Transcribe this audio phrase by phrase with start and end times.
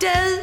[0.00, 0.42] du.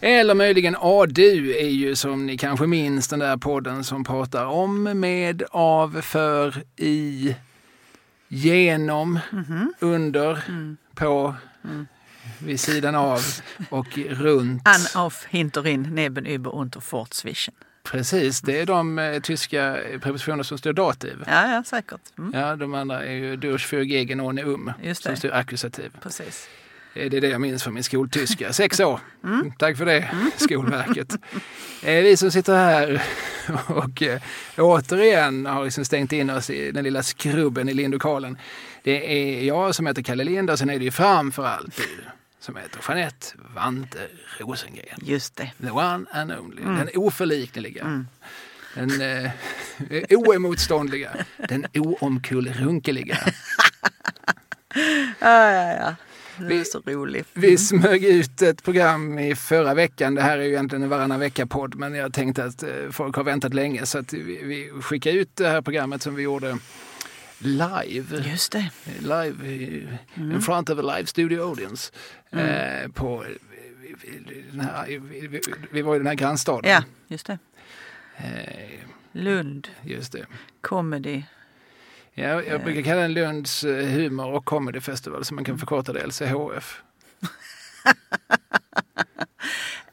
[0.00, 4.82] Eller möjligen ADU är ju som ni kanske minns den där podden som pratar om,
[4.82, 7.36] med, av, för, i,
[8.28, 9.18] genom,
[9.80, 10.38] under,
[10.94, 11.34] på,
[12.38, 13.20] vid sidan av
[13.70, 14.62] och runt.
[14.68, 17.54] An, auf, hinter, in, neben, über, unter, fort, zwischen.
[17.82, 21.24] Precis, det är de eh, tyska prepositioner som står dativ.
[21.26, 22.00] Ja, ja, säkert.
[22.18, 22.40] Mm.
[22.40, 25.90] Ja, de andra är ju durch, für, gegen, ohne, um, Just som står akkusativ.
[26.02, 26.48] Precis.
[26.96, 28.52] Eh, Det är det jag minns från min skoltyska.
[28.52, 29.00] Sex år.
[29.58, 31.12] Tack för det, Skolverket.
[31.82, 33.02] Eh, Vi som sitter här
[33.66, 34.20] och eh,
[34.58, 38.38] återigen har liksom stängt in oss i den lilla skrubben i Lindokalen.
[38.82, 41.88] Det är jag som heter Kalle Lind och sen är det ju framför allt du
[42.40, 43.98] som heter Jeanette Vante
[44.38, 44.98] Rosengren.
[45.02, 45.50] Just det.
[45.60, 46.62] The one and only.
[46.62, 48.04] Den oförlikneliga.
[48.74, 49.30] Den eh,
[50.18, 51.10] oemotståndliga.
[51.48, 53.18] Den oomkullrunkeliga.
[55.20, 55.94] Ja, ja, ja.
[56.38, 57.24] Du är Vi- så rolig.
[57.34, 60.14] Vi smög ut ett program i förra veckan.
[60.14, 63.24] Det här är ju egentligen en varannan vecka-podd, men jag tänkte att eh, folk har
[63.24, 66.58] väntat länge så att vi, vi skickar ut det här programmet som vi gjorde
[67.38, 68.22] live.
[68.30, 68.70] Just det.
[69.00, 71.92] Live i- in front of a live studio audience.
[72.30, 73.24] Eh, på,
[73.82, 76.70] vi- den här, vi, vi, vi var i den här grannstaden.
[76.70, 77.38] Ja, just det.
[78.16, 78.80] Eh,
[79.12, 80.26] Lund, just det.
[80.60, 81.22] comedy.
[82.18, 85.92] Ja, jag brukar kalla den Lunds eh, humor och comedy festival så man kan förkorta
[85.92, 86.82] det LCHF.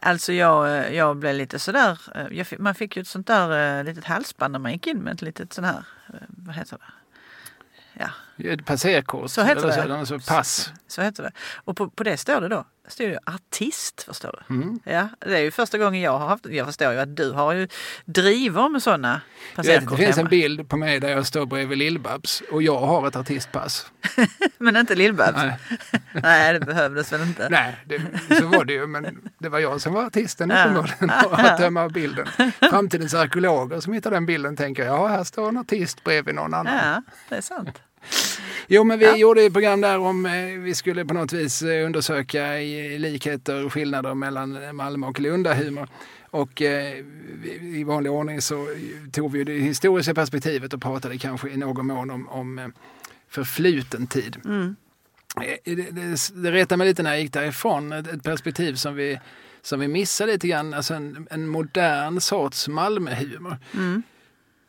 [0.05, 3.79] Alltså jag, eh, jag blev lite sådär, eh, jag man fick ju ett sånt där
[3.79, 6.77] eh, litet halsband när man gick in med ett litet sån här, eh, vad heter
[6.77, 6.93] det?
[7.93, 8.09] Ja,
[8.65, 9.31] passerkort.
[9.31, 9.73] Så heter det.
[9.73, 10.71] Så, eller så pass.
[10.87, 11.31] så heter det.
[11.55, 14.55] Och på, på det står det då, det står ju artist förstår du.
[14.55, 14.79] Mm.
[14.83, 17.53] Ja, det är ju första gången jag har haft, jag förstår ju att du har
[17.53, 17.67] ju
[18.05, 20.29] driver med sådana vet, det passerkort finns en hemma.
[20.29, 23.91] bild på mig där jag står bredvid Lill-Babs och jag har ett artistpass.
[24.57, 25.33] Men inte Lill-Babs.
[25.35, 25.57] Nej,
[26.23, 27.49] Nej, det behövdes väl inte.
[27.49, 28.01] nej det,
[28.39, 31.91] så var det ju, men det var jag som var artisten uppenbarligen att döma av
[31.91, 32.27] bilden.
[32.69, 36.75] Framtidens arkeologer som hittar den bilden tänker, ja här står en artist bredvid någon annan.
[36.75, 37.81] Ja, det är sant.
[38.67, 41.85] Jo, men vi gjorde ett program där om eh, vi skulle på något vis eh,
[41.85, 42.53] undersöka
[42.97, 45.87] likheter och skillnader mellan Malmö och Lundahumor.
[46.29, 46.97] Och eh,
[47.61, 48.67] i vanlig ordning så
[49.11, 52.73] tog vi det historiska perspektivet och pratade kanske i någon mån om, om
[53.29, 54.37] förfluten tid.
[54.45, 54.75] Mm.
[55.63, 59.19] Det, det, det retade mig lite när jag gick därifrån, ett, ett perspektiv som vi,
[59.61, 63.57] som vi missade lite grann, alltså en, en modern sorts Malmöhumor.
[63.73, 64.03] Mm.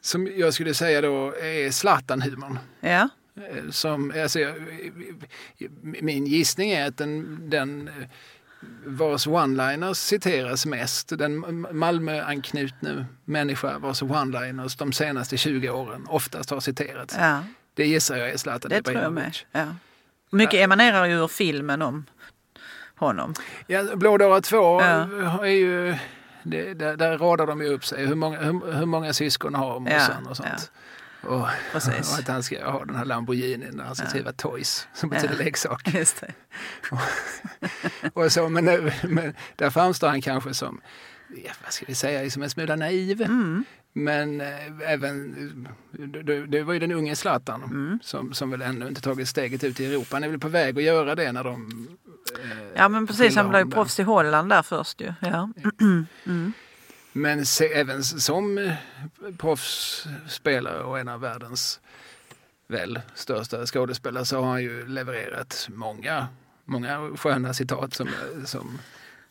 [0.01, 2.59] Som jag skulle säga då är Zlatan-humorn.
[2.81, 3.09] Ja,
[3.71, 4.39] Som, alltså,
[5.83, 7.91] min gissning är att den, den
[8.87, 16.50] vars one-liners citeras mest, den M- Malmö-anknutna människa vars one-liners de senaste 20 åren oftast
[16.50, 17.17] har citerats.
[17.19, 19.37] ja, Det gissar jag är Zlatan det tror jag med.
[19.53, 19.66] Ja.
[20.31, 22.05] Mycket emanerar ju ur filmen om
[22.97, 23.34] honom.
[23.66, 25.45] Ja, Blådåra 2 Ja.
[25.45, 25.97] är ju...
[26.47, 29.81] Det, där, där radar de ju upp sig, hur många, hur, hur många syskon har
[29.81, 30.72] morsan Ja, och sånt.
[31.27, 32.12] Och, Precis.
[32.12, 35.35] och att han ska ha den här Lamborghinin när han ska skriva toys, som betyder
[35.39, 35.45] Ja.
[35.45, 35.83] leksak.
[35.93, 36.35] Det.
[38.12, 40.81] Och så, men, nu- men där framstår han kanske som,
[41.45, 43.23] ja, vad ska vi säga, som en smula naiv.
[43.23, 43.65] Mm.
[43.97, 44.47] Men eh,
[44.93, 45.69] även,
[46.49, 47.99] det, var ju den unge Zlatan Mm.
[48.03, 50.17] som, som väl ännu inte tagit steget ut i Europa.
[50.17, 51.89] Han är väl på väg att göra det när de...
[52.43, 55.13] eh, Ja men precis, han blev ju proffs i Holland där först ju.
[55.21, 55.51] Ja.
[56.27, 56.53] Mm.
[57.17, 58.73] Men se, även som eh,
[59.39, 61.81] proffsspelare och en av världens
[62.69, 66.29] väl största skådespelare så har han ju levererat många,
[66.65, 68.09] många sköna citat som,
[68.45, 68.79] som,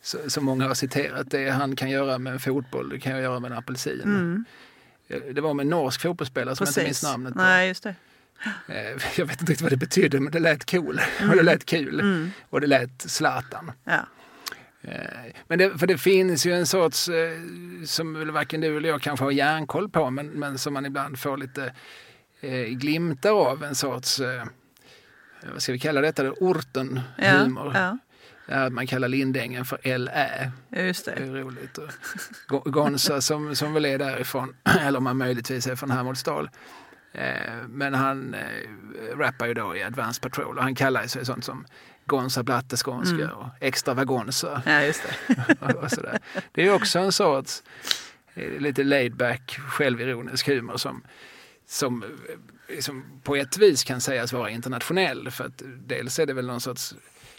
[0.02, 1.30] så- som många har citerat.
[1.30, 4.00] Det han kan göra med en fotboll, det kan jag göra med en apelsin.
[4.04, 4.44] Mm.
[5.34, 7.38] Det var med en norsk fotbollsspelare som jag inte minns namnet på.
[7.40, 7.94] Nej, just det.
[8.68, 11.00] Eh, Jag vet inte riktigt vad det betydde men det lät cool.
[11.30, 12.00] Och det lät kul.
[12.00, 12.30] Mm.
[12.50, 13.72] Och det lät Zlatan.
[13.84, 14.00] Ja.
[14.84, 17.38] Eh, Men det, för det finns ju en sorts, eh,
[17.84, 21.36] som varken du eller jag kanske har järnkoll på, men, men som man ibland får
[21.36, 21.74] lite
[22.40, 24.20] eh, glimtar av, en sorts,
[25.52, 27.72] vad ska vi kalla detta, orten-humor.
[27.74, 27.98] ja,
[28.48, 30.50] Ja, man kallar Lindängen för LÄ.
[30.70, 31.26] just Det är det.
[31.26, 31.78] ju roligt.
[32.50, 36.50] Och Gonza som, som väl är därifrån, eller om man möjligtvis är från Hermodsdal.
[37.68, 38.36] Men han
[39.16, 41.66] rappar ju då i Advanced Patrol och han kallar sig sånt som
[42.06, 43.30] Gonza Blatte skånska Mm.
[43.30, 45.54] och Extravagonza Ja, just det.
[45.74, 46.18] och, sådär.
[46.52, 47.62] Det är också en sorts
[48.34, 51.02] eh, lite laid back, självironisk humor som,
[51.66, 52.02] som,
[52.68, 55.30] eh, som på ett vis kan sägas vara internationell.
[55.30, 56.94] För att dels är det väl någon sorts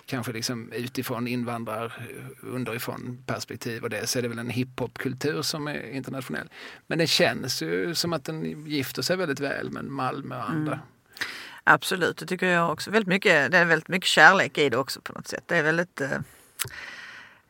[0.06, 5.68] kanske liksom utifrån invandrar eh, underifrån perspektiv och dels är det väl en hiphopkultur som
[5.68, 6.50] är internationell.
[6.88, 10.80] Men det känns ju som att den gifter sig väldigt väl med Malmö och andra.
[11.68, 12.92] Absolut, det tycker jag också.
[12.92, 15.44] Väldigt mycket, det är väldigt mycket kärlek i det också på något sätt.
[15.48, 16.10] Det är väldigt, eh,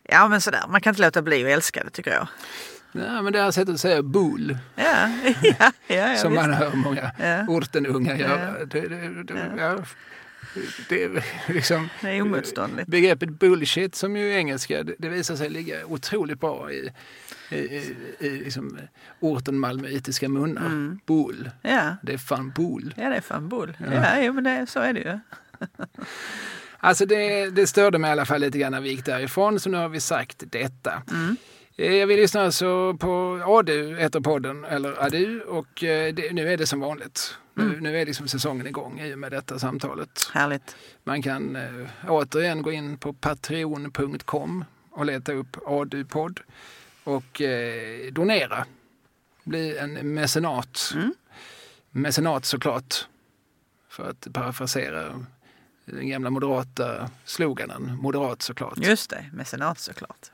[0.10, 2.28] Ja men sådär, man kan inte låta bli att älska det tycker jag.
[2.92, 5.10] Ja, men det här sättet att säga bull, Ja,
[5.44, 7.46] ja, ja, ja som man hör många Ja.
[7.48, 8.66] ortenungar göra.
[8.66, 9.78] Det, det, det, ja.
[10.90, 12.88] det är liksom, Det är omotståndligt.
[12.88, 16.92] begreppet bullshit som ju är engelska, det, visar sig ligga otroligt bra i
[18.20, 18.78] liksom,
[19.20, 20.66] orten malmöitiska munnar.
[20.66, 21.00] Mm.
[21.06, 22.94] Bull, Ja, det är fan bull.
[22.98, 23.78] ja det är fan bull.
[23.92, 25.20] Ja, jo, men det, så är det ju.
[26.78, 29.70] Alltså det, det störde mig i alla fall lite grann när vi gick därifrån, så
[29.70, 31.02] nu har vi sagt detta.
[31.12, 31.38] Mm.
[31.78, 36.58] Eh, Vi lyssnar alltså på ADU, heter podden, eller ADU, och eh, det, nu är
[36.58, 37.38] det som vanligt.
[37.58, 37.70] Mm.
[37.70, 40.30] Nu, nu är liksom säsongen igång i och med detta samtalet.
[40.34, 40.76] Härligt.
[41.04, 46.40] Man kan eh, återigen gå in på patreon.com och leta upp ADU-podd
[47.06, 48.66] och eh, donera.
[49.44, 50.92] Bli en mecenat.
[50.96, 51.14] Mm.
[51.90, 53.08] Mecenat såklart.
[53.90, 55.26] För att parafrasera
[55.86, 57.98] den gamla moderata sloganen.
[58.02, 58.78] Moderat såklart.
[58.78, 60.32] Just det, mecenat såklart.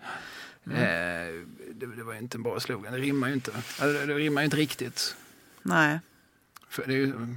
[0.65, 2.93] Eh, det, det var ju inte en bra slogan.
[2.93, 3.51] Det rimmar ju inte.
[3.55, 5.15] Alltså, det, det rimmar ju inte riktigt.
[5.61, 5.99] Nej,
[6.69, 7.35] För det är ju,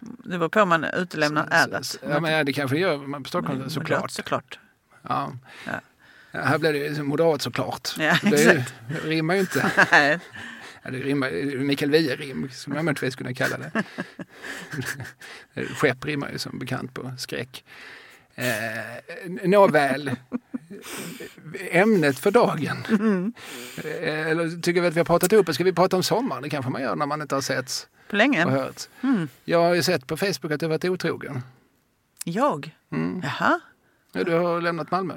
[0.00, 1.98] det beror på om man utelämnar ärret.
[2.02, 4.10] Ja, men ja, det kanske gör man på Stockholm såklart.
[4.10, 4.58] såklart.
[5.02, 5.32] Ja.
[5.66, 5.80] Ja.
[6.32, 7.88] Här blir det ju moderat såklart.
[7.98, 9.70] Ja, det, ju- det rimmar ju inte.
[9.92, 10.18] Nej,
[10.84, 13.82] Ja, det rimmar, Mikael Wiehe-rim skulle man möjligtvis kunna kalla det.
[15.76, 17.64] Skepp rimmar ju som bekant på skräck.
[18.34, 20.10] Eh, Nåväl,
[21.70, 22.84] ämnet för dagen.
[23.84, 25.54] Eh, eller tycker vi att vi har pratat upp det?
[25.54, 26.42] Ska vi prata om sommaren?
[26.42, 28.44] Det kanske man gör när man inte har setts på länge.
[28.44, 28.82] och hört.
[29.02, 29.28] Mm.
[29.44, 31.42] Jag har ju sett på Facebook att du har varit otrogen.
[32.24, 32.76] Jag?
[32.92, 33.20] Mm.
[33.24, 33.60] Jaha.
[34.12, 35.14] Ja, du har lämnat Malmö.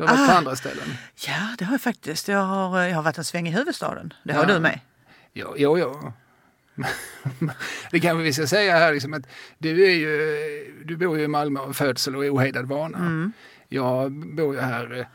[0.00, 0.36] Du har varit på Ah.
[0.38, 0.84] andra ställen.
[1.26, 2.28] Ja, det har jag faktiskt.
[2.28, 4.12] Jag har, jag har varit en sväng i huvudstaden.
[4.22, 4.54] Det har Ja.
[4.54, 4.80] du med.
[5.32, 6.12] Jo, jo, jo.
[7.90, 9.22] Det kanske vi ska säga här liksom att
[9.58, 12.98] du, är ju, du bor ju i Malmö av födsel och ohejdad vana.
[12.98, 13.32] Mm.
[13.68, 15.06] Jag bor ju här eh,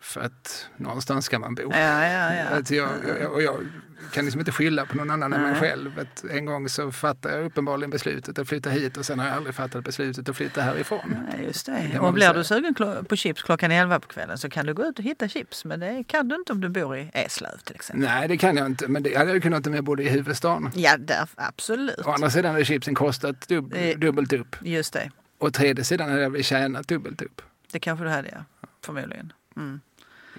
[0.00, 1.62] för att någonstans ska man bo.
[1.72, 2.44] Ja, ja, ja.
[2.58, 2.88] Att jag,
[3.20, 3.66] jag, och jag
[4.12, 5.60] kan liksom inte skylla på någon annan än mig Nej.
[5.60, 5.98] själv.
[5.98, 9.36] Att en gång så fattade jag uppenbarligen beslutet att flytta hit och sen har jag
[9.36, 11.16] aldrig fattat beslutet att flytta härifrån.
[11.32, 11.98] Nej, just det.
[12.00, 12.32] Och blir säga.
[12.32, 15.28] du sugen på chips klockan 11 på kvällen så kan du gå ut och hitta
[15.28, 15.64] chips.
[15.64, 18.08] Men det kan du inte om du bor i Eslöv till exempel.
[18.08, 18.88] Nej, det kan jag inte.
[18.88, 20.70] Men det hade jag kunnat om jag bodde i huvudstaden.
[20.74, 21.98] Ja, där, absolut.
[22.06, 23.98] Å andra sidan hade chipsen kostat dub- Eh.
[23.98, 24.56] dubbelt upp.
[24.62, 25.10] Just det.
[25.38, 27.42] Och tredje sidan hade jag väl tjänat dubbelt upp.
[27.72, 28.66] Det kanske du hade, ja.
[28.84, 29.32] Förmodligen.
[29.56, 29.80] Mm.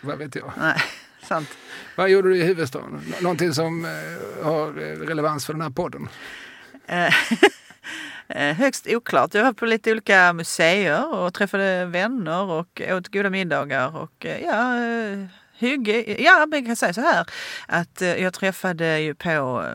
[0.01, 0.51] Vad vet jag.
[0.57, 0.81] Nej,
[1.23, 1.49] sant.
[1.95, 3.01] Vad gjorde du i huvudstaden?
[3.07, 6.09] Nå- Någonting som eh, har eh, relevans för den här podden?
[6.87, 7.13] Eh,
[8.55, 9.33] Högst oklart.
[9.33, 13.97] Jag var på lite olika museer och träffade vänner och åt goda middagar.
[13.97, 14.75] Och ja,
[15.57, 16.21] hygge.
[16.21, 17.25] Ja, jag kan säga så här
[17.67, 19.65] att jag träffade ju på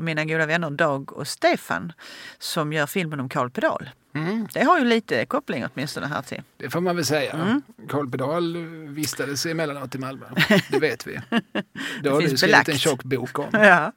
[0.00, 1.92] mina goda vänner Dag och Stefan
[2.38, 3.90] som gör filmen om Karl Pedal.
[4.14, 6.42] Mm, Det har ju lite koppling åtminstone här till.
[6.56, 7.32] det får man väl säga.
[7.32, 7.62] Mm.
[7.88, 8.56] Karl Pedal
[8.88, 10.26] vistades emellanåt i Malmö.
[10.70, 11.20] Det vet vi.
[12.02, 13.48] Det har du skrivit en tjock bok om.
[13.52, 13.92] Ja.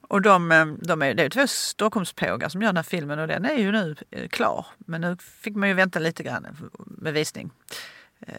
[0.00, 3.28] Och de, eh, de är, det är två Stockholmspågar som gör den här filmen och
[3.28, 4.66] den är ju nu eh, klar.
[4.78, 6.46] Men nu fick man ju vänta lite grann
[6.78, 7.50] med visning.
[8.26, 8.34] Eh,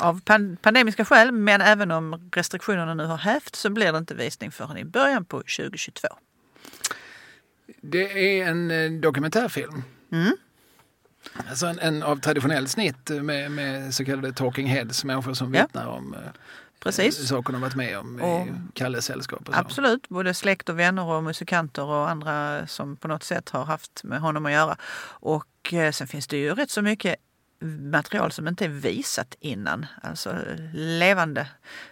[0.00, 4.14] Av pan- pandemiska skäl, men även om restriktionerna nu har hävt så blir det inte
[4.14, 6.08] visning förrän i början på 2022.
[7.80, 9.82] Det är en dokumentärfilm.
[10.12, 10.36] Mm.
[11.50, 15.62] Alltså en, en av traditionell snitt med, med så kallade talking heads, människor som Ja.
[15.62, 16.20] vittnar om eh,
[16.80, 17.28] Precis.
[17.28, 19.48] saker de varit med om Och- i Kalles sällskap.
[19.52, 24.04] Absolut, både släkt och vänner och musikanter och andra som på något sätt har haft
[24.04, 24.76] med honom att göra.
[25.02, 27.16] Och eh, sen finns det ju rätt så mycket
[27.92, 29.86] material som inte är visat innan.
[30.02, 30.36] Alltså
[30.74, 31.46] levande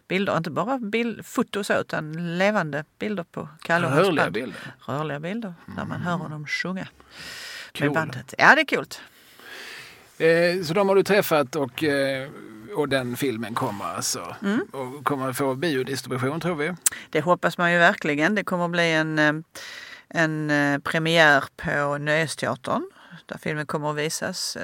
[0.09, 4.75] bilder, inte bara bild, foto så utan levande bilder på Kalle Rörliga bilder.
[4.87, 6.89] Rörliga bilder, där man hör honom sjunga
[7.81, 8.35] Med bandet.
[8.39, 8.87] Ja, det är kul.
[10.19, 12.29] Eh, så de har du träffat och, eh,
[12.77, 14.37] och den filmen kommer alltså.
[14.43, 14.67] Mm.
[14.73, 16.75] Och kommer få biodistribution tror vi.
[17.11, 18.35] Det hoppas man ju verkligen.
[18.35, 19.33] Det kommer att bli en, eh,
[20.09, 22.91] en premiär på Nöjesteatern
[23.27, 24.57] där filmen kommer att visas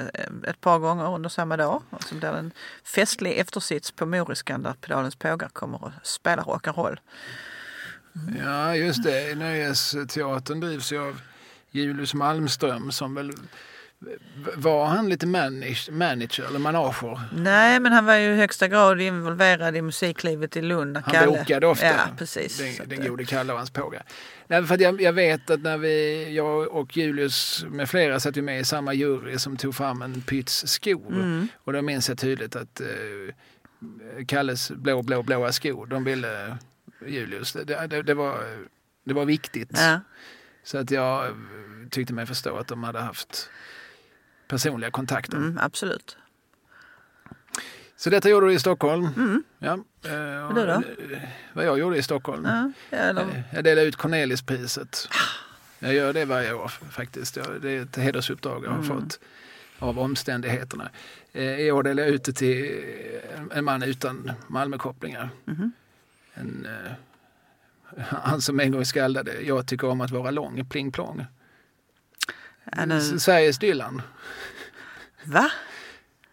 [0.46, 1.82] ett par gånger under samma dag.
[1.90, 2.52] Och så blir det en
[2.84, 6.98] festlig eftersits på Moriskan där Pedalens pågar kommer att spela rock'n'roll.
[8.44, 11.20] Ja just det, Nöjesteatern drivs ju av
[11.72, 13.32] Julius Malmström som väl
[14.56, 17.20] var han lite manage, manager eller manager?
[17.36, 20.96] Nej, men han var ju i högsta grad involverad i musiklivet i Lund.
[20.96, 21.86] Han Kalle- bokade ofta.
[21.86, 22.58] Ja, precis.
[22.58, 24.02] Den, den eh, gode Kalle och hans pågar.
[24.46, 28.42] Nej, för jag, jag vet att när vi, jag och Julius med flera satt ju
[28.42, 31.12] med i samma jury som tog fram en pyts skor.
[31.12, 31.48] Mm.
[31.64, 32.86] Och då minns jag tydligt att eh,
[34.26, 36.56] Kalles blå, blå, blåa skor, de ville
[37.06, 37.52] Julius.
[37.52, 38.36] Det, det, det, var,
[39.04, 39.70] det var viktigt.
[39.72, 40.00] Ja.
[40.64, 41.32] Så att jag eh,
[41.90, 43.50] tyckte mig förstå att de hade haft
[44.48, 45.36] personliga kontakter.
[45.36, 46.16] Mm, absolut.
[47.96, 49.08] Så detta gjorde du i Stockholm.
[49.16, 49.42] Mm.
[49.58, 49.72] Ja.
[50.10, 50.72] eh, Och du då?
[50.72, 52.44] eh, Vad jag gjorde i Stockholm.
[52.44, 55.08] Ja, eller, Jag delade ut Cornelispriset.
[55.78, 57.38] Jag gör det varje år faktiskt.
[57.62, 59.20] Det är ett hedersuppdrag jag har fått
[59.78, 60.90] av omständigheterna.
[61.32, 62.84] I år delade jag ut det till
[63.50, 65.28] en- man utan Malmökopplingar.
[65.44, 65.72] Mhm.
[66.34, 66.68] En,
[68.08, 71.26] han som en gång skaldade Jag tycker om att vara lång, pling plong.
[72.86, 74.02] nu, Sveriges Dylan.
[75.24, 75.50] va?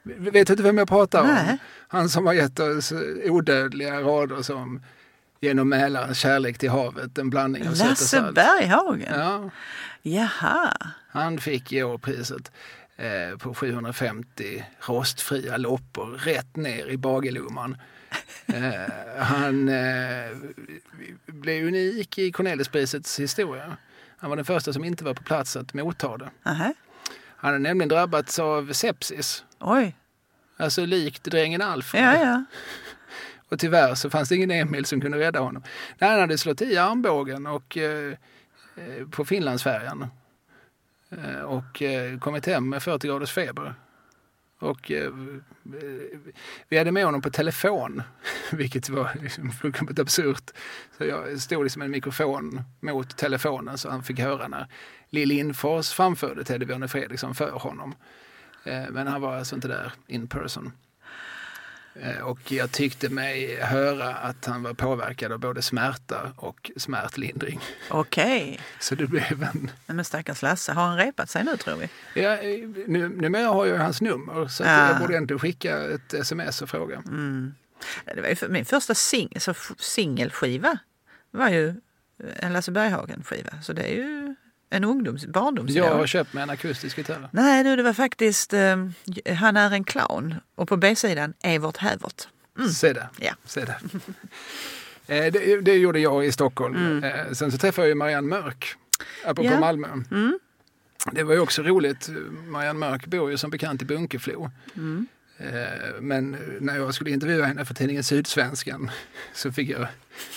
[0.04, 1.28] Vet du inte vem jag pratar om?
[1.28, 1.58] Nej.
[1.88, 4.82] Han som har gett oss eh, odödliga rader som
[5.42, 8.36] Genom Mälarens kärlek till havet, en blandning av sött och Lasse salt.
[8.36, 9.20] Berghagen?
[9.20, 9.50] Ja,
[10.02, 10.74] Jaha.
[11.10, 12.52] han fick i år priset
[12.98, 17.78] eh, på 750 rostfria loppor rätt ner i bagelumman.
[18.48, 20.38] Eh, han eh,
[21.26, 23.78] blev unik i Corneliusprisets historia.
[24.18, 26.30] Han var den första som inte var på plats att motta det.
[26.46, 26.74] Aha.
[27.36, 29.96] Han hade nämligen drabbats av sepsis, Oj.
[30.58, 32.04] alltså likt drängen Alfred.
[32.04, 32.44] Ja, ja.
[33.50, 35.64] Och tyvärr så fanns det ingen Emil som kunde rädda honom.
[35.98, 38.14] Nej, han hade slått i armbågen och, eh,
[38.76, 40.08] eh, på Finlandsfärjan
[41.46, 43.76] och eh, kommit hem med 40 graders feber.
[44.60, 45.12] Och eh,
[46.70, 48.02] vi hade med honom på telefon,
[48.52, 50.52] vilket var liksom fullkomligt absurt.
[50.98, 54.68] Så jag stod liksom en mikrofon mot telefonen så han fick höra när
[55.10, 57.96] Lill Lindfors framförde Teddy Fredriksson för honom.
[58.64, 60.72] Eh, Men han var alltså inte där in person.
[61.96, 67.60] Eh, Och jag tyckte mig höra att han var påverkad av både smärta och smärtlindring.
[67.90, 68.60] Okej.
[68.80, 69.72] Så det blev en...
[69.86, 71.90] Men stackars Lasse, har han repat sig nu tror vi?
[72.22, 74.88] Ja, eh, nu, numera har jag hans nummer så Ja.
[74.90, 76.96] jag borde ändå skicka ett sms och fråga.
[77.08, 77.54] Mm.
[78.16, 80.78] Det var ju för, min första sing, så singelskiva
[81.32, 81.74] var ju
[82.36, 83.62] en Lasse Berghagen-skiva.
[83.62, 84.29] Så det är ju
[84.70, 85.88] en ungdoms, barndomsidol.
[85.88, 87.30] Jag har köpt mig en akustisk gitarr.
[87.32, 88.86] Nej du, det var faktiskt eh,
[89.36, 92.28] Han är en clown och på B-sidan Evert Hävert.
[92.74, 93.08] Se där.
[93.18, 93.32] Ja.
[93.46, 93.78] Se där.
[95.08, 97.04] Eh, det, det gjorde jag i Stockholm.
[97.04, 98.76] Eh, Sen så träffade jag Marianne Mörk,
[99.24, 99.54] apropå Mm.
[99.54, 99.60] Ja.
[99.60, 99.88] Malmö.
[100.12, 100.40] Mm.
[101.12, 102.10] Det var ju också roligt.
[102.48, 104.52] Marianne Mörk bor ju som bekant i Bunkeflo.
[104.76, 105.08] Mm.
[105.40, 108.92] Eh, Men när jag skulle intervjua henne för tidningen Sydsvenskan
[109.34, 109.88] så fick jag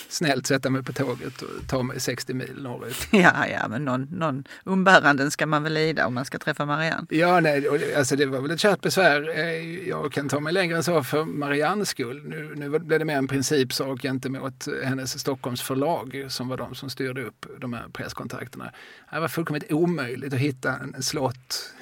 [0.09, 2.95] snällt sätta mig på tåget och ta mig 60 mil norrut.
[3.11, 7.07] Ja, ja, men någon, någon umbäranden ska man väl lida om man ska träffa Marianne.
[7.09, 9.29] Ja, nej, alltså det var väl ett kärt besvär.
[9.39, 12.21] Eh, Jag kan ta mig längre än så för Mariannes skull.
[12.25, 16.89] Nu, nu blev det mer en principsak gentemot hennes Stockholms förlag som var de som
[16.89, 18.71] styrde upp de här presskontakterna.
[19.11, 21.73] Det var fullkomligt omöjligt att hitta en slott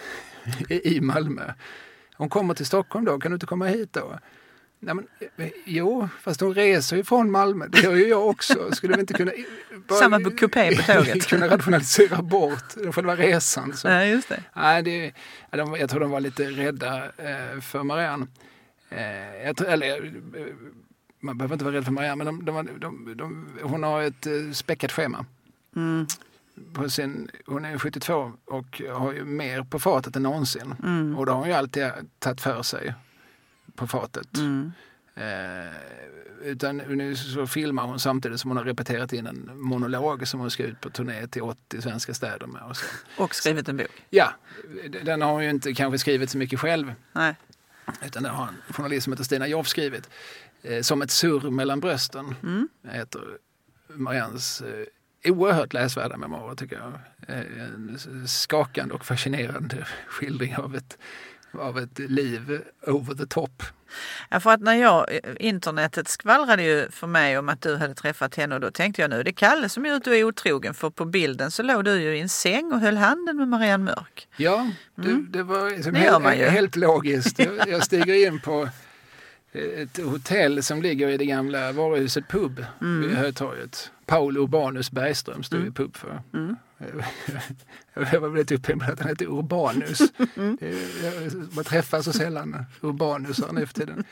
[0.69, 1.53] i Malmö.
[2.21, 4.19] Hon kommer till Stockholm då, kan du inte komma hit då?
[4.79, 7.67] Nej, men, eh, jo, fast hon reser ju från Malmö.
[7.67, 8.71] Det gör ju jag också.
[8.71, 9.31] Skulle vi inte kunna...
[9.87, 11.25] bara- Samma kupé på tåget.
[11.27, 13.73] kunna rationalisera bort själva resan.
[13.77, 13.87] Så.
[13.87, 14.43] Ja, just det.
[14.53, 15.13] Nej, det,
[15.51, 18.27] ja, de, jag tror de var lite rädda eh, för Marianne.
[18.89, 20.13] Eh, jag tror, eller,
[21.19, 24.91] man behöver inte vara rädd för Marianne, men de, de, de, hon har ett späckat
[24.91, 25.25] schema.
[25.75, 26.05] Mm.
[26.89, 30.75] Sin, hon är 72 och har ju mer på fatet än någonsin.
[30.83, 31.17] Mm.
[31.17, 31.83] Och då har hon ju alltid
[32.19, 32.93] tagit för sig
[33.75, 34.37] på fatet.
[34.37, 34.71] Mm.
[35.15, 35.73] Eh,
[36.43, 40.51] utan nu så filmar hon samtidigt som hon har repeterat in en monolog som hon
[40.51, 42.61] ska ut på turné till 80 svenska städer med.
[42.61, 42.85] Och så.
[43.17, 43.87] Och skrivit en bok.
[44.09, 44.33] Ja,
[45.03, 46.93] den har hon ju inte kanske skrivit så mycket själv.
[47.13, 47.35] Nej.
[48.05, 50.09] Utan det har en journalist som heter Stina Joff skrivit.
[50.61, 52.69] Eh, som ett surr mellan brösten Mm.
[52.83, 53.21] heter
[53.87, 54.85] Mariannes eh,
[55.25, 56.93] oerhört läsvärda memoarer tycker jag.
[57.27, 60.97] Eh, en skakande och fascinerande skildring av ett,
[61.53, 63.63] av ett liv over the top.
[64.29, 68.35] Ja, för att när jag, internetet skvallrade ju för mig om att du hade träffat
[68.35, 70.73] henne och då tänkte jag nu det är Kalle som gör att du är otrogen
[70.73, 73.83] för på bilden så låg du ju i en säng och höll handen med Marianne
[73.83, 74.27] Mörk.
[74.37, 76.23] Ja, det, det var liksom Mm.
[76.23, 77.39] Det helt, helt logiskt.
[77.39, 78.69] Jag, jag stiger in på
[79.53, 83.01] ett hotell som ligger i det gamla varuhuset Pub Mm.
[83.01, 83.91] vid Hötorget.
[84.05, 86.21] Paul Urbanus Bergström stod ju pub för.
[86.33, 86.55] Mm.
[88.11, 89.99] Jag var väldigt upphämtad att han hette Urbanus.
[90.37, 90.57] Mm.
[91.03, 94.03] Jag- Man träffar så sällan Urbanusar nu för tiden.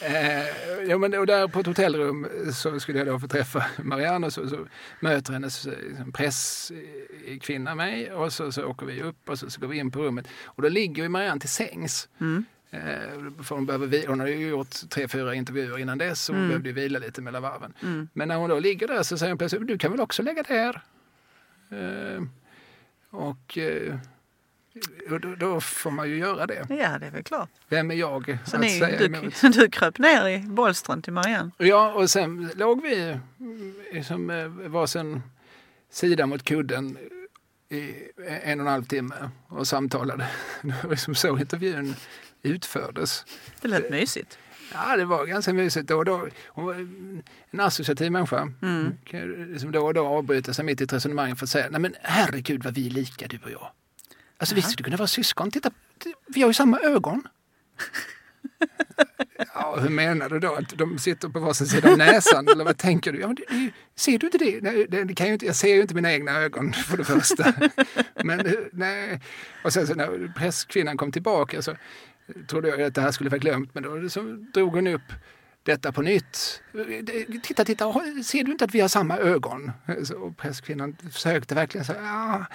[0.00, 4.26] Eh, ja, men, och där på ett hotellrum så skulle jag då få träffa Marianne
[4.26, 4.66] och så, så
[5.00, 9.60] möter hennes eh, liksom, presskvinna mig och så, så åker vi upp och så, så
[9.60, 12.08] går vi in på rummet och då ligger ju Marianne till sängs.
[12.20, 12.44] Mm.
[12.74, 12.80] Eh,
[13.42, 16.48] för hon, behöver, hon har ju gjort tre, fyra intervjuer innan dess och hon Mm.
[16.48, 17.74] behövde ju vila lite mellan varven.
[17.82, 18.08] Mm.
[18.12, 20.42] Men när hon då ligger där så säger hon plötsligt, du kan väl också lägga
[20.42, 20.82] där?
[21.70, 22.22] Eh,
[23.10, 23.94] och eh,
[25.08, 26.66] då, då får man ju göra det.
[26.68, 27.48] Ja, det är väl klart.
[27.68, 29.40] Vem är jag Så att ni, säga du, emot?
[29.54, 31.50] du kröp ner i bolstren till Marianne.
[31.58, 35.22] Ja, och sen låg vi mm, liksom eh, varsin
[35.90, 36.98] sida mot kudden
[37.68, 37.94] i
[38.42, 39.14] en och en halv timme
[39.48, 40.28] och samtalade.
[40.62, 41.94] Det var liksom så intervjun
[42.42, 43.24] utfördes.
[43.60, 44.38] Det lät mysigt.
[44.74, 46.28] Ja, det var ganska mysigt då och då.
[46.46, 46.74] Hon var
[47.50, 48.52] en associativ människa.
[48.62, 48.92] Mm.
[49.04, 51.80] Kan liksom då och då avbryta sig mitt i ett resonemang för att säga, nej
[51.80, 53.70] men herregud vad vi är lika du och jag.
[54.38, 55.70] Alltså vi skulle kunna vara syskon, titta,
[56.26, 57.22] vi har ju samma ögon.
[59.54, 60.54] Ja, hur menar du då?
[60.54, 62.48] Att de sitter på varsin sida av näsan?
[62.48, 63.20] Eller vad tänker du?
[63.20, 64.60] Ja, men det, det, ser du inte det?
[64.62, 65.46] Nej, det, det kan ju inte?
[65.46, 67.52] Jag ser ju inte mina egna ögon för det första.
[68.24, 69.20] Men nej.
[69.64, 71.76] Och sen så när presskvinnan kom tillbaka så
[72.48, 73.74] trodde jag att det här skulle vara glömt.
[73.74, 74.20] Men då så
[74.54, 75.12] drog hon upp
[75.62, 76.62] detta på nytt.
[77.42, 77.92] Titta, titta,
[78.24, 79.72] ser du inte att vi har samma ögon?
[80.16, 82.46] Och presskvinnan försökte verkligen säga, ja,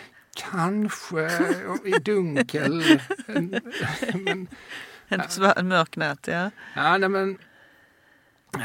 [0.49, 1.31] kanske,
[1.85, 2.83] i dunkel.
[4.13, 4.47] Men,
[5.55, 6.51] En, mörk natt, ja.
[6.75, 7.37] Ja, nej, men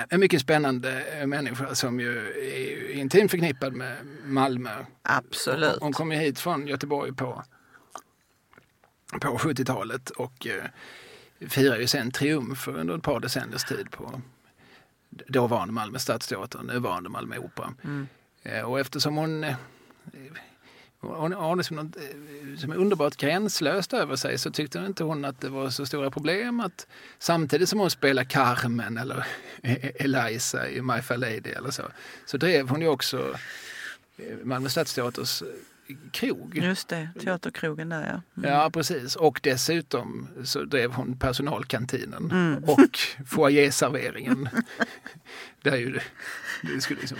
[0.08, 4.84] en mycket spännande människa som ju är intimt förknippad med Malmö.
[5.02, 5.78] Absolut.
[5.80, 7.42] Hon kom ju hit från Göteborg på,
[9.20, 10.64] på 70-talet och eh,
[11.48, 14.20] firar ju sen triumfer under ett par decenniers tid på
[15.10, 17.74] dåvarande Malmö stadsteater, nuvarande Malmö opera.
[17.84, 18.06] Mm.
[18.42, 19.54] Eh, och eftersom hon eh,
[21.00, 25.24] hon har liksom något eh, som är underbart gränslöst över sig så tyckte inte hon
[25.24, 26.86] att det var så stora problem att
[27.18, 29.26] samtidigt som hon spelar Carmen eller
[29.94, 31.82] Eliza i My Fair Lady eller så,
[32.26, 33.34] så drev hon ju också
[34.42, 35.42] Malmö Stadsteaters
[36.10, 36.58] krog.
[36.58, 38.40] Just det, teaterkrogen där ja.
[38.42, 38.50] Mm.
[38.54, 39.16] Ja, precis.
[39.16, 42.64] Och dessutom så drev hon personalkantinen Mm.
[42.64, 44.48] och foajéserveringen.
[45.62, 46.00] Där ju
[46.62, 47.18] det, skulle liksom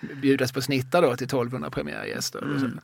[0.00, 2.42] bjudas på snittar då till 1200 premiärgäster.
[2.42, 2.80] Mm.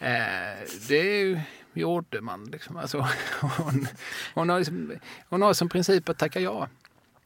[0.00, 1.40] Eh, det
[1.72, 2.44] gjorde man.
[2.44, 2.76] Liksom.
[2.76, 2.98] Alltså,
[3.40, 3.88] hon,
[4.34, 4.92] hon, har liksom,
[5.28, 6.68] hon har som princip att tacka ja.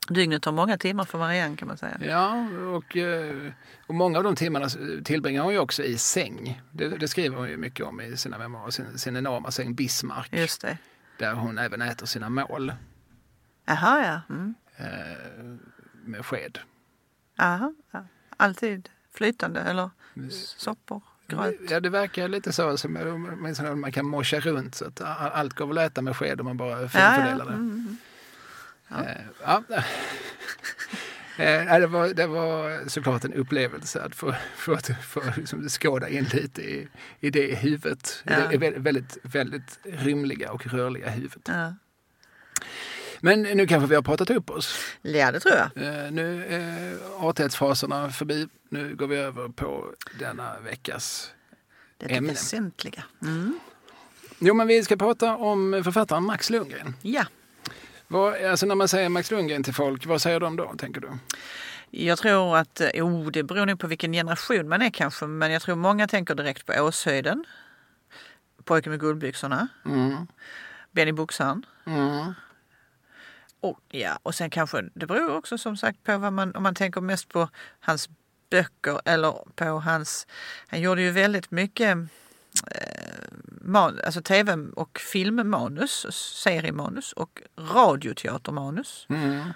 [0.08, 1.98] Dygnet har många timmar för Marianne kan man säga.
[2.00, 3.52] Ja, och, eh,
[3.86, 4.68] och många av de timmarna
[5.04, 6.62] tillbringar hon ju också i säng.
[6.70, 10.32] Det, det skriver hon ju mycket om i sina memoarer, sin, sin enorma säng Bismarck.
[10.32, 10.78] Just det.
[11.18, 12.72] Där hon även äter sina mål
[13.66, 14.34] Jaha ja.
[14.34, 14.54] Mm.
[14.76, 14.86] eh,
[16.04, 16.58] med sked.
[17.38, 18.04] Aha, ja.
[18.36, 19.90] Alltid flytande eller
[20.56, 21.54] soppor, gröt.
[21.70, 22.92] Ja, det verkar lite så som
[23.80, 26.56] man kan morsa runt så att allt går väl att äta med sked om man
[26.56, 26.88] bara Ja, ja.
[26.88, 27.52] fördelar det.
[27.52, 27.96] Mm.
[28.88, 29.04] Ja.
[29.04, 29.62] Eh, ja.
[31.38, 36.08] Eh, det, var, det var såklart en upplevelse att få, få, att- få liksom skåda
[36.08, 36.88] in lite i,
[37.20, 38.22] i det huvudet.
[38.24, 38.36] Ja.
[38.50, 41.42] det väldigt, väldigt, väldigt rymliga och rörliga huvudet.
[41.48, 41.74] Ja.
[43.20, 44.78] Men nu kanske vi har pratat upp oss.
[45.02, 45.84] ja, det tror jag.
[46.04, 46.96] Eh, nu är
[47.28, 48.48] artighetsfaserna förbi.
[48.70, 51.30] Nu går vi över på denna veckas
[51.98, 52.28] Det är Ämne.
[52.28, 53.04] det väsentliga.
[53.22, 53.58] Mm.
[54.38, 56.94] Jo, men vi ska prata om författaren Max Lundgren.
[57.02, 57.24] Ja,
[58.08, 61.08] Vad, alltså när man säger Max Lundgren till folk, vad säger de då, tänker du?
[61.90, 65.52] jag tror att, eh, oh, det beror nog på vilken generation man är kanske, men
[65.52, 67.44] jag tror många tänker direkt på Åshöjden.
[68.64, 70.26] Pojken med guldbyxorna, Mm.
[70.92, 71.66] Benny Boxaren.
[71.86, 72.32] Mm.
[73.60, 76.74] Och, ja, och sen kanske, det beror också som sagt på vad man, om man
[76.74, 77.48] tänker mest på
[77.80, 78.08] hans
[78.50, 80.26] böcker eller på hans,
[80.66, 81.98] han gjorde ju väldigt mycket
[82.70, 83.24] eh,
[83.66, 86.06] man, alltså tv och filmmanus,
[86.42, 89.06] seriemanus och radioteatermanus.
[89.08, 89.52] Mm.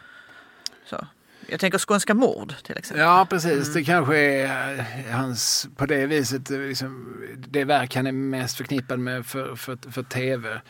[0.86, 1.06] Så.
[1.46, 3.04] Jag tänker Skånska mord till exempel.
[3.06, 3.72] Ja, precis.
[3.72, 8.56] Det kanske är eh, hans, på det viset, eh, liksom, det verk han är mest
[8.56, 10.60] förknippad med för, för, för tv.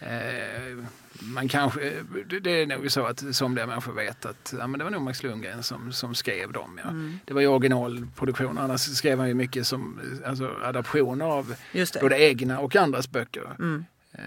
[0.00, 0.84] Eh,
[1.20, 1.92] man kanske,
[2.28, 5.02] det- det är nog så att somliga människor vet att ja, men det var nog
[5.02, 6.80] Max Lundgren som, som skrev dem.
[6.84, 6.90] Ja.
[6.90, 7.18] Mm.
[7.24, 11.54] Det var ju originalproduktion, annars skrev han ju mycket som alltså, adaptioner av
[12.00, 13.56] både egna och andras böcker.
[13.58, 13.84] Mm.
[14.12, 14.20] Eh,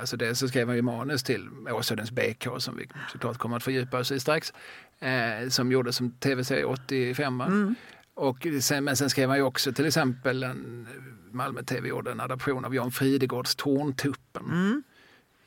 [0.00, 3.62] alltså det så skrev han ju manus till Åsödens BK som vi såklart kommer att
[3.62, 4.52] fördjupa oss i strax.
[5.00, 7.40] Eh, som gjordes som tv-serie 85.
[7.40, 7.74] Mm.
[8.14, 10.88] Och sen, men sen skrev han ju också till exempel en
[11.30, 14.44] Malmö TV gjorde en adaption av Jan Fridegårds Torntuppen.
[14.44, 14.82] Mm.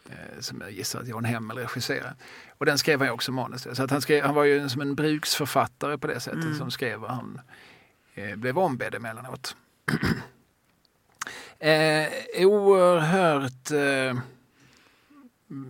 [0.10, 2.16] Eh, som jag gissar att Jan Hemmel regisserade.
[2.58, 3.76] Och den skrev han ju också manus till.
[3.76, 6.58] Så att han, skrev, han var ju som en bruksförfattare på det sättet Mm.
[6.58, 7.42] som skrev vad han
[8.14, 9.56] eh, blev ombedd emellanåt.
[11.60, 12.08] eh,
[12.46, 14.20] oerhört eh,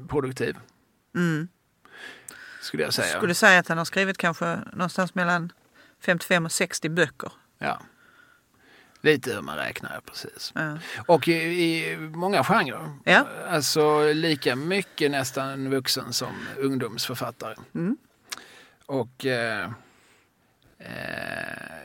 [0.07, 0.57] produktiv
[1.15, 1.47] Mm.
[2.61, 3.17] Skulle jag säga.
[3.17, 5.51] Skulle säga att han har skrivit kanske någonstans mellan
[6.01, 7.31] 55 och 60 böcker.
[7.57, 7.79] Ja.
[9.01, 10.51] Lite hur man räknar, precis.
[10.55, 10.77] Ja.
[11.07, 12.97] Och i, i många genrer.
[13.03, 13.25] Ja.
[13.49, 17.55] Alltså lika mycket nästan vuxen som ungdomsförfattare.
[17.75, 17.97] Mm.
[18.85, 19.71] Och eh,
[20.79, 21.79] eh,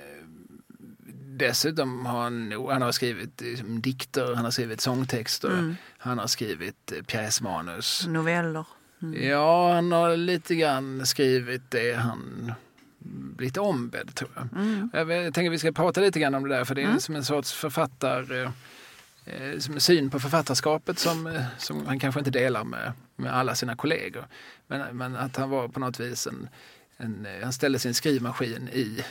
[1.37, 5.77] dessutom har han, han har skrivit liksom, dikter, han har skrivit sångtexter, Mm.
[5.99, 8.07] han har skrivit eh, pjäsmanus.
[8.07, 8.65] Noveller.
[9.13, 12.53] Ja, han har lite grann skrivit det han
[13.37, 14.49] blivit ombedd tror jag.
[14.63, 14.91] Mm.
[14.93, 17.01] Jag tänker att vi ska prata lite grann om det där för det är Mm.
[17.01, 18.51] som en sorts författar, eh,
[19.25, 23.37] eh, som en syn på författarskapet som, eh, som han kanske inte delar med med
[23.37, 24.27] alla sina kollegor.
[24.67, 26.49] Men, men att han var på något vis en,
[26.97, 29.05] en han ställde sin skrivmaskin i,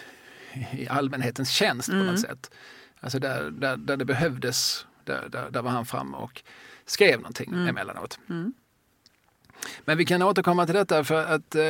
[0.72, 2.52] i allmänhetens tjänst på något sätt.
[3.00, 6.44] Alltså där, där, där det behövdes, där, där, där var han framme och
[6.86, 7.68] skrev någonting mm.
[7.68, 8.20] emellanåt.
[8.30, 8.54] Mm.
[9.86, 11.62] Men vi kan återkomma till detta för att eh,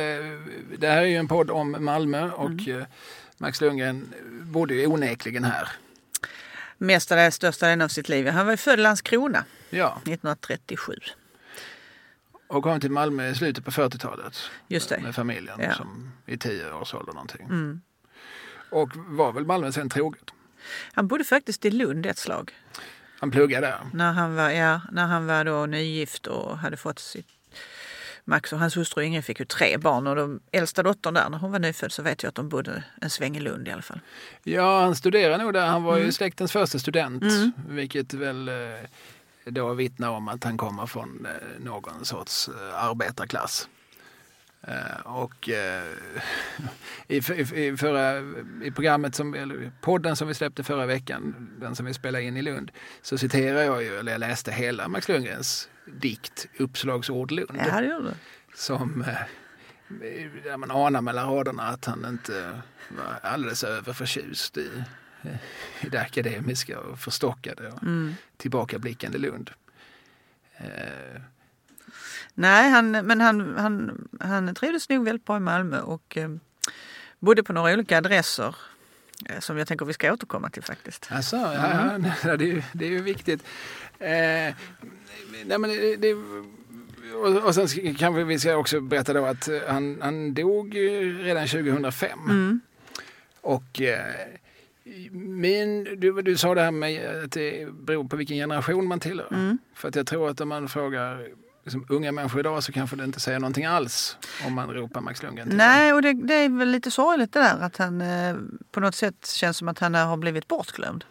[0.78, 2.80] det här är ju en podd om Malmö och mm.
[2.80, 2.86] eh,
[3.38, 5.68] Max Lundgren bodde ju onekligen här.
[6.78, 8.28] Mestadels största delen av sitt liv.
[8.28, 9.92] Han var född i Landskrona ja.
[9.96, 10.94] 1937.
[12.46, 14.50] Och kom till Malmö i slutet på 40-talet.
[14.68, 15.00] Just det.
[15.00, 15.74] Med familjen ja.
[15.74, 17.46] som i tio års ålder någonting.
[17.46, 17.80] Mm.
[18.70, 20.30] Och var väl Malmö sen troget.
[20.92, 22.52] Han bodde faktiskt i Lund ett slag.
[23.20, 23.80] Han pluggade där?
[23.92, 27.28] När han var, ja, när han var då nygift och hade fått sitt
[28.26, 31.38] Max och hans hustru Ingrid fick ju tre barn och de äldsta dottern där, när
[31.38, 33.82] hon var nyfödd så vet jag att de bodde en sväng i Lund i alla
[33.82, 34.00] fall.
[34.42, 35.66] Ja, han studerade nog där.
[35.66, 36.06] Han var mm.
[36.06, 37.52] ju släktens första student, mm.
[37.68, 38.54] vilket väl eh,
[39.44, 43.68] då vittnar om att han kommer från eh, någon sorts eh, arbetarklass.
[45.04, 45.48] Och
[47.08, 48.18] i, i, förra,
[48.64, 52.36] i programmet, som, eller podden som vi släppte förra veckan, den som vi spelade in
[52.36, 52.70] i Lund,
[53.02, 57.60] så citerar jag ju, eller jag läste hela Max Lundgrens dikt Uppslagsord Lund.
[57.68, 58.14] Ja, det gjorde
[58.54, 59.16] Som, eh,
[60.44, 64.84] där man anar mellan raderna att han inte var alldeles överförtjust i,
[65.80, 68.14] i det akademiska och förstockade och mm.
[68.36, 69.50] tillbakablickande Lund.
[70.56, 71.20] Eh.
[72.34, 76.30] Nej, han, men han, han, han trivdes nog väldigt bra i Malmö och eh,
[77.18, 78.56] bodde på några olika adresser
[79.26, 81.08] eh, som jag tänker vi ska återkomma till faktiskt.
[81.10, 82.12] Alltså, ja, mm.
[82.24, 83.44] ja, det, är ju, det är ju viktigt.
[83.98, 84.54] Eh,
[85.44, 86.14] nej, men det, det,
[87.14, 90.76] och, och sen kanske vi ska också berätta då att han, han dog
[91.20, 92.18] redan 2005.
[92.30, 92.60] Mm.
[93.40, 93.98] Och eh,
[95.12, 99.32] min, du, du sa det här med att det beror på vilken generation man tillhör.
[99.32, 99.58] Mm.
[99.74, 101.26] För att jag tror att om man frågar
[101.64, 105.22] liksom, unga människor idag så kanske det inte säger någonting alls om man ropar Max
[105.22, 105.48] Lundgren.
[105.52, 108.36] Nej, och det, det, är väl lite sorgligt det där att han eh,
[108.70, 111.04] på något sätt känns som att han har blivit bortglömd.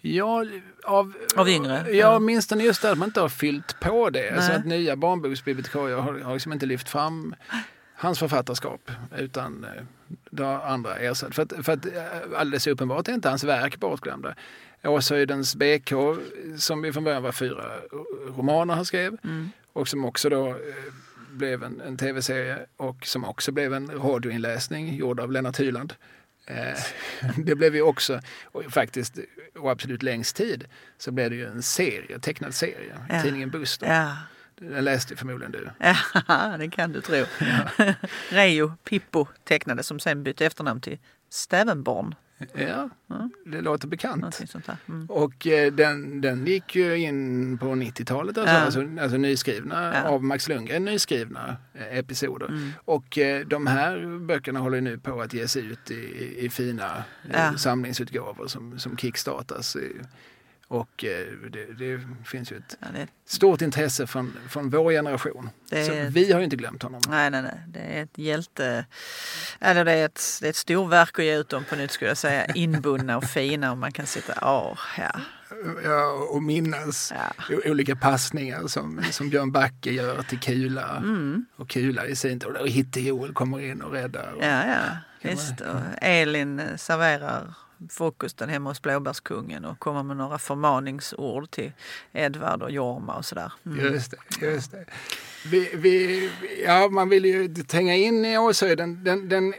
[0.00, 0.44] Ja,
[0.84, 1.90] av, av yngre?
[1.90, 4.32] Ja, åtminstone just det att man inte har fyllt på det.
[4.36, 4.42] Nej.
[4.42, 7.34] Så att nya barnboksbibliotekarier har, har liksom inte lyft fram
[7.94, 9.82] hans författarskap utan eh,
[10.30, 11.34] det har andra ersatt.
[11.34, 11.92] För att, för att eh,
[12.36, 14.34] alldeles uppenbart är inte hans verk bortglömda.
[14.84, 15.92] Åshöjdens BK
[16.56, 17.64] som ju från början var fyra
[18.36, 19.50] romaner han skrev mm.
[19.72, 20.54] och som också då eh,
[21.30, 25.94] blev en, en tv-serie och som också blev en radioinläsning gjord av Lennart Hyland.
[26.46, 26.78] Eh,
[27.36, 29.18] det blev ju också, och faktiskt
[29.58, 30.64] och absolut längst tid,
[30.98, 33.22] så blev det ju en serie, tecknad serie, ja.
[33.22, 33.86] tidningen Buster.
[33.86, 34.16] Ja.
[34.60, 35.70] Den läste förmodligen du.
[35.78, 37.24] Ja, det kan du tro.
[37.40, 37.68] Ja.
[38.30, 40.98] Reijo Pippo tecknade som sen bytte efternamn till
[41.30, 42.14] Stävenborn.
[42.54, 42.88] Ja,
[43.46, 44.40] det låter bekant.
[44.88, 45.06] Mm.
[45.06, 48.60] Och eh, den, den gick ju in på 90-talet, alltså, ja.
[48.60, 50.08] alltså, alltså nyskrivna, ja.
[50.08, 52.46] av Max Lundgren nyskrivna eh, episoder.
[52.48, 52.72] Mm.
[52.84, 57.58] Och eh, de här böckerna håller nu på att ges ut i, i fina ja.
[57.58, 59.76] samlingsutgåvor som, som kickstartas.
[60.68, 63.08] Och eh, det, det, finns ju ett ja, det...
[63.26, 65.50] stort intresse från, från vår generation.
[65.70, 67.00] Det så vi har ju inte glömt honom.
[67.08, 67.60] Nej, nej, nej.
[67.68, 68.86] Det är ett hjälte...
[69.60, 72.10] Eller det är ett, det är ett storverk att ge ut dem på nytt skulle
[72.10, 72.46] jag säga.
[72.46, 74.34] Inbundna och fina och man kan sitta...
[74.42, 75.20] Åh, ja.
[75.84, 77.12] Ja, och minnas
[77.48, 77.56] ja.
[77.64, 80.96] olika passningar som, som Björn Backe gör till Kula.
[80.96, 81.46] Mm.
[81.56, 82.60] Och Kula i sin tur.
[82.60, 84.32] Och Hitte-Joel kommer in och räddar.
[84.32, 84.96] Och, ja, ja.
[85.22, 85.60] Visst.
[85.60, 87.54] Och Elin serverar
[87.90, 91.72] frukosten hemma hos Blåbärskungen och komma med några förmaningsord till
[92.12, 93.52] Edvard och Jorma och sådär.
[93.66, 93.78] Mm.
[93.78, 94.84] Just det, just det.
[95.46, 96.30] Vi, vi,
[96.64, 99.04] ja, man vill ju tränga in i Åshöjden.
[99.04, 99.54] Den, den,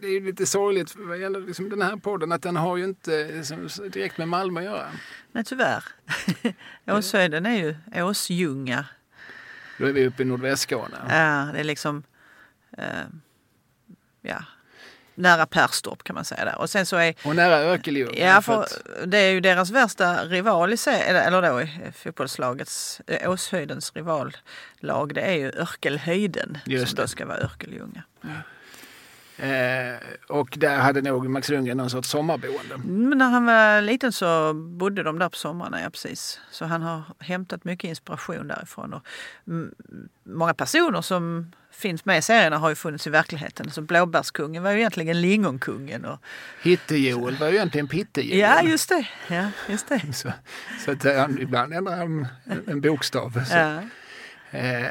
[0.00, 3.32] det är lite sorgligt vad gäller liksom den här podden att den har ju inte
[3.32, 4.86] liksom, direkt med Malmö att göra.
[5.32, 5.84] Nej, tyvärr.
[6.86, 8.86] Åshöjden är ju Åsljunga.
[9.78, 10.96] Då är vi uppe i nordvästskåne.
[11.08, 12.02] Ja, det är liksom...
[12.78, 12.84] Uh,
[14.20, 14.44] ja,
[15.18, 16.58] nära Perstorp kan man säga där.
[16.58, 17.14] Och sen så är...
[17.24, 18.18] Och nära Örkelljunga.
[18.18, 18.66] Ja, för
[19.06, 25.14] det är ju deras värsta rival i serien, eller då i fotbollslagets, eh, Åshöjdens rivallag,
[25.14, 27.02] det är ju Örkelhöjden Just som det.
[27.02, 28.02] då ska vara Örkelljunga.
[28.24, 28.36] Mm.
[29.40, 32.76] Eh, och där hade nog Max Lundgren någon sorts sommarboende.
[32.84, 36.40] Men när han var liten så bodde de där på somrarna, ja precis.
[36.50, 38.94] Så han har hämtat mycket inspiration därifrån.
[38.94, 39.02] Och
[40.24, 43.70] många personer som finns med i serierna har ju funnits i verkligheten.
[43.70, 46.04] Så Blåbärskungen var ju egentligen lingonkungen.
[46.04, 46.18] Och...
[46.62, 48.38] Hitte-Joel var ju egentligen Pitte-Joel.
[48.38, 49.08] Ja, just det.
[49.28, 50.00] Ja, just det.
[50.12, 50.32] så
[50.84, 52.26] så att, ibland ändrar han
[52.66, 53.42] en, bokstav.
[53.50, 53.82] Ja.
[54.58, 54.86] Eh,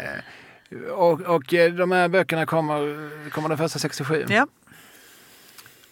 [0.92, 4.26] och, och eh, de här böckerna kommer, kommer den första 67?
[4.30, 4.48] Ja.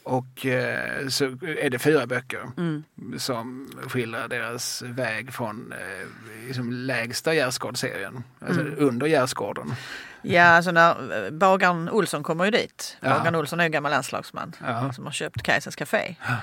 [0.04, 1.26] Och eh, så
[1.60, 2.84] är det fyra böcker Mm.
[3.18, 6.08] som skildrar deras väg från eh,
[6.48, 8.74] liksom lägsta gärdsgårdsserien, alltså Mm.
[8.78, 9.74] under gärdsgården.
[10.28, 12.98] Ja, alltså när eh, bagaren Olsson kommer ju dit.
[13.00, 13.10] Ja.
[13.10, 14.94] Bagaren Olsson är ju gammal landslagsman Ja.
[14.94, 16.16] som har köpt Kajsas Café.
[16.28, 16.36] Ja.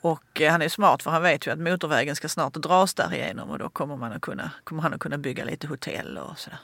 [0.00, 3.14] Och eh, han är smart för han vet ju att motorvägen ska snart dras där
[3.14, 6.38] igenom och då kommer, man att kunna, kommer han att kunna bygga lite hotell och
[6.38, 6.58] sådär.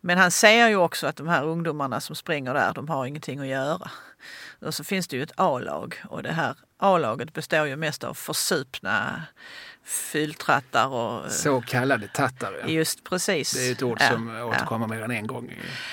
[0.00, 3.40] Men han ser ju också att de här ungdomarna som springer där, de har ingenting
[3.40, 3.90] att göra.
[4.60, 8.14] Och så finns det ju ett A-lag och det här A-laget består ju mest av
[8.14, 9.22] försupna
[9.84, 12.72] fylltrattar och Så kallade tattare.
[12.72, 13.52] just precis.
[13.52, 14.44] Det är ett ord Ja, som ja.
[14.44, 15.52] återkommer mer än en gång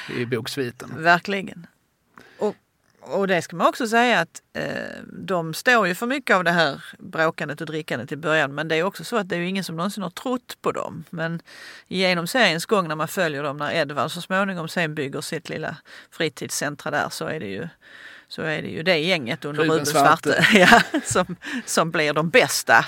[0.09, 0.91] i, i boksviten.
[0.97, 1.67] Verkligen.
[2.37, 2.55] Och,
[3.01, 4.63] och det ska man också säga att eh,
[5.13, 8.55] de står ju för mycket av det här bråkandet och drickandet i början.
[8.55, 10.71] Men det är också så att det är ju ingen som någonsin har trott på
[10.71, 11.03] dem.
[11.09, 11.41] Men
[11.87, 15.77] genom seriens gång när man följer dem, när Edvard så småningom sen bygger sitt lilla
[16.11, 17.67] fritidscentra där så är det ju
[18.29, 20.57] så är det ju det gänget under Ruben Svarte, Svarte.
[20.93, 22.85] ja, som, som blir de bästa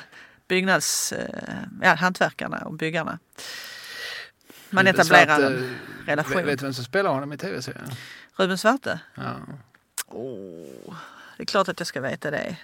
[0.49, 3.19] byggnads, eh, ja, hantverkarna och byggarna.
[4.69, 6.37] Man Ruben etablerar Svarte, en relation.
[6.37, 7.89] Vet, vet du vem som spelar honom i tv-serien?
[8.35, 8.99] Ruben Svarte?
[9.15, 9.35] Ja.
[10.07, 10.95] Oh,
[11.37, 12.57] det är klart att jag ska veta det.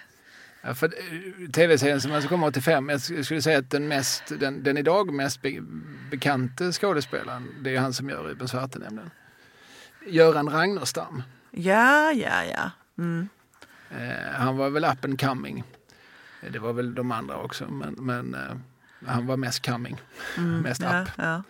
[0.62, 4.22] Ja, för eh, tv-serien som alltså kom 85, jag sk- skulle säga att den, mest,
[4.40, 5.50] den, den idag mest be,
[6.10, 9.10] bekante skådespelaren, det är han som gör Ruben Svarte nämligen.
[10.06, 11.22] Göran Ragnerstam.
[11.50, 12.70] Ja, ja, ja.
[12.98, 13.28] Mm.
[13.90, 15.64] Eh, han var väl up and coming.
[16.50, 18.56] Det var väl de andra också, men, men eh,
[19.06, 19.96] han var mest coming.
[20.62, 20.94] Mest Mm.
[20.94, 21.08] Ja, up.
[21.16, 21.42] ja.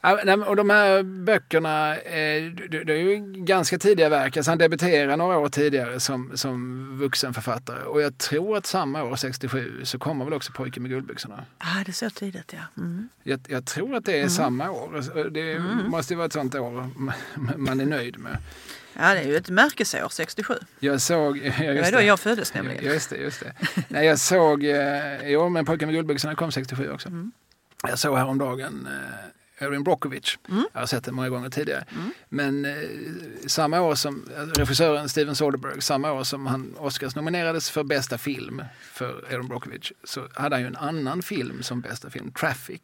[0.00, 4.36] Ja, och de här böckerna, eh, det, är ju ganska tidiga verk.
[4.36, 7.82] Alltså han debuterade några år tidigare som, som vuxenförfattare.
[7.82, 11.44] Och jag tror att samma år, 67, så kommer väl också Pojken med guldbyxorna.
[11.58, 12.82] Ah, det är så tidigt, ja.
[12.82, 13.08] Mm.
[13.22, 14.96] Jag, jag tror att det är samma år.
[14.96, 16.90] Alltså, Det måste ju vara ett sånt år
[17.56, 18.38] man är nöjd med.
[18.98, 20.54] Ja, det är ju ett märkesår, 67.
[20.80, 21.38] Jag såg...
[21.44, 22.84] Ja, Det var då jag föddes nämligen.
[22.84, 23.52] Just det, just det.
[23.88, 24.64] Nej, jag såg...
[24.64, 27.08] Eh, jo, men Pojken med guldbyxorna kom 67 också.
[27.08, 27.32] Mm.
[27.88, 28.88] Jag såg häromdagen
[29.58, 30.38] eh, Erin Brockovich.
[30.48, 30.64] Mm.
[30.72, 31.84] Jag har sett den många gånger tidigare.
[32.28, 32.72] Men eh,
[33.46, 38.18] samma år som eh, regissören Steven Soderbergh, samma år som han Oscars nominerades för bästa
[38.18, 42.80] film för Erin Brockovich, så hade han ju en annan film som bästa film, Traffic,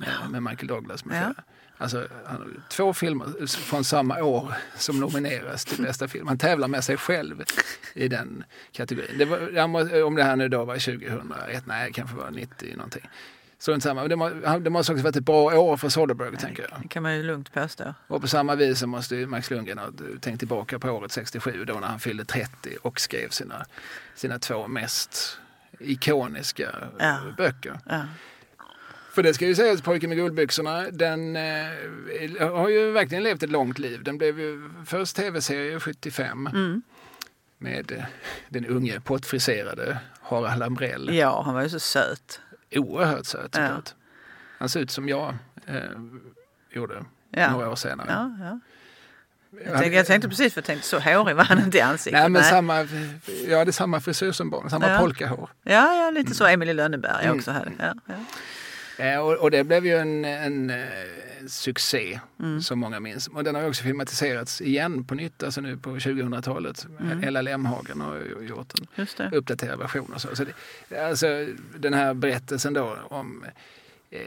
[0.00, 1.20] med, med Michael Douglas med Ja.
[1.24, 1.44] flera.
[1.80, 6.28] Alltså, han två filmer från samma år som nomineras till bästa film.
[6.28, 7.42] Han tävlar med sig själv
[7.94, 9.18] i den kategorin.
[9.18, 13.08] Det var, om det här nu då var 2001, nej det kanske var 90 någonting.
[13.68, 14.08] Inte samma.
[14.08, 14.28] Det, må,
[14.60, 16.82] det måste också varit ett bra år för Soderbergh tänker jag.
[16.82, 17.94] Det kan man ju lugnt påstå.
[18.06, 19.88] Och på samma vis så måste ju Max Lundgren ha
[20.20, 23.66] tänkt tillbaka på året 67 då när han fyllde 30 och skrev sina,
[24.14, 25.38] sina två mest
[25.80, 27.18] ikoniska Ja.
[27.36, 27.78] böcker.
[27.86, 28.02] Ja.
[29.10, 33.50] För det ska ju sägas, Pojken med guldbyxorna, den eh, har ju verkligen levt ett
[33.50, 34.02] långt liv.
[34.04, 36.82] Den blev ju först tv-serie 75 Mm.
[37.58, 38.04] med eh,
[38.48, 41.14] den unge pottfriserade Harald Lambrell.
[41.14, 42.40] ja, han var ju så söt.
[42.74, 43.66] Oerhört söt Ja.
[43.68, 43.94] såklart.
[44.58, 45.34] Han ser ut som jag
[45.66, 45.74] eh,
[46.72, 47.50] gjorde Ja.
[47.52, 48.06] några år senare.
[48.10, 48.60] Ja, ja.
[49.64, 52.20] Jag tänkte, jag tänkte precis, för jag tänkte så hårig var han inte i ansiktet.
[52.20, 52.86] Nej men samma,
[53.48, 54.98] jag hade samma frisyr som barn, samma Ja.
[54.98, 55.50] polkahår.
[55.62, 56.46] Ja, ja, lite så.
[56.46, 57.36] Emily Lönneberg Mm.
[57.36, 57.70] också hade.
[57.78, 58.14] Ja, ja.
[59.00, 60.86] Eh, och, och det blev ju en, en eh,
[61.46, 62.62] succé Mm.
[62.62, 63.28] som många minns.
[63.28, 66.86] Och den har också filmatiserats igen på nytt, alltså nu på 2000-talet.
[67.00, 67.24] Mm.
[67.24, 68.72] Ella Lemhagen har gjort
[69.18, 70.12] en uppdaterad version.
[70.14, 70.36] Och så.
[70.36, 70.44] Så
[70.88, 71.46] det, alltså
[71.78, 73.44] den här berättelsen då om
[74.10, 74.20] eh,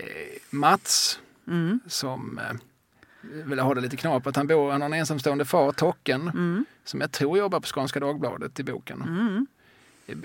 [0.50, 1.80] Mats Mm.
[1.88, 2.56] som eh,
[3.46, 4.36] vill ha det lite knapert.
[4.36, 6.66] Han bor, han har en ensamstående far, Tocken, Mm.
[6.84, 9.48] som jag tror jobbar på Skånska Dagbladet i boken.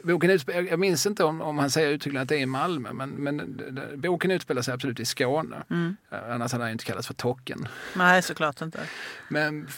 [0.03, 2.93] Boken utspe- jag minns inte om, om han säger uttryckligen att det är i Malmö,
[2.93, 3.61] men, men
[3.97, 5.63] boken utspelar sig absolut i Skåne.
[5.71, 5.97] Mm.
[6.11, 7.69] Eh, Annars hade han inte kallats för Tocken.
[7.97, 8.81] Nej, såklart inte.
[9.29, 9.69] Men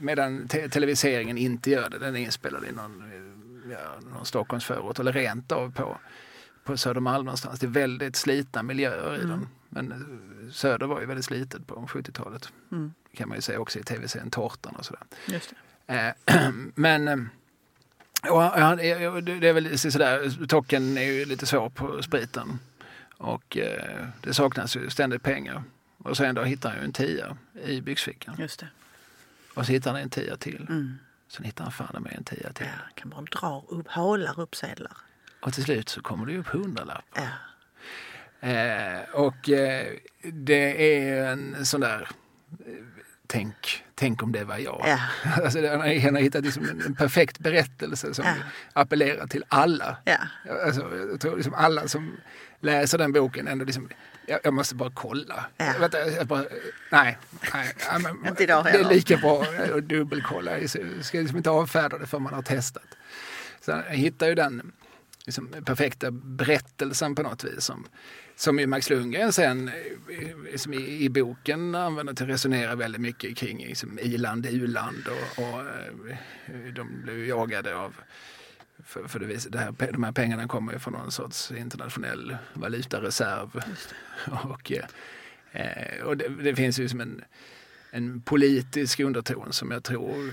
[0.00, 4.98] medan te- televiseringen inte gör det, den är inspelad i någon, eh, ja, någon Stockholmsförort
[4.98, 5.98] eller rent av på,
[6.64, 7.60] på Södermalm någonstans.
[7.60, 9.28] Det är väldigt slitna miljöer i Mm.
[9.30, 9.48] den.
[9.68, 12.52] Men eh, Söder var ju väldigt slitet på 70-talet.
[12.72, 12.92] Mm.
[13.16, 15.02] kan man ju säga också i tv-serien Tårtan och sådär.
[15.26, 15.50] Just
[15.86, 16.14] det.
[16.74, 17.28] Men
[18.28, 22.58] och han, det är väl sådär, Tocken är ju lite svår på spriten.
[23.16, 25.62] Och eh, det saknas ju ständigt pengar.
[25.98, 28.34] Och så ändå hittar han ju en tia i byxfickan.
[28.38, 28.68] Just det.
[29.54, 30.66] Och så hittar han en tia till.
[30.68, 30.98] Mm.
[31.28, 32.66] Sen hittar han fan med en tia till.
[32.66, 34.96] Ja, kan bara dra upp, hålar upp sedlar.
[35.40, 37.04] Och till slut så kommer det upp hundralapp.
[37.14, 37.28] Ja.
[38.48, 42.08] Eh, och eh, det är en sån där
[42.66, 42.72] eh,
[43.30, 44.82] tänk, tänk om det var jag.
[44.86, 44.98] Ja.
[45.44, 48.34] Alltså, han, har, han har hittat liksom en, en perfekt berättelse som Ja.
[48.72, 49.96] appellerar till alla.
[50.04, 50.18] Ja.
[50.66, 52.16] Alltså, jag tror liksom alla som
[52.60, 53.88] läser den boken ändå liksom,
[54.26, 55.44] jag, jag måste bara kolla.
[55.56, 55.72] Ja.
[55.80, 56.44] Vänta, bara,
[56.90, 57.18] nej,
[57.54, 59.44] nej men, Inte idag det är lika bra
[59.76, 60.58] att dubbelkolla.
[60.58, 60.70] Jag
[61.04, 62.86] ska liksom inte avfärda det för man har testat.
[63.60, 64.72] Så jag hittar ju den
[65.26, 67.64] liksom, perfekta berättelsen på något vis.
[67.64, 67.86] Som,
[68.40, 73.00] som ju Max Lundgren sen eh, som i, i boken använder till att resonera väldigt
[73.00, 77.94] mycket kring liksom, i-land, u-land och, och eh, de blev jagade av
[78.84, 82.36] för, för det, vis, det här, de här pengarna kommer ju från någon sorts internationell
[82.54, 83.62] valutareserv.
[84.44, 84.72] Och,
[85.52, 87.24] eh, och det, det finns ju som en,
[87.90, 90.32] en politisk underton som jag tror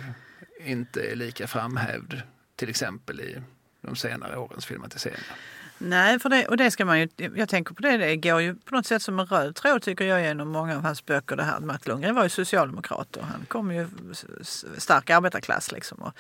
[0.60, 2.22] inte är lika framhävd
[2.56, 3.42] till exempel i
[3.82, 5.36] de senare årens filmatiseringar.
[5.78, 8.56] Nej, för det, och det ska man ju, jag tänker på det, det går ju
[8.56, 11.36] på något sätt som en röd tråd tycker jag genom många av hans böcker.
[11.36, 11.60] Det här.
[11.60, 13.88] Matt Lundgren var ju socialdemokrat och han kom ju
[14.78, 15.72] stark arbetarklass.
[15.72, 15.98] Liksom.
[15.98, 16.14] Och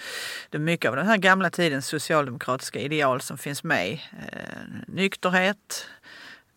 [0.50, 4.00] det är mycket av den här gamla tidens socialdemokratiska ideal som finns med.
[4.32, 4.39] Eh,
[4.88, 5.86] nykterhet,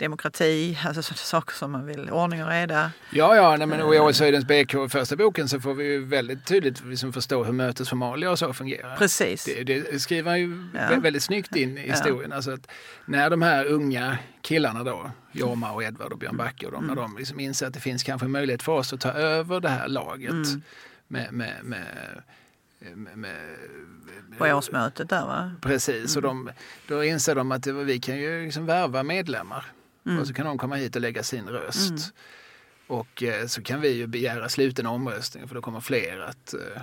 [0.01, 2.91] demokrati, alltså sådana saker som man vill, ordning och reda.
[3.11, 6.47] Ja, ja, nej, men och i Åshöjdens BK, första boken, så får vi ju väldigt
[6.47, 8.97] tydligt liksom förstå hur mötesformalia och så fungerar.
[8.97, 9.45] Precis.
[9.45, 10.81] Det, det skriver han ju Ja.
[10.81, 12.33] vä- väldigt snyggt in i historien.
[12.33, 12.67] Alltså att
[13.07, 16.95] när de här unga killarna då, Jorma och Edvard och Björn Backe och de, Mm.
[16.95, 19.61] när de liksom inser att det finns kanske en möjlighet för oss att ta över
[19.61, 20.63] det här laget Mm.
[21.09, 21.87] med, med, med,
[22.95, 23.35] med, med
[24.39, 25.53] På årsmötet där va?
[25.61, 26.45] Precis, och Mm.
[26.47, 26.53] de,
[26.95, 29.65] då inser de att vi kan ju liksom värva medlemmar.
[30.07, 30.19] Mm.
[30.19, 32.15] Och så kan de komma hit och lägga sin röst.
[32.87, 36.83] Och eh, så kan vi ju begära sluten omröstning för då kommer fler att, eh,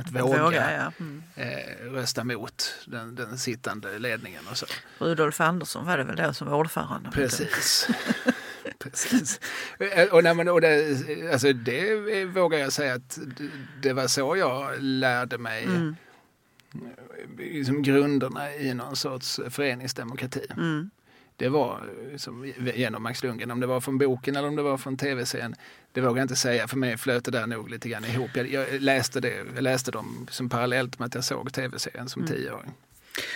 [0.00, 0.92] att våga, Våga, ja.
[1.00, 1.22] Mm.
[1.34, 4.66] eh, rösta mot den, den sittande ledningen och så.
[4.98, 7.10] Rudolf Andersson var det väl då som var ordförande?
[7.10, 7.88] Precis.
[8.78, 9.40] Precis.
[9.78, 10.96] Eh, Och, nej, men, och det,
[11.32, 13.50] alltså det eh, vågar jag säga att det,
[13.82, 15.96] det var så jag lärde mig Mm.
[17.38, 20.46] liksom grunderna i någon sorts föreningsdemokrati.
[20.56, 20.90] Mm.
[21.36, 24.62] Det var eh, som, genom Max Lundgren, om det var från boken eller om det
[24.62, 25.54] var från tv-serien.
[25.92, 28.30] Det vågar jag inte säga, för mig flöt det där nog lite grann ihop.
[28.34, 32.26] Jag, jag, läste, det, jag läste dem som parallellt med att jag såg tv-serien som
[32.26, 32.74] tioåring.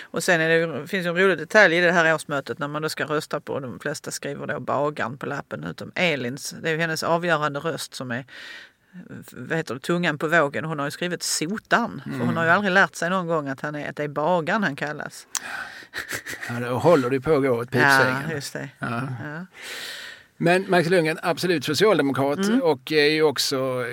[0.00, 2.88] Och sen är det, finns en rolig detalj i det här årsmötet när man då
[2.88, 6.54] ska rösta på, de flesta skriver då bagaren på lappen utom Elins.
[6.62, 8.24] Det är ju hennes avgörande röst som är
[9.32, 10.64] vad heter det, tungan på vågen.
[10.64, 12.02] Hon har ju skrivit sotan.
[12.04, 14.08] För hon har ju aldrig lärt sig någon gång att, han är, att det är
[14.08, 15.26] bagaren han kallas.
[16.48, 18.30] Ja, då håller det på att gå åt Ja, pipsvängen.
[18.30, 18.68] just det.
[18.78, 19.02] Ja.
[19.24, 19.46] Ja.
[20.40, 23.84] Men Max Lundgren, absolut socialdemokrat och är ju också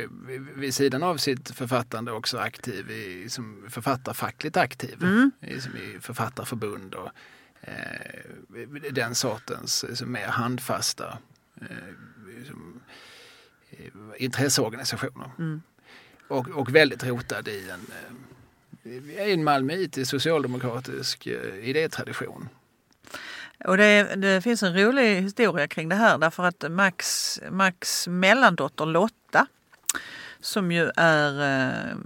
[0.56, 4.98] vid sidan av sitt författande också aktiv i, som författarfackligt aktiv.
[5.42, 7.10] I, som i författarförbund och
[7.62, 7.72] eh,
[8.92, 11.18] den sortens liksom, mer handfasta
[11.62, 11.68] eh,
[12.40, 12.82] liksom,
[13.72, 13.78] eh,
[14.18, 15.30] intresseorganisationer.
[16.28, 18.16] Och, och väldigt rotad i en, eh,
[18.86, 22.50] i en malmöitisk socialdemokratisk eh, idétradition.
[23.66, 28.86] Och det, det finns en rolig historia kring det här därför att Max, Max mellandotter
[28.86, 29.48] Lotta
[30.40, 31.98] som ju är eh,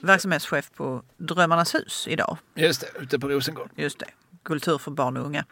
[0.00, 2.38] verksamhetschef på Drömmarnas hus idag.
[2.54, 3.70] Just det, ute på Rosengård.
[3.76, 4.06] Just det,
[4.42, 5.44] kultur för barn och unga.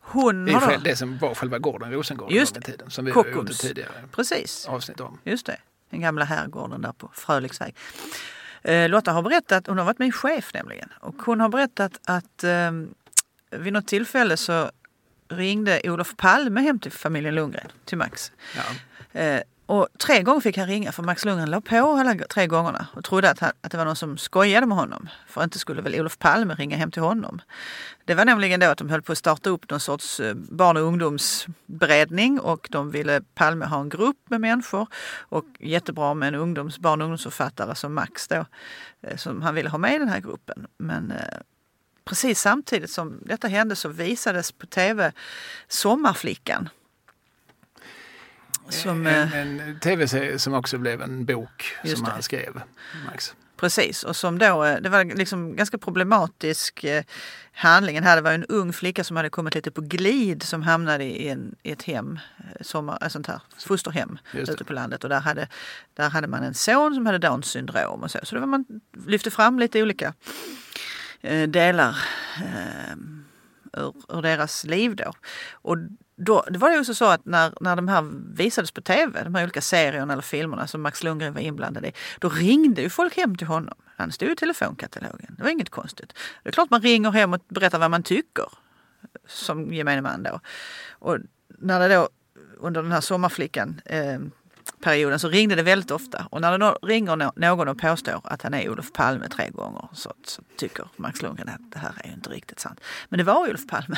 [0.00, 2.90] Hon Det är har själv då, det som var själva gården Rosengård Just i tiden.
[2.90, 3.50] Som vi Kockums.
[3.50, 5.18] ett tidigare precis, avsnitt om.
[5.24, 5.56] just det,
[5.90, 7.74] den gamla herrgården där på Fröliksväg.
[8.64, 12.44] Eh, Lotta har berättat, hon har varit min chef nämligen, och hon har berättat att
[12.44, 12.70] eh,
[13.50, 14.70] vid något tillfälle så
[15.28, 18.32] ringde Olof Palme hem till familjen Lundgren, till Max.
[18.56, 19.20] Ja.
[19.20, 22.86] Eh, och tre gånger fick han ringa för Max Lundgren la på alla tre gångerna
[22.92, 25.08] och trodde att, han, att det var någon som skojade med honom.
[25.26, 27.40] För inte skulle väl Olof Palme ringa hem till honom.
[28.04, 30.76] Det var nämligen då att de höll på att starta upp någon sorts eh, barn
[30.76, 34.86] och ungdomsberedning och de ville Palme ha en grupp med människor
[35.28, 38.44] och jättebra med en ungdoms, barn och ungdomsförfattare som Max då,
[39.02, 40.66] eh, som han ville ha med i den här gruppen.
[40.78, 41.38] Men eh,
[42.04, 45.12] precis samtidigt som detta hände så visades på tv
[45.68, 46.68] Sommarflickan.
[48.68, 52.10] Som, eh, En, en tv-serie som också blev en bok som det.
[52.10, 52.60] han skrev,
[53.06, 53.34] Max.
[53.56, 57.04] Precis, och som då, eh, det var liksom ganska problematisk eh,
[57.52, 58.16] handlingen här.
[58.16, 61.54] Det var en ung flicka som hade kommit lite på glid som hamnade i, en,
[61.62, 62.18] i ett hem,
[62.60, 65.04] sommar, ett sånt här fosterhem ute på landet.
[65.04, 65.48] Och där hade,
[65.94, 68.18] där hade man en son som hade Downs syndrom och så.
[68.22, 68.64] Så det var man
[69.06, 70.14] lyfte fram lite olika
[71.48, 71.96] delar
[72.36, 72.96] eh,
[73.72, 75.12] ur, ur deras liv då.
[75.52, 75.76] Och
[76.16, 78.04] då, det var det också så att när, när de här
[78.34, 81.92] visades på tv, de här olika serierna eller filmerna som Max Lundgren var inblandad i,
[82.18, 83.74] då ringde ju folk hem till honom.
[83.96, 85.34] Han stod i telefonkatalogen.
[85.36, 86.12] Det var inget konstigt.
[86.42, 88.46] Det är klart man ringer hem och berättar vad man tycker
[89.26, 90.40] som gemene man då.
[90.90, 91.18] Och
[91.58, 92.08] när det då
[92.58, 94.18] under den här sommarflickan eh,
[94.80, 96.26] perioden så ringde det väldigt ofta.
[96.30, 99.88] Och när det då ringer någon och påstår att han är Olof Palme tre gånger
[99.92, 102.80] så, så tycker Max Lundgren att det här är ju inte riktigt sant.
[103.08, 103.96] Men det var Olof Palme.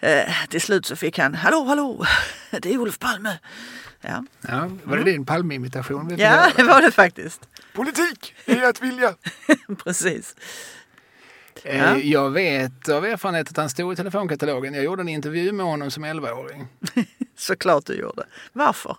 [0.00, 2.06] Eh, till slut så fick han, hallå hallå,
[2.50, 3.38] det är Olof Palme.
[4.00, 6.14] Ja, Ja, var det din Palme-imitation?
[6.18, 7.40] ja det var det faktiskt.
[7.74, 9.14] Politik är att vilja.
[9.84, 10.34] Precis.
[11.64, 11.96] Eh, Ja.
[11.96, 14.74] Jag vet av erfarenhet att han stod i telefonkatalogen.
[14.74, 16.66] Jag gjorde en intervju med honom som 11-åring.
[17.36, 18.22] Såklart du gjorde.
[18.52, 18.96] Varför?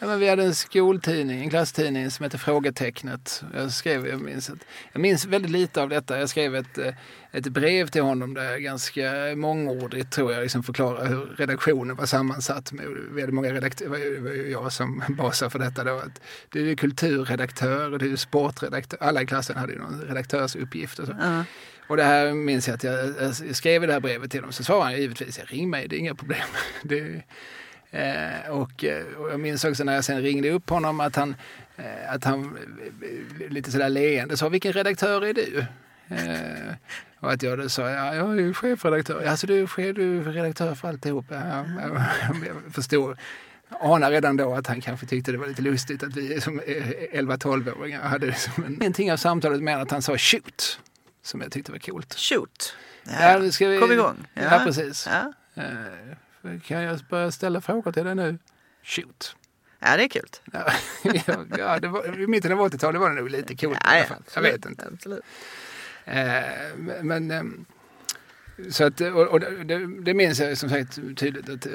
[0.00, 3.42] Ja, men vi hade en skoltidning, en klasstidning som hette Frågetecknet.
[3.54, 4.58] Jag, skrev, jag, minns ett,
[4.92, 6.18] jag minns väldigt lite av detta.
[6.18, 6.94] Jag skrev ett, eh,
[7.32, 12.06] ett brev till honom där jag ganska mångordigt tror jag liksom förklarade hur redaktionen var
[12.06, 12.72] sammansatt.
[12.72, 15.98] Med, vi hade många redaktörer, det var ju- jag som basade för detta då.
[15.98, 18.98] Att du är kulturredaktör och du är sportredaktör.
[19.02, 21.16] Alla i klassen hade ju någon redaktörsuppgift och så.
[21.20, 21.44] Ja.
[21.88, 24.52] Och det här minns jag att jag, jag skrev i det här brevet till dem.
[24.52, 26.46] Så svarade han givetvis, ring mig, det är inga problem.
[26.82, 27.22] Det,
[27.90, 31.34] eh, och, eh, och jag minns också när jag sen ringde upp honom att han,
[31.76, 32.58] eh, att han
[33.02, 35.64] eh, lite sådär leende sa, vilken redaktör är du?
[36.08, 36.74] Eh,
[37.20, 39.24] och att jag då sa, ja, jag är ju chefredaktör.
[39.24, 41.24] Alltså du chef, du är redaktör för alltihop.
[41.28, 42.04] Ja, ja,
[42.46, 43.16] jag förstod,
[43.80, 48.00] anar redan då att han kanske tyckte det var lite lustigt att vi som 11-12-åringar
[48.00, 50.80] hade liksom en, ingenting av samtalet mer än att han sa shoot.
[51.22, 52.14] Som jag tyckte var coolt.
[52.14, 52.74] Shoot.
[53.20, 53.78] Ja, ska vi...
[53.78, 54.16] Kom igång.
[54.34, 55.08] Ja, precis.
[55.10, 55.32] Ja.
[56.44, 58.38] Eh, kan jag börja ställa frågor till dig nu?
[58.82, 59.36] Shoot.
[59.78, 60.28] ja, det är kul.
[60.52, 63.90] Ja, ja, det var, I mitten av 80-talet var det nog lite coolt i Ja,
[63.90, 64.22] alla ja, fall.
[64.34, 64.88] Jag vet inte.
[64.92, 65.20] Absolut.
[66.04, 66.42] Eh,
[67.02, 67.64] men, ehm,
[68.70, 71.72] så att, och, och det, det minns jag som sagt tydligt att eh,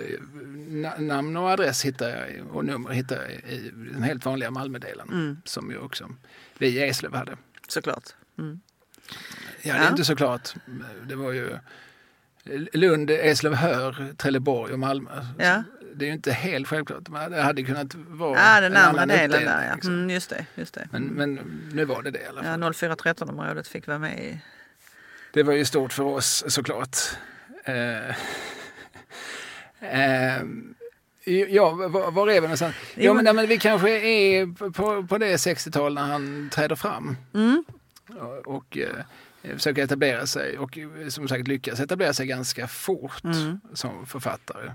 [0.68, 4.52] na, namn och adress hittar jag i- och nummer hittar jag i den helt vanliga
[4.52, 5.38] Malmödelen Mm.
[5.46, 6.10] som ju också
[6.58, 7.38] vi i Eslöv hade.
[7.68, 8.04] Såklart.
[8.40, 8.60] Mm.
[9.62, 9.90] Ja, det är Ja.
[9.90, 10.56] inte såklart.
[11.08, 11.58] Det var ju
[12.74, 15.26] Lund, Eslövhör, Trelleborg och Malmö.
[15.40, 15.64] Ja.
[15.96, 17.04] Det är ju inte helt självklart.
[17.30, 19.74] Det hade kunnat vara Ja, den en andra annan delen uppdelning, där ja.
[19.76, 19.94] liksom.
[19.94, 20.46] Mm, just det.
[20.56, 20.88] Just det.
[20.92, 21.34] Men, men
[21.74, 22.62] nu var det det i alla fall.
[22.62, 24.40] Ja, 0413-området fick vara med i...
[25.34, 26.98] Det var ju stort för oss såklart.
[27.66, 28.10] Eh,
[29.80, 30.42] eh,
[31.50, 32.76] ja, var, var är vi någonstans?
[32.96, 36.50] Jo, Ja, men, men- nej, men vi kanske är på, på det 60-tal när han
[36.54, 37.18] träder fram.
[37.34, 37.64] Mm.
[38.20, 38.78] och, och
[39.44, 43.60] eh, försöker etablera sig och eh, som sagt lyckas etablera sig ganska fort Mm.
[43.74, 44.72] som författare.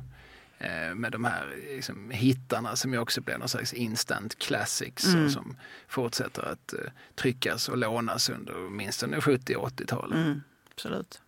[0.61, 5.25] Eh, med de här liksom, hittarna som ju också blir någon slags instant classics Mm.
[5.25, 5.57] och som
[5.89, 6.75] fortsätter att
[7.14, 10.23] tryckas och lånas under åtminstone 70 och 80-talen.
[10.25, 10.41] Mm.
[10.75, 11.23] Absolut.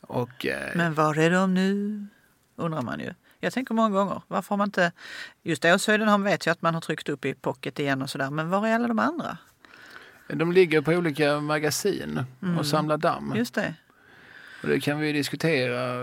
[0.00, 2.06] Och, eh, Men var är de nu?
[2.56, 3.14] Undrar man ju.
[3.40, 4.92] Jag tänker många gånger, varför har man inte...
[5.42, 8.48] Just Åshöjden vet ju att man har tryckt upp i pocket igen och sådär, men
[8.50, 9.38] var är alla de andra?
[10.28, 12.58] De ligger på olika magasin Mm.
[12.58, 13.32] och samlar damm.
[13.36, 13.74] Just det.
[14.62, 15.94] Och det kan vi diskutera.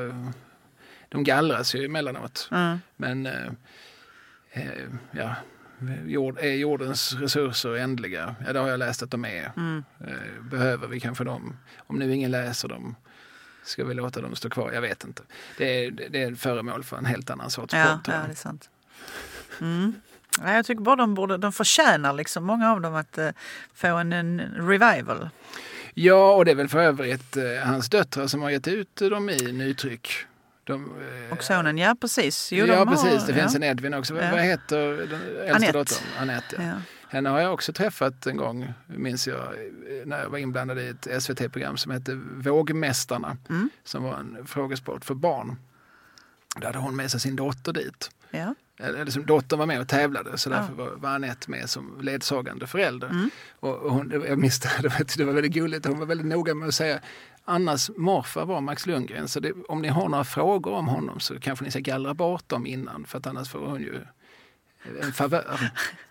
[1.09, 2.49] De gallras ju emellanåt.
[2.51, 2.77] Mm.
[2.97, 3.51] Men eh,
[4.51, 4.71] eh,
[5.11, 5.35] ja,
[6.05, 8.35] jord, är jordens resurser ändliga?
[8.45, 9.51] Ja, det har jag läst att de är.
[9.57, 9.83] Mm.
[10.07, 11.57] Eh, behöver vi kanske dem?
[11.77, 12.95] Om nu ingen läser dem,
[13.63, 14.71] ska vi låta dem stå kvar?
[14.71, 15.23] Jag vet inte.
[15.57, 18.13] Det är, det är föremål för en helt annan sorts Ja, podd.
[18.15, 18.69] ja, det är sant.
[19.61, 19.93] Mm.
[20.39, 23.29] Ja, jag tycker bara de borde, de förtjänar liksom, många av dem att eh,
[23.73, 25.29] få en, en revival.
[25.93, 29.29] ja, och det är väl för övrigt eh, hans döttrar som har gett ut dem
[29.29, 30.11] i nytryck.
[30.63, 32.51] De, eh, Och sonen, ja precis.
[32.51, 33.25] Jo, de ja, har- precis.
[33.25, 33.39] Det ja.
[33.41, 34.13] finns en Edvin också.
[34.13, 34.31] Vad- Ja.
[34.31, 35.71] Vad heter den äldsta Anette.
[35.71, 36.03] dottern?
[36.19, 36.55] Anette.
[36.59, 36.63] Ja.
[36.63, 36.73] Ja.
[37.09, 39.47] Henne har jag också träffat en gång, minns jag,
[40.05, 43.69] när jag var inblandad i ett SVT-program som hette Vågmästarna, Mm.
[43.83, 45.55] som var en frågesport för barn.
[46.55, 48.11] Där hade hon med sig sin dotter dit.
[48.31, 48.55] Ja.
[48.81, 52.67] Eller som dottern var med och tävlade så därför var, var Anette med som ledsagande
[52.67, 53.09] förälder.
[53.09, 53.29] Mm.
[53.59, 56.27] Och, och hon, jag minns det, det var, det var väldigt gulligt, hon var väldigt
[56.27, 56.99] noga med att säga
[57.45, 61.39] Annas morfar var Max Lundgren så det, om ni har några frågor om honom så
[61.39, 64.01] kanske ni ska gallra bort dem innan för att annars får hon ju
[65.01, 65.71] en favör.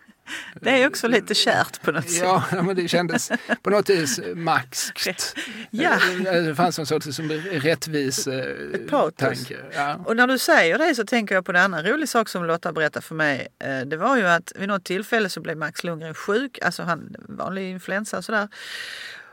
[0.61, 2.23] Det är också lite kärt på något sätt.
[2.23, 3.31] Ja, men det kändes
[3.63, 5.35] på något vis maxkt.
[5.71, 5.99] Ja.
[6.25, 9.57] Det fanns en sorts som rättvis eh, tanke.
[9.75, 9.95] Ja.
[10.07, 12.73] Och när du säger det så tänker jag på en annan rolig sak som Lotta
[12.73, 13.49] berättade för mig.
[13.59, 17.17] Eh, Det var ju att vid något tillfälle så blev Max Lundgren sjuk, alltså han
[17.29, 18.49] vanlig influensa och sådär.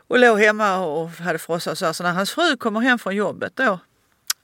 [0.08, 1.86] Och låg hemma och hade frossa och så.
[1.86, 1.92] här.
[1.92, 3.78] Så när hans fru kommer hem från jobbet då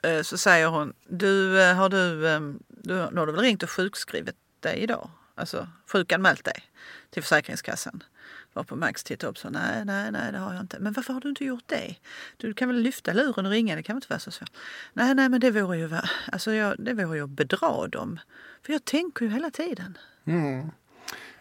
[0.03, 3.63] eh, så säger hon, du eh, har du, eh, du, nu har du väl ringt
[3.63, 5.11] och sjukskrivit dig idag?
[5.35, 6.65] Alltså sjukanmält dig
[7.11, 8.03] till Försäkringskassan.
[8.53, 10.79] Var på Max tittade upp så nej, nej, nej det har jag inte.
[10.79, 11.95] Men varför har du inte gjort det?
[12.37, 14.51] Du kan väl lyfta luren och ringa, det kan väl inte vara så svårt.
[14.93, 15.91] Nej, nej, men det vore ju,
[16.33, 18.21] alltså jag, det vore ju att bedra dem.
[18.63, 19.99] För jag tänker ju hela tiden.
[20.25, 20.71] Mm.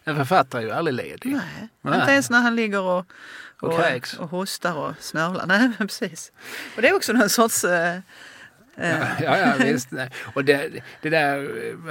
[0.04, 1.32] En författare är ju aldrig ledig.
[1.32, 2.00] Nej, Nej.
[2.00, 3.06] inte ens när han ligger och,
[3.60, 5.46] Och och, och hostar och snörvlar.
[5.46, 6.32] Nej, precis.
[6.76, 7.64] Och det är också någon sorts...
[7.64, 8.00] Eh,
[8.76, 9.90] Ja, ja, ja visst.
[10.34, 11.38] Och det, det där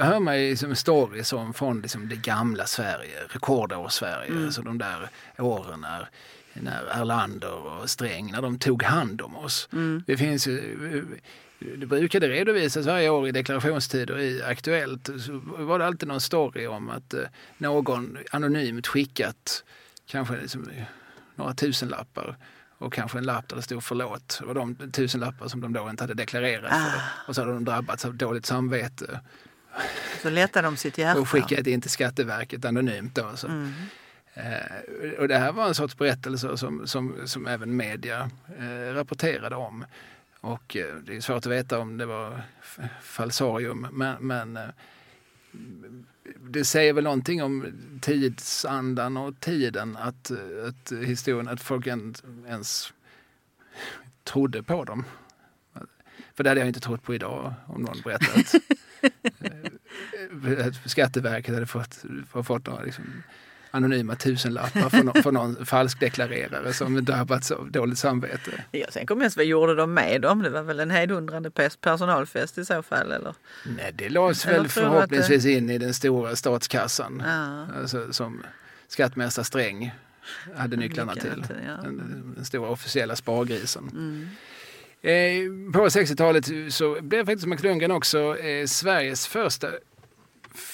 [0.03, 4.31] hör man ju som stories om från liksom det gamla Sverige, rekordår-Sverige.
[4.31, 4.45] Mm.
[4.45, 6.09] Alltså de där åren när,
[6.53, 9.69] när Erlander och Sträng, när de tog hand om oss.
[9.73, 10.03] Mm.
[10.07, 11.05] Det finns ju
[11.77, 15.05] det brukade redovisas varje år i deklarationstider i Aktuellt.
[15.05, 17.13] Så var det alltid någon story om att
[17.57, 19.63] någon anonymt skickat
[20.05, 20.69] kanske liksom
[21.35, 22.37] några tusenlappar
[22.83, 24.37] och kanske en lapp där det stod förlåt.
[24.39, 26.71] Det var de tusenlappar som de då inte hade deklarerat.
[26.73, 27.01] Ah.
[27.27, 29.19] Och så hade de drabbats av dåligt samvete.
[30.21, 31.19] Så letade de sitt hjärta.
[31.19, 33.15] Och skickade in till Skatteverket anonymt.
[33.15, 33.47] Då, så.
[33.47, 33.73] Mm.
[34.33, 38.29] Eh, och det här var en sorts berättelse som, som, som även media
[38.59, 39.85] eh, rapporterade om.
[40.41, 42.41] Och eh, det är svårt att veta om det var
[43.01, 44.69] falsarium men, men eh,
[46.49, 47.65] det säger väl någonting om
[48.01, 50.31] tidsandan och tiden att,
[50.67, 51.87] att historien, att folk
[52.47, 52.93] ens
[54.23, 55.03] trodde på dem.
[56.33, 58.55] För det hade jag inte trott på idag om någon berättat.
[60.67, 62.05] att Skatteverket hade fått,
[62.43, 63.23] fått några liksom,
[63.73, 68.63] anonyma tusenlappar för någon, för någon falskdeklarerare som drabbats av dåligt samvete.
[68.71, 70.41] Jag tänker mest vad gjorde de med dem?
[70.41, 71.51] Det var väl en hejdundrande
[71.81, 73.11] personalfest i så fall?
[73.11, 73.35] Eller?
[73.65, 75.51] Nej, det lades väl förhoppningsvis det...
[75.51, 77.23] in i den stora statskassan.
[77.25, 77.67] Ja.
[77.81, 78.43] Alltså, som
[78.87, 79.91] skattmästare Sträng
[80.55, 81.55] hade nycklarna, nycklarna till.
[81.55, 81.83] till ja.
[81.83, 83.89] den, den, stora officiella spargrisen.
[83.93, 84.27] Mm.
[85.01, 89.67] Eh, på 60-talet så blev faktiskt Max Lundgren också eh, Sveriges första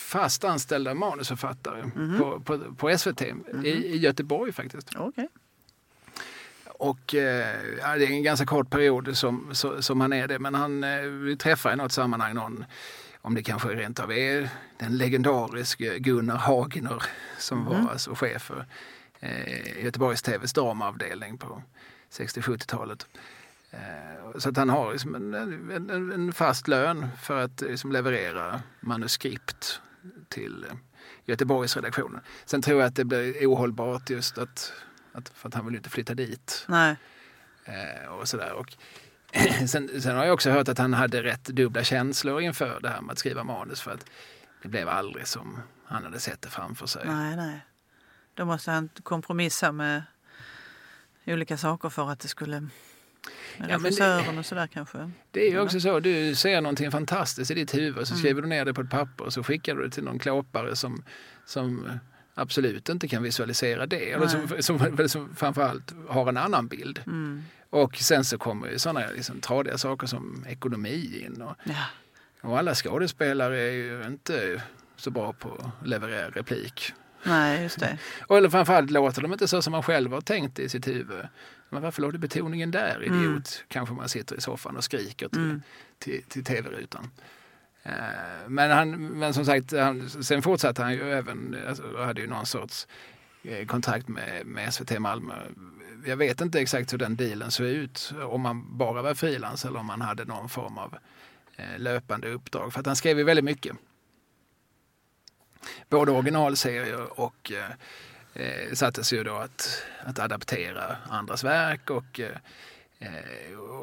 [0.10, 4.96] fast anställda manusförfattare mm på, på, på, SVT mm i, i, Göteborg faktiskt.
[4.96, 5.28] Okay.
[6.66, 10.56] Och eh, ja, det är en ganska kort period som, som han är det men
[10.56, 12.66] han eh, träffar i något sammanhang någon
[13.22, 17.04] om det kanske rent av är den legendariske Gunnar Hagner
[17.38, 18.66] som mm var alltså chef för
[19.20, 21.62] eh, Göteborgs TVs dramaavdelning på
[22.12, 23.08] 60-70-talet.
[23.72, 28.62] Eh, så att han har liksom en, en, en, fast lön för att liksom leverera
[28.80, 29.82] manuskript
[30.30, 30.76] till eh,
[31.26, 32.22] Göteborgsredaktionen.
[32.46, 34.74] Sen tror jag att det blir ohållbart just att,
[35.12, 36.66] att för att han vill inte flytta dit.
[36.68, 36.96] Nej.
[37.66, 38.54] Eh, och sådär.
[38.54, 38.74] Och,
[39.68, 43.02] sen, sen, har jag också hört att han hade rätt dubbla känslor inför det här
[43.02, 44.06] med att skriva manus för att
[44.62, 47.04] det blev aldrig som han hade sett det framför sig.
[47.06, 47.66] Nej, nej.
[48.34, 50.04] Då måste han kompromissa med
[51.26, 52.68] olika saker för att det skulle
[53.60, 55.12] med ja, regissören och sådär kanske?
[55.32, 58.20] Det är ju också så, du ser någonting fantastiskt i ditt huvud så mm.
[58.20, 60.76] skriver du ner det på ett papper och så skickar du det till någon klåpare
[60.76, 61.04] som,
[61.46, 61.90] som
[62.36, 64.12] absolut inte kan visualisera det.
[64.12, 67.02] Eller som, som, som framförallt har en annan bild.
[67.08, 67.44] Mm.
[67.70, 71.42] Och sen så kommer ju sådana liksom, tradiga saker som ekonomi in.
[71.42, 71.86] Och, ja.
[72.42, 74.64] och alla skådespelare är ju inte
[74.96, 76.94] så bra på att leverera replik.
[77.24, 77.98] Nej, just det.
[78.28, 81.26] Och eller framförallt låter de inte så som man själv har tänkt i sitt huvud.
[81.70, 83.16] Men varför låg du betoningen där, idiot?
[83.26, 83.42] Mm.
[83.68, 85.62] Kanske man sitter i soffan och skriker till, mm.
[86.00, 87.10] till, till tv-rutan.
[87.86, 87.92] Uh,
[88.48, 92.46] men, han, men som sagt, han, sen fortsatte han ju även, alltså, hade ju någon
[92.46, 92.88] sorts
[93.44, 95.34] eh, kontrakt med, med SVT Malmö.
[96.06, 99.80] Jag vet inte exakt hur den dealen såg ut, om man bara var frilans eller
[99.80, 100.98] om man hade någon form av
[101.56, 102.74] eh, löpande uppdrag.
[102.74, 103.76] För att han skrev ju väldigt mycket.
[105.90, 107.52] Både originalserier och
[108.34, 112.38] eh, eh, sattes ju då att, att adaptera andras verk och eh,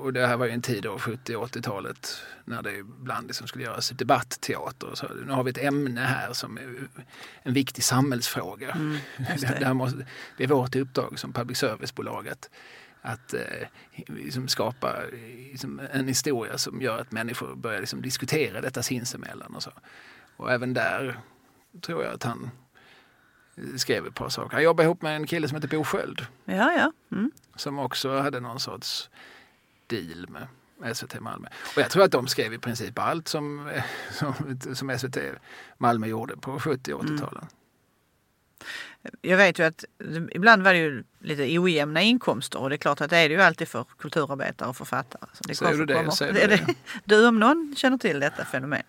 [0.06, 3.64] och det här var ju en tid då, 70 80-talet, när det ibland liksom skulle
[3.64, 4.94] göras debattteater.
[4.94, 6.88] Så nu har vi ett ämne här som är
[7.42, 8.70] en viktig samhällsfråga.
[8.70, 9.56] Mm, det.
[9.60, 12.50] det, måste, det är vårt uppdrag som public service-bolag att,
[13.02, 13.68] att eh,
[14.06, 14.94] liksom skapa
[15.50, 19.54] liksom en historia som gör att människor börjar liksom diskutera detta sinsemellan.
[19.54, 19.72] Och, så.
[20.36, 21.18] och även där
[21.80, 22.50] tror jag att han
[23.76, 24.54] skrev ett par saker.
[24.54, 26.26] Han jobbade ihop med en kille som heter Bo Sköld.
[26.44, 26.92] Ja, ja.
[27.12, 27.30] Mm.
[27.56, 29.10] Som också hade någon sorts
[29.86, 31.48] deal med SVT Malmö.
[31.76, 33.70] Och jag tror att de skrev i princip allt som,
[34.12, 34.34] som,
[34.74, 35.18] som SVT
[35.78, 37.38] Malmö gjorde på 70 och 80-talen.
[37.38, 37.48] Mm.
[39.20, 39.84] Jag vet ju att
[40.30, 43.34] ibland var det ju lite ojämna inkomster och det är klart att det är det
[43.34, 45.26] ju alltid för kulturarbetare och författare.
[45.32, 46.12] Så det Säger du det?
[46.12, 46.74] Säger du, det?
[47.04, 48.82] du om någon känner till detta fenomen.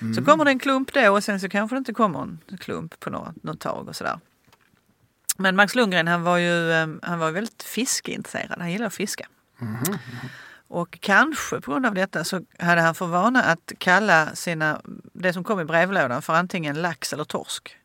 [0.00, 0.14] Mm.
[0.14, 3.00] Så kommer det en klump då och sen så kanske det inte kommer en klump
[3.00, 4.20] på något, något tag och sådär.
[5.36, 8.60] Men Max Lundgren han var ju ehm, han var väldigt fiskeintresserad.
[8.60, 9.26] Han gillade att fiska.
[9.60, 9.98] Mm.
[10.68, 14.80] Och kanske på grund av detta så hade han för vana att kalla sina,
[15.12, 17.77] det som kom i brevlådan för antingen lax eller torsk.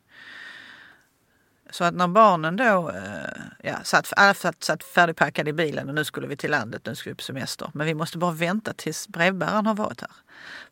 [1.74, 5.94] Så att när barnen då eh, ja, satt, alla satt, satt färdigpackade i bilen och
[5.94, 7.70] nu skulle vi till landet, nu skulle vi på semester.
[7.74, 10.10] Men vi måste bara vänta tills brevbäraren har varit här.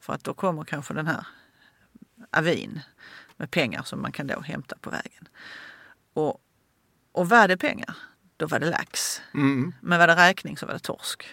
[0.00, 1.26] För att då kommer kanske den här
[2.30, 2.80] avin
[3.36, 5.28] med pengar som man kan då hämta på vägen.
[6.14, 6.40] Och,
[7.12, 7.96] och var det pengar,
[8.36, 9.22] då var det lax.
[9.34, 9.74] Mm.
[9.80, 11.24] Men var det räkning så var det torsk.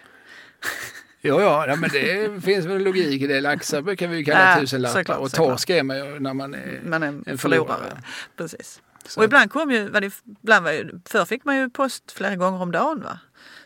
[1.21, 3.41] Jo, ja, ja, men det finns väl logik i det.
[3.41, 7.03] Laxar brukar vi kalla Ja, tusenlappar och torsk är man ju när man är Man
[7.03, 7.77] är en en förlorare.
[7.77, 8.01] förlorare.
[8.37, 8.81] Precis.
[9.05, 10.11] Så- Och ibland kom ju, var det,
[10.43, 13.19] ibland var ju, förr fick man ju post flera gånger om dagen va.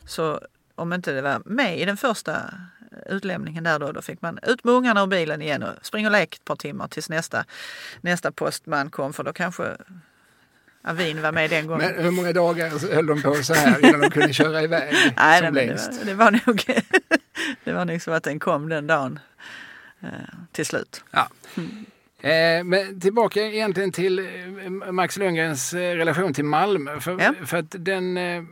[0.05, 0.41] Så
[0.75, 2.53] om inte det var med i den första
[3.09, 6.11] utlämningen där då, då fick man ut med ungarna ur bilen igen och springa och
[6.11, 7.45] leka ett par timmar tills nästa,
[8.01, 9.77] nästa postman kom för då kanske
[10.85, 11.91] Avin var med den gången.
[11.95, 15.41] Men hur många dagar höll de på så här innan de kunde köra iväg Nej,
[15.41, 15.93] som nej, men det, längst?
[15.99, 16.63] var, det var nog
[17.63, 19.19] det var nog så att den kom den dagen
[20.01, 20.09] eh,
[20.51, 21.03] till slut.
[21.11, 21.29] Ja.
[22.29, 26.99] Eh, men tillbaka egentligen till eh, Max Lundgrens eh, relation till Malmö.
[26.99, 27.33] För, Ja.
[27.45, 28.43] för att den, eh,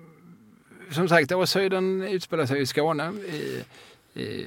[0.92, 3.12] som sagt, Åshöjden utspelar sig i Skåne.
[3.12, 3.64] I,
[4.22, 4.46] i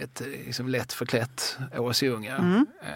[0.00, 2.36] ett eh, liksom lätt förklätt Åsjunga.
[2.36, 2.66] Mm.
[2.82, 2.88] Eh,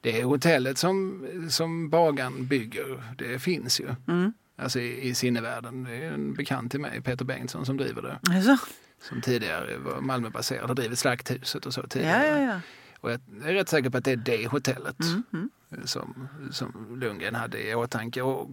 [0.00, 3.02] det är hotellet som, som Bagan bygger.
[3.18, 3.88] Det finns ju.
[4.08, 4.32] Mm.
[4.56, 5.84] Alltså i, i sinnevärlden.
[5.84, 8.34] Det är en bekant till mig, Peter Bengtsson, som driver det.
[8.36, 8.56] Alltså,
[9.00, 12.26] Som tidigare var Malmöbaserad, har drivit Slakthuset och så ja, tidigare.
[12.26, 12.60] ja, ja.
[13.04, 15.86] Och jag är rätt säker på att det är det hotellet Mm, mm.
[15.86, 18.22] som, som Lundgren hade i åtanke.
[18.22, 18.50] Och,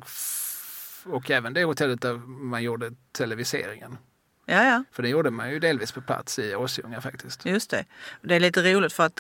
[1.06, 3.98] och även det hotellet där man gjorde televiseringen.
[4.46, 4.84] ja, ja.
[4.92, 7.46] För det gjorde man ju delvis på plats i Åsjunga faktiskt.
[7.46, 7.86] Just det.
[8.22, 9.20] Det är lite roligt för att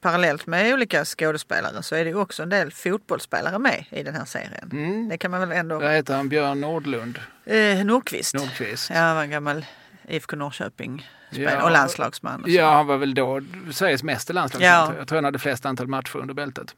[0.00, 4.14] parallellt med olika skådespelare så är det ju också en del fotbollsspelare med i den
[4.14, 4.70] här serien.
[4.72, 5.08] Mm.
[5.08, 5.78] Det kan man väl ändå...
[5.78, 6.28] Vad heter han?
[6.28, 8.34] Björn Nordlund Eh, Nordqvist.
[8.34, 8.90] Nordqvist.
[8.90, 9.64] Ja, var en gammal
[10.08, 11.64] IFK Norrköping Ja.
[11.64, 12.42] och landslagsman.
[12.42, 12.48] Och.
[12.48, 13.40] Ja, han var väl då
[13.72, 14.70] Sveriges mesta landslagsman.
[14.70, 14.94] Ja.
[14.98, 16.74] Jag tror han hade flest antal matcher under bältet.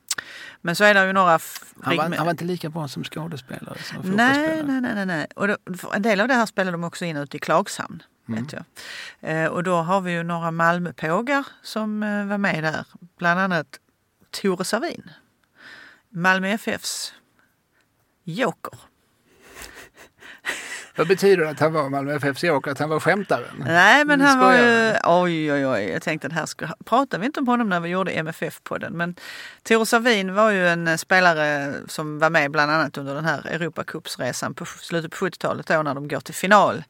[0.60, 1.38] Men så är det ju några...
[1.82, 5.06] Han var, han var inte lika bra som skådespelare som Nej, nej, nej, nej.
[5.06, 5.26] nej.
[5.36, 5.56] Och då,
[5.94, 8.02] en del av det här spelade de också in ute i Klagshamn.
[8.28, 8.42] Mm.
[8.42, 8.64] Vet jag.
[9.20, 12.84] Eh, och då har vi ju några Malmöpågar som eh, var med där.
[13.18, 13.66] Bland annat
[14.30, 15.10] Tore Savin.
[16.08, 17.14] Malmö FFs
[18.24, 18.78] joker.
[20.98, 22.70] Vad betyder det att han var Malmö FFs joker?
[22.70, 23.64] Att han var skämtaren?
[23.66, 24.92] Nej, men Nu han var ju...
[25.04, 25.82] Oj, oj, oj.
[25.82, 26.66] Jag tänkte att här ska...
[26.84, 28.90] Pratade vi inte om honom när vi gjorde MFF-podden.
[28.90, 29.14] Men
[29.62, 33.46] Tore Savin var ju en eh, spelare som var med bland annat under den här
[33.46, 36.84] Europacupsresan på slutet på 70-talet då när de går till final.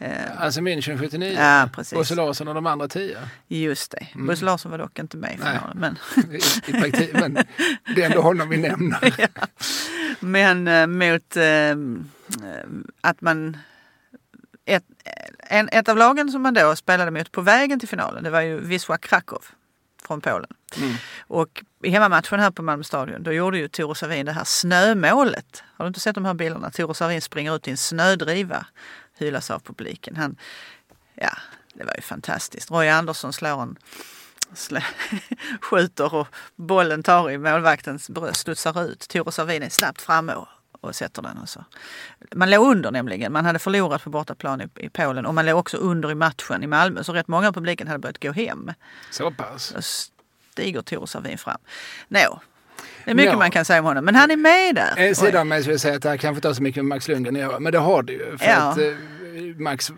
[0.00, 1.34] Eh, Alltså München 79?
[1.38, 1.98] Ja, precis.
[1.98, 3.18] Bosse Larsson och de andra tio?
[3.48, 4.06] Just det.
[4.14, 4.26] Mm.
[4.26, 5.76] Bosse Larsson var dock inte med i finalen.
[5.78, 5.98] Men,
[6.32, 6.36] I,
[6.66, 7.34] i praktik, men
[7.94, 9.14] det är ändå honom vi nämner.
[10.20, 11.76] men eh, mot eh,
[13.00, 13.56] att man...
[14.64, 14.84] Ett,
[15.38, 18.40] en, ett av lagen som man då spelade mot på vägen till finalen det var
[18.40, 19.42] ju Wisła Krakow
[20.06, 20.50] från Polen.
[20.76, 20.94] Mm.
[21.20, 25.62] Och i hemmamatchen här på Malmö stadion då gjorde ju Tore Savin det här snömålet.
[25.76, 26.70] Har du inte sett de här bilderna?
[26.70, 28.66] Tore Savin springer ut i en snödriva,
[29.20, 30.16] hyllas av publiken.
[30.16, 30.36] Han,
[31.14, 31.32] ja,
[31.74, 32.70] det var ju fantastiskt.
[32.70, 33.76] Roy Andersson slår en
[34.54, 34.84] slä,
[35.60, 39.08] skjuter och bollen tar i målvaktens bröst, studsar ut.
[39.08, 40.48] Tore Savin är snabbt framme och,
[40.80, 41.38] och sätter den.
[41.38, 41.64] Och så.
[42.34, 43.32] Man låg under nämligen.
[43.32, 46.62] Man hade förlorat på bortaplan i, i Polen och man låg också under i matchen
[46.62, 47.04] i Malmö.
[47.04, 48.72] Så rätt många av publiken hade börjat gå hem.
[49.10, 49.72] Så pass.
[49.74, 49.82] Då
[50.52, 51.58] stiger Tore Savin fram.
[52.08, 52.40] Nå,
[53.04, 53.38] det är mycket Nå.
[53.38, 54.04] man kan säga om honom.
[54.04, 54.94] Men han är med där.
[54.96, 56.88] En sida av mig skulle säga att det här kanske inte har så mycket med
[56.96, 58.38] Max Lundgren att göra, men det har det ju.
[58.38, 58.56] För Ja.
[58.56, 58.84] att eh,
[59.58, 59.90] Max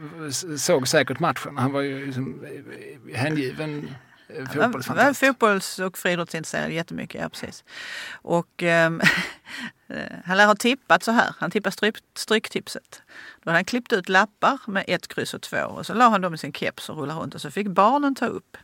[0.59, 1.57] såg säkert matchen.
[1.57, 3.91] Han var ju liksom eh, hängiven
[4.29, 5.21] eh, fotbollsfantast.
[5.21, 7.65] fotbolls och friidrottsintresserad jättemycket, ja precis.
[8.13, 9.01] Och ehm,
[10.25, 11.35] han lär ha tippat så här.
[11.39, 13.03] Han tippade stryk, stryktipset.
[13.43, 16.21] Då hade han klippt ut lappar med ett kryss och två och så la han
[16.21, 18.57] dem i sin keps och rullade runt och så fick barnen ta upp.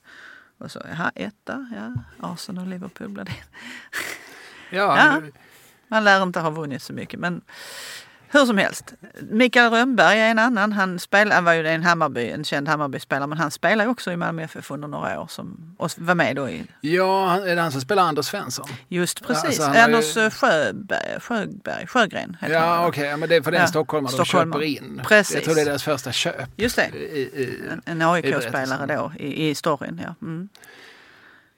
[0.61, 1.95] Och så, jaha, etta, ja,
[2.33, 3.33] Arsenal och Liverpool blev det.
[4.71, 5.21] Ja, Ja.
[5.91, 7.41] Han lär inte ha vunnit så mycket men
[8.31, 8.95] hur som helst.
[9.31, 10.73] Mikael Rönnberg är en annan.
[10.73, 14.17] Han, spelar, var ju en, Hammarby, en känd Hammarby-spelare men han spelar ju också i
[14.17, 17.73] Malmö FF under några år som, och var med då i ja, är det han
[17.73, 18.69] som spelar Anders Svensson?
[18.89, 19.45] Just Ja, precis.
[19.45, 23.51] alltså han har Anders ju- Sjöberg, Sjöberg, Sjögren Ja, okej, ja, men det är för
[23.53, 25.03] den Ja, stockholmare de köper in.
[25.09, 25.35] Precis.
[25.35, 26.49] Jag tror det är deras första köp.
[26.57, 26.89] Just det.
[26.97, 30.01] I, i, En, en AIK-spelare då i, i storyn.
[30.05, 30.15] Ja.
[30.23, 30.49] Mm.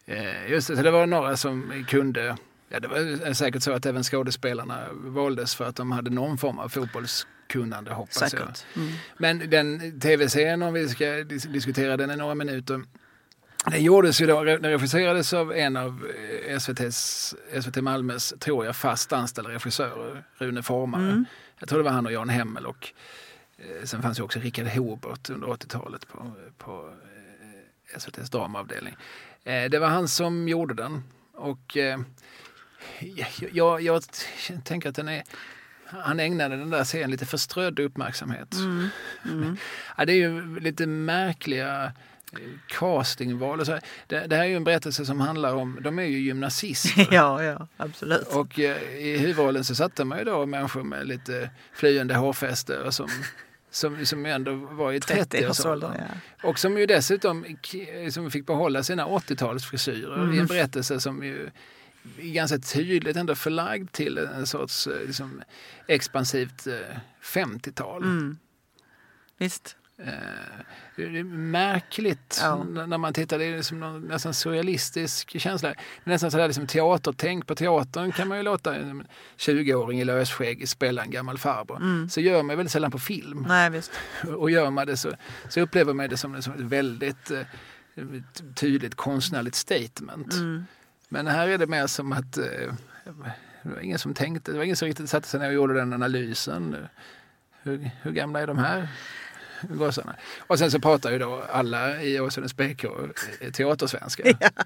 [0.07, 2.37] Eh, Just det, så det var några som kunde
[2.73, 6.59] Ja, det var säkert så att även skådespelarna valdes för att de hade någon form
[6.59, 8.31] av fotbollskunnande hoppas jag.
[8.31, 8.65] Säkert.
[8.77, 8.93] Mm.
[9.17, 12.83] Men den tv-serien, om vi ska dis- diskutera den i några minuter.
[13.67, 16.07] Den gjordes ju då, den regisserades av en av
[16.47, 21.03] eh, SVTs, SVT Malmös, tror jag, fast anställda regissörer, Rune Formare.
[21.11, 21.25] Mm.
[21.59, 22.89] Jag tror det var han och Jan Hemmel och
[23.59, 26.95] eh, sen fanns ju också Rickard Hobert under 80-talet på, på
[27.93, 28.97] eh, SVTs dramaavdelning.
[29.45, 31.03] Eh, det var han som gjorde den
[31.35, 32.01] och eh,
[33.53, 34.03] jag, jag,
[34.65, 35.23] tänker att den är
[35.93, 38.55] han ägnade den där serien lite förströdd uppmärksamhet.
[38.55, 38.89] Mm.
[39.25, 39.57] Mm.
[39.97, 41.85] Ja, det är ju lite märkliga
[42.33, 43.73] eh, castingval och så.
[43.73, 43.81] här.
[44.07, 47.09] Det, det här är ju en berättelse som handlar om, de är ju gymnasister.
[47.15, 48.29] ja, ja, absolut.
[48.29, 52.95] Och eh, i huvudrollen så satte man ju då människor med lite flyende hårfäste och
[52.95, 53.09] som
[53.73, 55.51] som, som ändå var i 30-årsåldern.
[55.51, 55.93] 30-årsåldern.
[56.43, 56.49] Ja.
[56.49, 57.45] Och som ju dessutom
[58.11, 60.39] som fick behålla sina 80-talsfrisyrer i Mm.
[60.39, 61.51] en berättelse som ju
[62.19, 65.43] ganska tydligt ändå förlagd till en sorts eh, liksom,
[65.87, 66.75] expansivt eh,
[67.23, 68.03] 50-tal.
[68.03, 68.39] Mm.
[69.39, 69.77] Visst.
[69.99, 70.13] Eh,
[70.97, 72.65] Det är märkligt Ja.
[72.65, 73.39] när man tittar.
[73.39, 75.69] Det är som någon nästan surrealistisk känsla.
[75.69, 77.47] Det är nästan sådär liksom teatertänk.
[77.47, 79.07] På teatern kan man ju låta en
[79.37, 81.77] 20-åring i lösskägg spela en gammal farbror.
[81.77, 82.09] Mm.
[82.09, 83.45] Så gör man väldigt sällan på film.
[83.49, 83.93] Nej, visst.
[84.37, 85.13] Och gör man det så,
[85.49, 87.41] så upplever man det som, som ett väldigt eh,
[88.55, 90.33] tydligt konstnärligt statement.
[90.33, 90.65] Mm.
[91.13, 92.75] Men här är det mer som att eh,
[93.63, 95.75] det var ingen som tänkte, det var ingen som riktigt satte sig ner och gjorde
[95.75, 96.77] den analysen.
[97.63, 98.89] Hur, hur gamla är de här
[99.63, 100.17] gossarna?
[100.39, 102.85] Och sen så pratar ju då alla i Åsundens BK
[103.53, 104.23] teatersvenska.
[104.41, 104.65] Ja.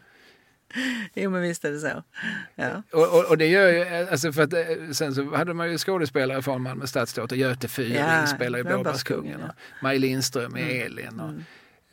[1.14, 2.02] Jo, men visst är det så.
[2.54, 2.82] Ja.
[2.92, 5.78] Och, och, och det gör ju, alltså för att eh, sen så hade man ju
[5.78, 11.20] skådespelare från Malmö stadsteater, Göte Fyrling Ja, spelar ju Blåbärskungen, och Maj Lindström i Elin.
[11.20, 11.32] Och,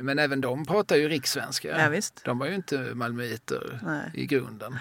[0.02, 1.84] Men även de pratar ju rikssvenska.
[1.84, 2.22] ja, visst.
[2.26, 4.12] De var ju inte malmöiter Nej.
[4.14, 4.80] i grunden.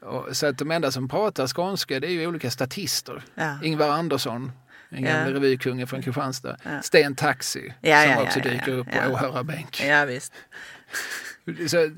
[0.00, 3.24] Och, så att de enda som pratar skånska det är ju olika statister.
[3.34, 3.58] Ja.
[3.62, 4.52] Ingvar Andersson,
[4.88, 5.10] en Ja.
[5.12, 6.56] gammal revykungen från Kristianstad.
[6.62, 6.82] Ja.
[6.82, 8.78] Sten Taxi, Ja, som ja, också ja, ja, dyker ja.
[8.78, 9.08] upp på Ja.
[9.10, 9.82] åhörarbänk.
[9.86, 10.32] ja, visst.
[11.68, 11.90] Så,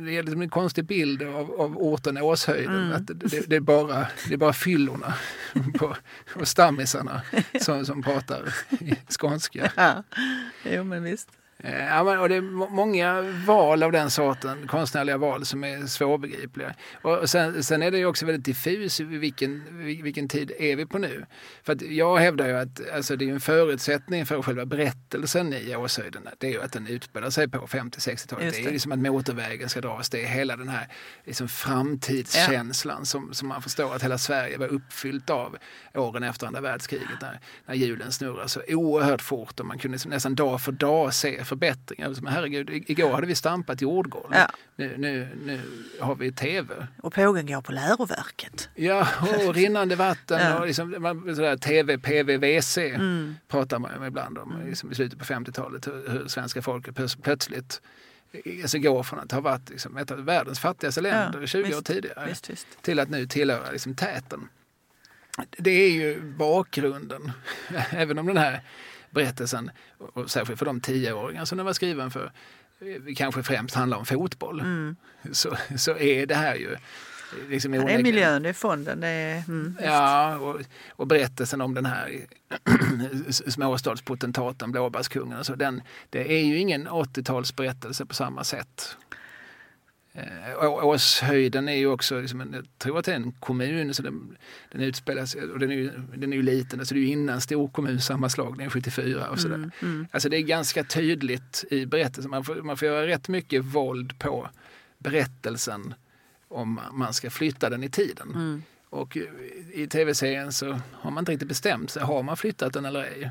[0.00, 2.82] det är liksom en konstig bild av, av orten Åshöjden.
[2.82, 2.92] Mm.
[2.92, 5.14] Att det, det, är bara, det är bara fyllorna
[5.78, 5.96] på,
[6.34, 7.22] och stammisarna
[7.60, 9.72] som, som pratar i skånska.
[9.76, 10.02] Ja.
[10.64, 11.28] Jo, men visst.
[11.64, 15.64] Eh, Ja, men, och det är må- många val av den sorten, konstnärliga val, som
[15.64, 16.74] är svårbegripliga.
[17.02, 20.76] Och sen, sen är det ju också väldigt diffus i vilken, vil- vilken tid är
[20.76, 21.26] vi på nu.
[21.62, 25.76] För att jag hävdar ju att alltså, det är en förutsättning för själva berättelsen i
[25.76, 26.28] Åshöjden.
[26.38, 28.44] Det är ju att den utspelar sig på 50-60-talet.
[28.44, 28.68] Just Det är det.
[28.68, 30.10] ju liksom att motorvägen ska dras.
[30.10, 30.88] Det är hela den här
[31.24, 35.56] liksom, framtidskänslan som, som man förstår att hela Sverige var uppfyllt av
[35.94, 37.08] åren efter andra världskriget.
[37.20, 41.14] När, när hjulen snurrar så oerhört fort och man kunde liksom nästan dag för dag
[41.14, 42.14] se förbättringar.
[42.22, 44.32] Men herregud, i- igår hade vi stampat jordgolv.
[44.32, 44.50] Ja.
[44.76, 45.60] Nu, nu, nu
[46.00, 46.86] har vi tv.
[47.02, 48.68] Och pågen går på läroverket.
[48.74, 49.08] Ja,
[49.48, 50.58] och rinnande vatten Ja.
[50.60, 53.34] och liksom, man- sådär, tv, PV, WC Mm.
[53.48, 55.86] pratar man ju ibland om liksom, i slutet på 50-talet.
[55.86, 57.80] Hur, hur svenska folket plöts- plötsligt
[58.62, 61.66] alltså, går från att ha varit liksom, ett av världens fattigaste länder Ja, 20 år
[61.66, 62.66] visst, tidigare Visst, visst.
[62.82, 64.48] till att nu tillhöra liksom, täten.
[65.58, 67.32] Det är ju bakgrunden.
[67.90, 68.60] Även om den här
[69.10, 72.32] berättelsen, och särskilt för de tioåringar som den var skriven för,
[72.80, 74.60] eh, kanske främst handlar om fotboll.
[74.60, 74.96] Mm.
[75.32, 76.76] Så, så är det här ju
[77.48, 79.42] liksom Ja, det är miljön, det är fonden, det är...
[79.48, 79.76] Mm.
[79.82, 82.26] Ja, och, och berättelsen om den här
[83.50, 88.96] småstadspotentaten, blåbärskungen, så, den, det är ju ingen 80-talsberättelse på samma sätt.
[90.12, 94.36] Eh, Åshöjden är ju också, liksom jag tror att det är en kommun, så den,
[94.72, 97.40] den utspelas, och den är ju, den är ju liten, alltså det är ju innan
[97.40, 99.54] storkommunsammanslagningen 74 och sådär.
[99.54, 100.06] Mm, mm.
[100.10, 104.18] Alltså det är ganska tydligt i berättelsen, man får, man får göra rätt mycket våld
[104.18, 104.48] på
[104.98, 105.94] berättelsen
[106.48, 108.30] om man ska flytta den i tiden.
[108.34, 108.62] Mm.
[108.90, 109.16] Och
[109.72, 112.02] i tv-serien så har man inte riktigt bestämt sig.
[112.02, 113.30] Har man flyttat den eller ej?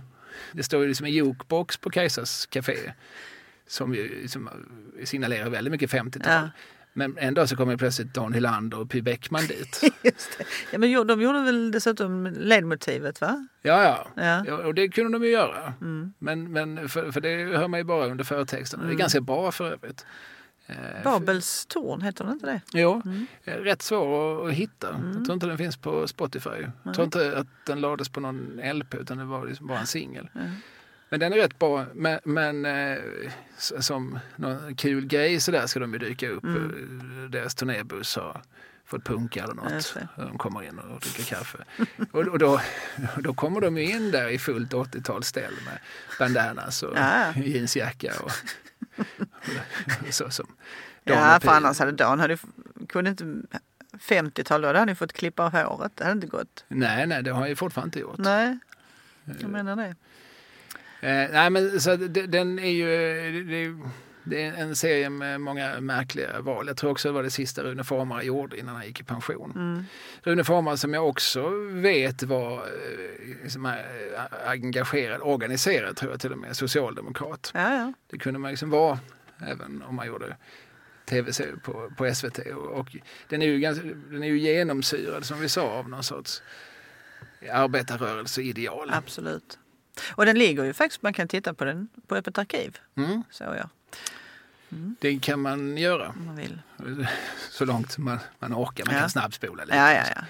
[0.52, 2.94] Det står ju liksom en jukebox på Kajsas café
[3.70, 3.96] som
[4.28, 4.50] som
[5.04, 6.34] signalerar väldigt mycket 50-tal.
[6.34, 6.50] Ja.
[6.94, 9.82] Men en dag så kommer plötsligt Dan Hylander och Py Bäckman dit.
[10.72, 13.48] Ja, men de gjorde väl dessutom ledmotivet, va?
[13.62, 14.08] Ja, ja.
[14.24, 14.44] Ja.
[14.48, 15.74] ja och det kunde de ju göra.
[15.82, 16.14] Mm.
[16.20, 18.80] Men, men för, för det hör man ju bara under förtexten.
[18.80, 18.98] Det är Mm.
[18.98, 20.06] ganska bra för övrigt.
[20.68, 22.62] Eh, Babels torn, heter den inte det?
[22.74, 23.26] Jo, Mm.
[23.44, 24.90] eh, rätt svår att, att hitta.
[24.96, 25.12] Mm.
[25.14, 26.50] Jag tror inte den finns på Spotify.
[26.84, 29.88] Jag tror inte att den lades på någon LP utan det var liksom bara en
[29.88, 30.30] singel.
[30.34, 30.42] Ja.
[31.10, 31.86] Men den är rätt bra.
[31.94, 32.98] Men, men eh,
[33.58, 36.44] som någon kul grej så där ska de ju dyka upp.
[36.44, 37.24] Mm.
[37.24, 38.42] Eh, Deras turnébuss har
[38.86, 39.98] fått punka eller något.
[40.18, 41.58] De kommer in och dricker kaffe.
[42.12, 42.62] och, och då,
[43.18, 45.80] då kommer de ju in där i fullt 80-talsställ med
[46.20, 47.34] bandanas och Ja.
[47.36, 48.14] jeansjacka.
[48.24, 48.32] Och,
[50.08, 50.56] och så som
[51.04, 52.38] Ja, för annars hade Dan hade,
[52.90, 53.24] kunde inte
[54.00, 55.92] 50-tal då hade han ju fått klippa av håret.
[55.96, 56.66] Det hade inte gått.
[56.68, 58.18] Nej, nej, det har jag ju fortfarande inte gjort.
[58.18, 58.58] Nej,
[59.40, 59.96] jag menar det.
[61.02, 62.86] Eh, nej, men så att det- den är ju...
[63.44, 63.90] Det,
[64.24, 66.68] det är en serie med många märkliga val.
[66.68, 69.52] Jag tror också det var det sista Rune Formare gjorde innan han gick i pension.
[69.56, 69.84] Mm.
[70.24, 73.72] Rune Formare som jag också vet var eh, liksom, eh,
[74.46, 77.52] engagerad, organiserad tror jag till och med, socialdemokrat.
[77.54, 77.94] Ja, ja.
[78.10, 79.00] Det kunde man liksom vara
[79.48, 80.36] även om man gjorde
[81.06, 82.40] tv-serier på, på SVT.
[82.40, 82.96] Och, och
[83.28, 86.42] den, är ju ganska, den är ju genomsyrad som vi sa av någon sorts
[87.52, 88.90] arbetarrörelseideal.
[88.94, 89.60] Absolut.
[90.12, 92.78] Och den ligger ju faktiskt, man kan titta på den på Öppet arkiv.
[92.98, 93.70] Mm, Så ja,
[95.00, 96.14] det kan man göra.
[96.26, 96.62] man vill.
[97.50, 98.86] Så långt man, man orkar.
[98.86, 99.02] Man Ja.
[99.02, 99.78] kan snabbspola lite.
[99.78, 100.22] Ja, ja, ja.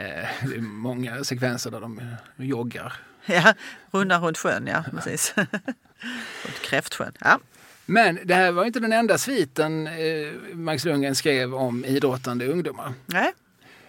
[0.00, 2.00] Eh, det är många sekvenser där de
[2.36, 2.92] joggar.
[3.26, 3.54] Ja,
[3.90, 5.34] rundar runt sjön, ja precis.
[6.44, 7.12] runt Kräftsjön.
[7.20, 7.38] Ja.
[7.86, 12.92] Men det här var inte den enda sviten eh, Max Lundgren skrev om idrottande ungdomar.
[13.06, 13.32] Nej.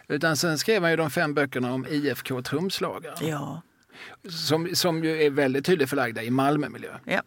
[0.07, 3.16] Utan sen skrev han ju de fem böckerna om IFK Trumslagare.
[3.28, 3.61] Ja.
[4.30, 6.98] Som, som ju är väldigt tydligt förlagda i Malmömiljö.
[7.06, 7.22] Ja.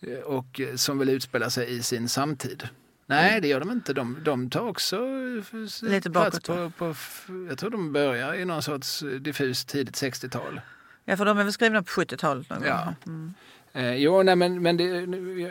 [0.00, 2.68] Eh, Och eh, som vill utspela sig i sin samtid.
[3.06, 3.92] Nej, det gör de inte.
[3.92, 6.94] De, de tar också eh, Lite bakåt, på, på...
[7.48, 10.60] Jag tror de börjar i någon sorts diffus tidigt 60-tal.
[11.04, 12.68] ja, för de är väl skrivna på 70-talet någon gång.
[12.68, 12.94] Ja.
[13.06, 13.34] Mm.
[13.72, 14.84] Eh, jo, nej, men, men det,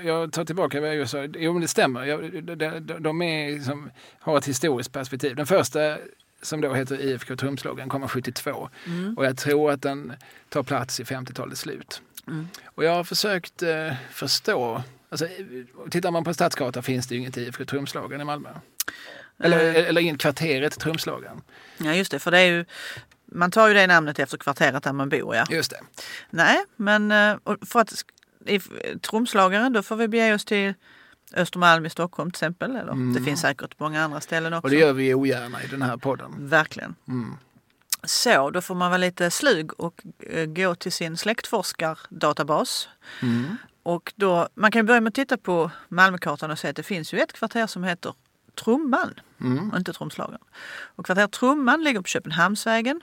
[0.04, 1.24] jag tar tillbaka vad jag sa.
[1.24, 2.06] Jo, men det stämmer.
[2.06, 5.36] Jag, de, de, de är, liksom, har ett historiskt perspektiv.
[5.36, 5.98] Den första
[6.42, 9.18] som då heter IFK Trumslagaren kommer 72 Mm.
[9.18, 10.14] och jag tror att den
[10.50, 12.02] tar plats i 50-talets slut.
[12.28, 12.48] Mm.
[12.66, 14.84] Och jag har försökt eh, förstå.
[15.10, 15.28] Alltså,
[15.92, 18.50] tittar man på en stadskarta finns det ju inget IFK Trumslagaren i Malmö.
[19.40, 19.88] Eller, Eh.
[19.90, 21.42] eller inget kvarteret Trumslagaren.
[21.78, 22.20] Ja, just det.
[22.20, 22.66] För det är ju,
[23.26, 25.46] man tar ju det namnet efter kvarteret där man bor, ja.
[25.50, 25.80] Just det.
[26.30, 27.36] Nej, men eh,
[27.66, 27.94] för att
[28.46, 28.60] i
[29.02, 30.74] trumslagaren då får vi bege oss till
[31.34, 32.72] Östermalm i Stockholm till exempel.
[32.76, 33.14] Eller Mm.
[33.14, 34.64] det finns säkert många andra ställen också.
[34.66, 36.36] Och det gör vi ogärna i den här podden.
[36.40, 36.96] Verkligen.
[37.08, 37.36] Mm.
[38.04, 42.90] Så, då får man vara lite slug och eh, gå till sin släktforskardatabas.
[43.22, 43.58] Mm.
[43.84, 47.14] Och då, man kan börja med att titta på Malmökartan och se att det finns
[47.14, 48.14] ju ett kvarter som heter
[48.64, 49.70] Trumman, Mm.
[49.72, 50.42] och inte Trumslagaren.
[50.96, 53.02] Och kvarter Trumman ligger på Köpenhamnsvägen.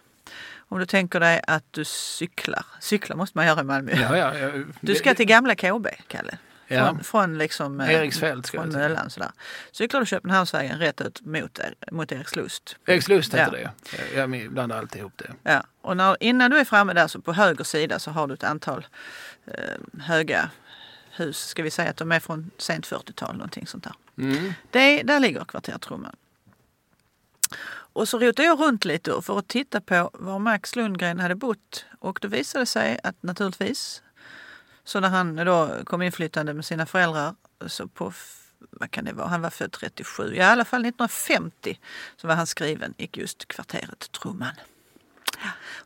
[0.68, 3.92] Om du tänker dig att du cyklar, cykla måste man göra i Malmö.
[3.94, 4.64] Ja, ja, ja.
[4.80, 6.38] Du ska till gamla KB, Kalle.
[6.68, 6.86] Ja.
[6.86, 8.68] Från, från liksom, eh, Eriksfält från.
[8.68, 9.30] Möllan sådär.
[9.72, 11.60] Cyklar du Köpenhamnsvägen rätt ut mot,
[11.90, 12.76] mot Erikslust.
[12.86, 13.70] Erikslust heter Ja.
[14.12, 14.18] det.
[14.18, 15.32] Jag blandar alltid ihop det.
[15.42, 15.64] Ja.
[15.80, 18.44] Och när, innan du är framme där så på höger sida så har du ett
[18.44, 18.86] antal
[19.46, 20.50] eh, höga
[21.10, 21.38] hus.
[21.38, 23.94] Ska vi säga att de är från sent 40-tal någonting sånt där.
[24.18, 24.52] Mm.
[24.70, 26.16] Det, där ligger kvarter Trumman.
[27.68, 31.84] Och så rotade jag runt lite för att titta på var Max Lundgren hade bott.
[31.98, 34.02] Och då visade det sig att naturligtvis,
[34.86, 37.34] så när han då kom inflyttande med sina föräldrar,
[37.66, 38.12] så på,
[38.58, 41.80] vad kan det vara, han var född 37, ja, i alla fall 1950
[42.16, 44.54] så var han skriven i just kvarteret Trumman.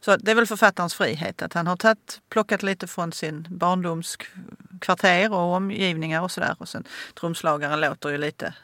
[0.01, 4.19] Så det är väl författarens frihet att han har tagit, plockat lite från sin barndoms
[4.81, 6.57] kvarter och omgivningar och sådär.
[6.59, 6.85] Och sen
[7.21, 8.55] trumslagaren låter ju lite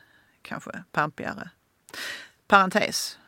[0.43, 1.51] kanske pampigare.
[2.49, 3.19] Parentes.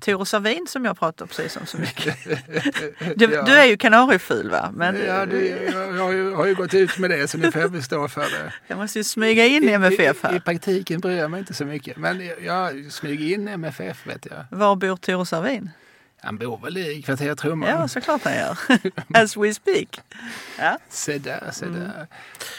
[0.00, 2.16] Tore Savin som jag pratar precis om så mycket.
[3.16, 3.42] Du, Ja.
[3.42, 4.70] du är ju kanarieful va?
[4.74, 7.68] Men Ja, det, jag har ju, har ju gått ut med det så ni får
[7.68, 8.52] väl stå för det.
[8.66, 10.38] jag måste ju smyga in i MFF I, I här.
[10.40, 11.96] praktiken bryr jag mig inte så mycket.
[11.96, 14.44] Men jag, jag smyger in MFF vet jag.
[14.58, 15.70] Var bor Tore Savin?
[16.20, 17.68] Han bor väl i kvarteret Trumman.
[17.68, 18.58] Ja, såklart han gör.
[19.22, 20.00] As we speak.
[20.58, 20.78] Ja.
[20.88, 21.80] Se där, se Mm.
[21.80, 22.06] där.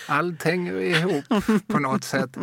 [0.07, 1.25] Allt hänger ihop
[1.67, 2.37] på något sätt.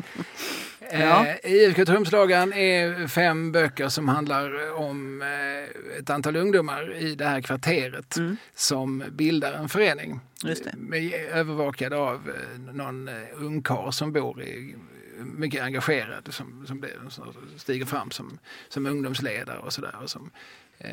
[0.92, 1.26] Ja.
[1.26, 7.24] Eh, IFK Trumslagaren är fem böcker som handlar om eh, ett antal ungdomar i det
[7.24, 8.36] här kvarteret Mm.
[8.54, 10.20] som bildar en förening.
[10.44, 10.74] Just det.
[10.76, 14.74] Med, övervakad av eh, någon eh, ungkarl som bor i
[15.18, 18.38] mycket engagerad som, som, blir, som stiger fram som,
[18.68, 19.94] som ungdomsledare och sådär.
[20.02, 20.30] Och som,
[20.78, 20.90] eh,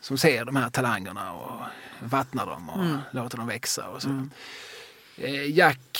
[0.00, 1.60] som ser de här talangerna och
[2.02, 2.98] vattnar dem och Mm.
[3.10, 3.88] låter dem växa.
[3.88, 4.28] Och så.
[5.16, 5.98] Eh, Jack,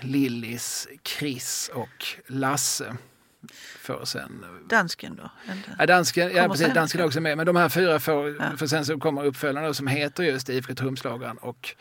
[0.00, 2.96] Lillis, Chris och Lasse
[3.80, 5.30] får sen Dansken då?
[5.78, 7.36] Ja, dansken, ja precis, dansken är också med.
[7.36, 8.56] Men de här fyra får, Ja.
[8.56, 11.74] för sen så kommer uppföljarna som heter just IFK Trumslagaren och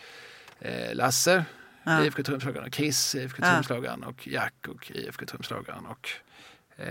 [0.60, 1.46] eh, Lasse,
[1.88, 2.06] Ja.
[2.06, 3.52] IFK Trumslagaren och Chris, IFK Ja.
[3.54, 6.10] Trumslagaren och Jack och IFK Trumslagaren och
[6.78, 6.88] eh,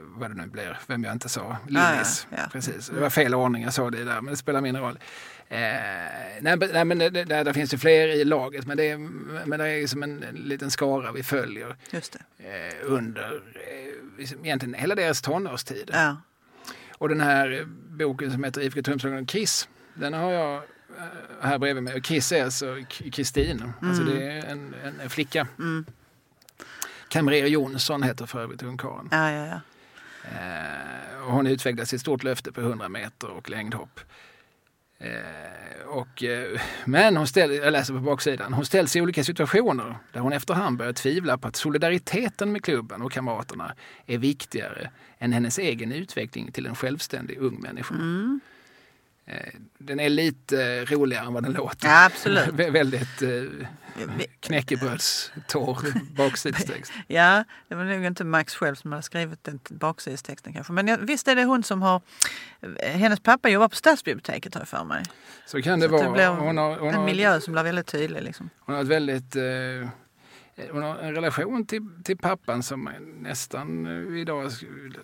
[0.00, 2.26] vad det nu blir, vem jag inte sa, Lillis.
[2.30, 2.48] Ja, ja.
[2.52, 2.86] Precis.
[2.88, 4.98] Det var fel ordning jag sa det där, men det spelar mindre roll.
[5.48, 5.58] Eh,
[6.40, 8.96] nej, nej, men det, det, där finns ju fler i laget, men det är,
[9.46, 12.48] men det är som en, en liten skara vi följer Just det.
[12.48, 15.90] eh, under eh, liksom egentligen hela deras tonårstid.
[15.92, 16.16] Ja.
[16.98, 17.64] Och den här
[17.98, 20.62] boken som heter IFK Trumslagaren och Chris, den har jag
[21.40, 21.94] här bredvid mig.
[21.94, 25.46] Och Chris är alltså Kristin, alltså det är en, en, en flicka.
[25.58, 25.86] Mm.
[27.08, 29.08] Kamrer Jonsson heter för övrigt ungkarlen.
[29.10, 29.60] Ja, ja, ja.
[30.24, 34.00] Eh, och hon utvecklar sitt stort löfte på 100 meter och längdhopp.
[34.98, 39.96] Eh, och, eh, men hon ställer, jag läser på baksidan, hon ställs i olika situationer
[40.12, 43.74] där hon efterhand börjar tvivla på att solidariteten med klubben och kamraterna
[44.06, 47.94] är viktigare än hennes egen utveckling till en självständig ung människa.
[47.94, 48.40] Mm.
[49.26, 51.88] Eh, den är lite eh, roligare än vad den låter.
[51.88, 52.48] Ja, absolut.
[52.54, 53.66] Vä- Väldigt eh,
[54.40, 56.92] knäckebrödstorr baksidestext.
[57.06, 60.72] Ja, det var nog inte Max själv som hade skrivit den baksidestexten kanske.
[60.72, 62.00] Men ja, visst är det hon som har...
[62.82, 65.02] Hennes pappa jobbar på stadsbiblioteket har jag för mig.
[65.46, 66.14] Så kan det Så att det vara.
[66.14, 68.22] blir hon har, hon en har, miljö som blir väldigt tydlig.
[68.22, 68.50] Liksom.
[68.58, 69.36] Hon har ett väldigt...
[69.36, 69.88] Eh,
[70.72, 74.50] hon har en relation till, till pappan som nästan eh, idag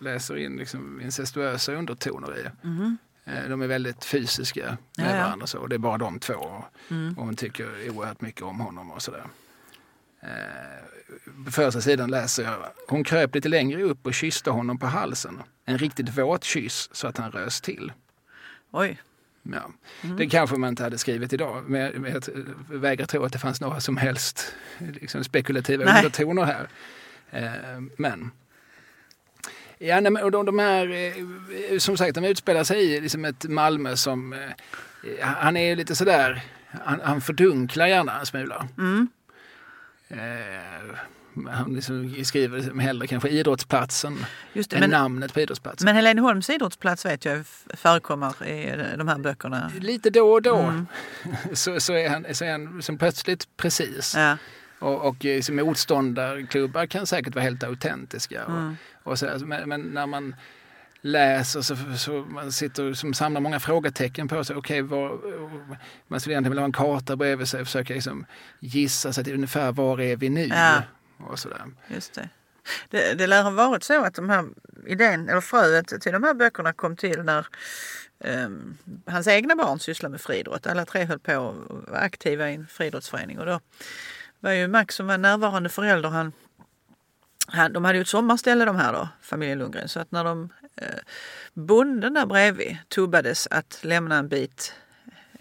[0.00, 2.66] läser in liksom incestuösa undertoner i.
[2.66, 2.98] Mhm.
[3.24, 4.60] Eh, De är väldigt fysiska
[4.98, 5.22] med Ja, ja.
[5.24, 5.46] varandra.
[5.46, 6.64] Så, och det är bara de två.
[6.90, 7.18] Mm.
[7.18, 9.24] Och hon tycker oerhört mycket om honom och sådär.
[10.22, 12.56] Eh, på första sidan läser jag.
[12.88, 15.42] Hon kröp lite längre upp och kysste honom på halsen.
[15.64, 17.92] En riktigt våt kyss så att han rös till.
[18.70, 19.02] Oj.
[19.42, 19.70] Ja.
[20.02, 20.16] Mm.
[20.16, 22.22] Det kanske man inte hade skrivit idag, men jag, men jag
[22.78, 25.96] vägrar tro att det fanns några som helst liksom, spekulativa Nej.
[25.96, 26.68] undertoner här.
[27.30, 28.30] Eh, men
[29.82, 30.90] Ja, nej, men, och de, de här,
[31.70, 34.38] eh, som sagt, de utspelar sig i liksom ett Malmö som, eh,
[35.20, 36.42] han är lite sådär,
[36.84, 38.68] han, han fördunklar gärna en smula.
[38.78, 39.08] Mm.
[40.08, 40.96] Eh,
[41.50, 45.84] han liksom skriver liksom hellre kanske idrottsplatsen Just det, än men, namnet på idrottsplatsen.
[45.84, 49.72] men Heleneholms idrottsplats vet jag förekommer i de här böckerna.
[49.80, 50.86] Lite då och då Mm.
[51.52, 54.14] så, så, är han, så är han som plötsligt precis.
[54.16, 54.36] Ja.
[54.80, 58.44] Och, och eh, motståndarklubbar kan säkert vara helt autentiska.
[58.44, 58.76] Mm.
[59.02, 60.34] Och, så, men, men när man
[61.00, 64.56] läser så, så man sitter som samlar många frågetecken på sig.
[64.56, 65.10] Okej, vad,
[66.08, 68.26] man skulle egentligen vilja ha en karta bredvid sig och försöka liksom
[68.60, 70.46] gissa sig till ungefär var är vi nu?
[70.46, 70.82] Ja.
[71.18, 71.62] Och sådär.
[71.88, 72.28] Just det.
[72.90, 74.44] Det, det lär ha varit så att de här
[74.86, 77.46] idén, eller fröet till de här böckerna kom till när
[78.24, 78.76] ehm,
[79.06, 80.66] hans egna barn sysslade med friidrott.
[80.66, 81.54] Alla tre höll på och
[81.88, 83.38] var aktiva i en friidrottsförening.
[83.38, 83.60] Och då
[84.40, 86.32] var ju Max som var närvarande förälder, han,
[87.46, 89.88] han, de hade ju ett sommarställe de här då, familjen Lundgren.
[89.88, 90.98] Så att när de, eh,
[91.54, 94.74] bonden där bredvid tubbades att lämna en bit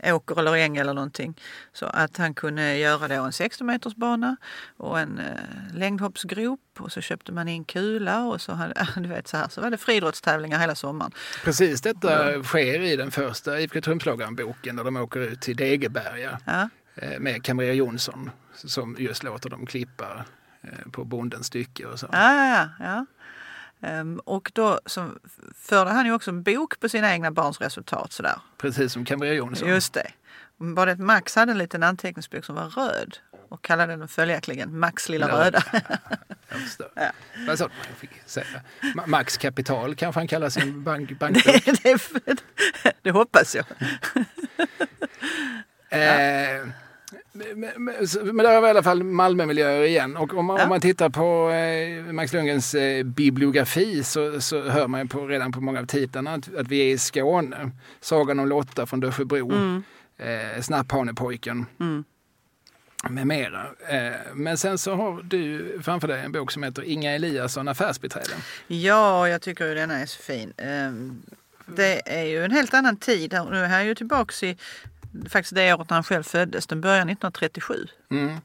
[0.04, 1.36] åker eller äng eller någonting.
[1.74, 4.38] Så att han kunde göra då en 16 meters bana
[4.78, 9.28] och en eh, längdhoppsgrop och så köpte man in kula och så, hade, du vet,
[9.28, 11.12] så, här, så var det friidrottstävlingar hela sommaren.
[11.44, 16.70] Precis detta sker i den första IFK Trumslagaren-boken där de åker ut till Degeberga Ja,
[16.96, 18.32] eh, med Kamrer Jonsson
[18.66, 20.26] som just låter dem klippa
[20.62, 22.10] eh, på bondens stycke och så.
[22.12, 22.70] ja, ja.
[22.80, 23.06] ja.
[23.88, 25.10] Ehm, och då så
[25.56, 28.12] förde han ju också en bok på sina egna barns resultat.
[28.14, 28.36] Sådär.
[28.58, 29.70] Precis som Kamrer Jonsson.
[29.70, 30.12] Just det.
[30.58, 33.18] Bara det att Max hade en liten anteckningsbok som var röd
[33.50, 35.44] och kallade den följaktligen Max lilla Röd.
[35.44, 35.64] röda.
[36.50, 36.88] Jag förstår.
[36.96, 37.12] Ja.
[38.96, 41.66] Ma- Max Kapital kanske han kallar sin bank, bankbok.
[41.66, 41.84] det,
[42.26, 42.44] det,
[43.02, 43.66] det hoppas jag.
[45.90, 46.68] Eh,
[47.56, 50.18] men, där har vi i alla fall Malmömiljöer igen.
[50.18, 50.64] Och om man, Ja.
[50.64, 55.28] om man tittar på eh, Max Lundgrens eh, bibliografi så, så hör man ju på,
[55.28, 57.72] redan på många av titlarna att, att vi är i Skåne.
[58.02, 59.84] Sagan om Lotta från Dösjebro, Mm.
[60.18, 62.04] eh, Snapphanepojken Mm.
[63.10, 63.66] med mera.
[63.90, 68.30] Eh, men sen så har du framför dig en bok som heter Inga Eliasson affärsbiträde.
[68.68, 70.54] Ja, jag tycker ju denna är så fin.
[70.58, 71.22] Ehm,
[71.76, 73.32] Det är ju en helt annan tid.
[73.52, 74.58] Nu är han ju tillbaks i
[75.30, 76.68] faktiskt det året när han själv föddes.
[76.68, 77.88] Den börjar 1937.
[78.12, 78.38] Mm.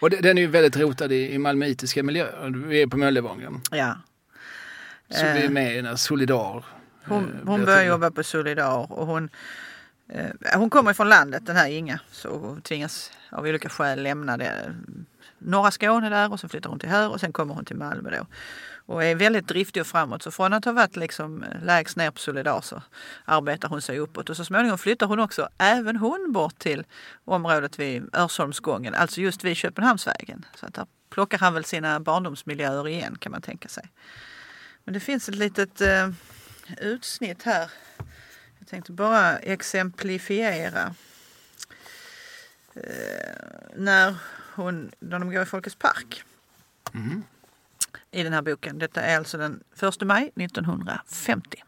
[0.00, 2.68] Och den är ju väldigt rotad i, i malmöitiska miljöer.
[2.68, 3.60] Vi är på Möllevången.
[3.70, 3.96] Ja.
[5.10, 6.64] Så vi är Eh, med i den här Solidar.
[7.04, 9.28] Hon, eh, hon blir börjar jobba på Solidar och hon,
[10.12, 12.00] eh, hon kommer från landet den här Inga.
[12.10, 14.74] Så hon tvingas av olika skäl lämna det,
[15.38, 18.10] norra Skåne där och så flyttar hon till här och sen kommer hon till Malmö
[18.10, 18.26] då.
[18.86, 20.22] Och är väldigt driftig och framåt.
[20.22, 22.82] Så från att ha varit liksom eh, lägst ner på Solidar så
[23.24, 24.30] arbetar hon sig uppåt.
[24.30, 26.84] Och så småningom flyttar hon också, även hon, bort till
[27.24, 28.94] området vid Örsholmsgången.
[28.94, 30.44] Alltså just vid Köpenhamnsvägen.
[30.54, 33.90] Så att där plockar han väl sina barndomsmiljöer igen kan man tänka sig.
[34.84, 36.10] Men det finns ett litet eh,
[36.80, 37.70] utsnitt här.
[38.58, 40.94] Jag tänkte bara exemplifiera.
[42.74, 42.82] Eh,
[43.76, 44.16] när,
[44.54, 46.24] hon, när de går i Folkets park
[46.94, 47.22] Mm
[48.10, 48.78] i den här boken.
[48.78, 51.62] Detta är alltså den 1 maj 1950.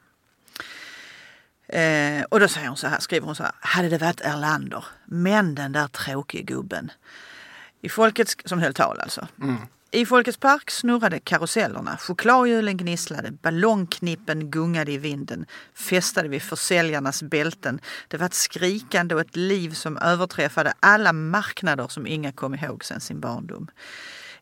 [1.68, 3.52] Eh, och då säger hon så här, skriver hon så här.
[3.60, 6.90] Hade det varit Erlander, men den där tråkige gubben.
[7.82, 9.28] I Folkets, som höll tal alltså.
[9.42, 9.56] Mm.
[9.90, 17.80] I Folkets park snurrade karusellerna, chokladhjulen gnisslade, ballongknippen gungade i vinden, festade vid försäljarnas bälten.
[18.08, 22.84] Det var ett skrikande och ett liv som överträffade alla marknader som Inga kom ihåg
[22.84, 23.70] sedan sin barndom.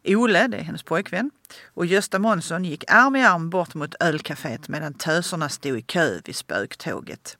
[0.06, 1.30] Ole, det är hennes pojkvän,
[1.74, 6.20] och Gösta Månsson gick arm i arm bort mot ölcaféet medan töserna stod i kö
[6.24, 7.38] vid spöktåget.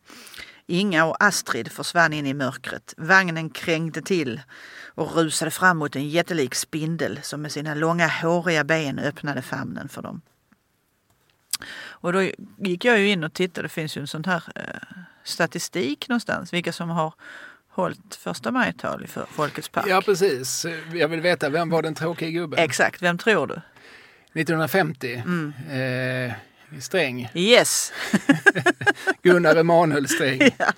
[0.66, 2.94] Inga och Astrid försvann in i mörkret.
[2.96, 4.40] Vagnen krängde till
[4.94, 9.88] och rusade fram mot en jättelik spindel som med sina långa håriga ben öppnade famnen
[9.88, 10.20] för dem.
[11.78, 12.22] Och då
[12.58, 16.52] gick jag ju in och tittade, det finns ju en sån här eh, statistik någonstans,
[16.52, 17.14] vilka som har
[17.76, 19.84] hållit första majtal i för- Folkets park.
[19.88, 20.66] Ja, precis.
[20.92, 22.58] Jag vill veta, vem var den tråkiga gubben?
[22.58, 23.54] Exakt, vem tror du?
[24.40, 25.22] 1950.
[25.26, 25.52] Mm.
[26.28, 26.32] Eh,
[26.80, 27.30] Sträng.
[27.34, 27.92] Yes!
[29.22, 30.40] Gunnar Emanuel Sträng.
[30.58, 30.72] ja,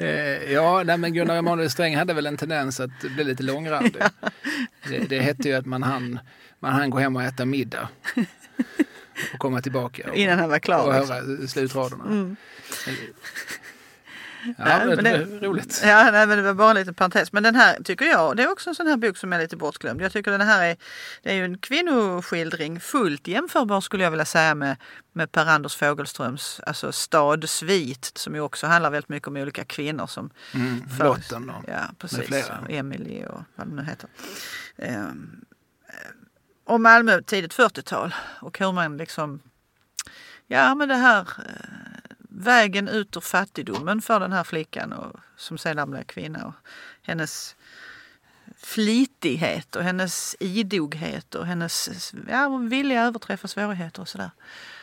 [0.00, 4.02] eh, ja nej, men Gunnar Emanuel Sträng hade väl en tendens att bli lite långrandig.
[4.88, 6.18] det, det hette ju att man hann,
[6.60, 7.88] man hann gå hem och äta middag.
[9.32, 10.86] Och komma tillbaka och, Innan han var klar.
[10.86, 11.16] och liksom.
[11.38, 12.04] höra slutraderna.
[12.04, 12.36] Mm.
[14.58, 15.80] Ja, men det roligt.
[15.84, 17.32] Ja, nej, men det var bara en liten parentes.
[17.32, 19.56] Men den här tycker jag, det är också en sån här bok som är lite
[19.56, 20.00] bortglömd.
[20.02, 20.76] Jag tycker den här är,
[21.22, 24.76] det är ju en kvinnoskildring fullt jämförbar skulle jag vilja säga med,
[25.12, 29.64] med Per Anders Fogelströms alltså Stad Svit som ju också handlar väldigt mycket om olika
[29.64, 32.50] kvinnor som Mm, för- Lotten och Ja, precis.
[32.62, 34.08] Och Emily och vad det nu heter.
[34.78, 35.44] Ehm,
[35.88, 36.10] eh,
[36.64, 39.40] och Malmö tidigt 40-tal och hur man liksom,
[40.46, 41.89] ja men det här eh,
[42.30, 46.54] vägen ut ur fattigdomen för den här flickan och, som sedan blev kvinna och
[47.02, 47.56] hennes
[48.56, 54.30] flitighet och hennes idoghet och hennes ja, vilja att överträffa svårigheter och sådär.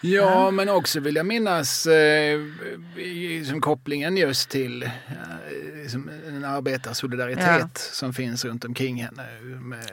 [0.02, 2.40] Ja, men också vill jag minnas eh,
[3.50, 4.90] som kopplingen just till eh,
[5.90, 9.92] som en arbetarsolidaritet som finns runt omkring henne med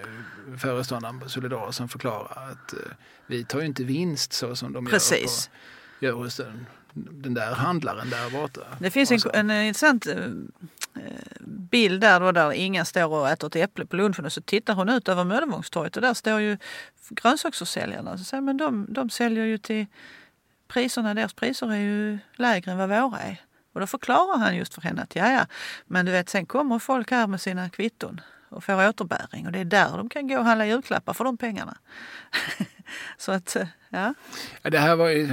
[0.58, 2.78] föreståndaren på Solidar som förklarar att eh,
[3.26, 5.50] vi tar ju inte vinst så som de Precis.
[6.00, 6.40] gör, på, gör hos
[6.94, 8.60] den, där handlaren där borta.
[8.78, 10.14] Det finns en, en intressant eh,
[11.40, 14.74] bild där, då, där ingen står och äter ett äpple på lunchen och så tittar
[14.74, 16.58] hon ut över Möllevångstorget och där står ju
[17.10, 18.18] grönsaksförsäljarna.
[18.18, 19.86] Så säger, men de, de säljer ju till
[20.68, 23.40] priserna, deras priser är ju lägre än vad våra är.
[23.72, 25.46] Och då förklarar han just för henne att ja, ja,
[25.86, 29.58] men du vet sen kommer folk här med sina kvitton och får återbäring och det
[29.58, 31.76] är där de kan gå och handla julklappar för de pengarna.
[33.18, 34.14] så att, eh, ja,
[34.62, 35.26] Ja, det här var ju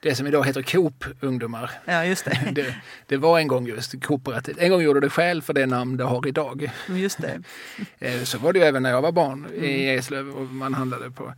[0.00, 1.70] det, som idag heter Coop-ungdomar.
[1.84, 2.38] ja just det.
[2.52, 2.74] Det,
[3.06, 4.58] det var en gång just kooperativt.
[4.58, 6.70] En gång gjorde det själv för det namn det har idag.
[6.88, 7.42] Just det.
[7.98, 9.64] Eh, Så var det ju även när jag var barn Mm.
[9.64, 11.32] i Eslöv och man handlade på,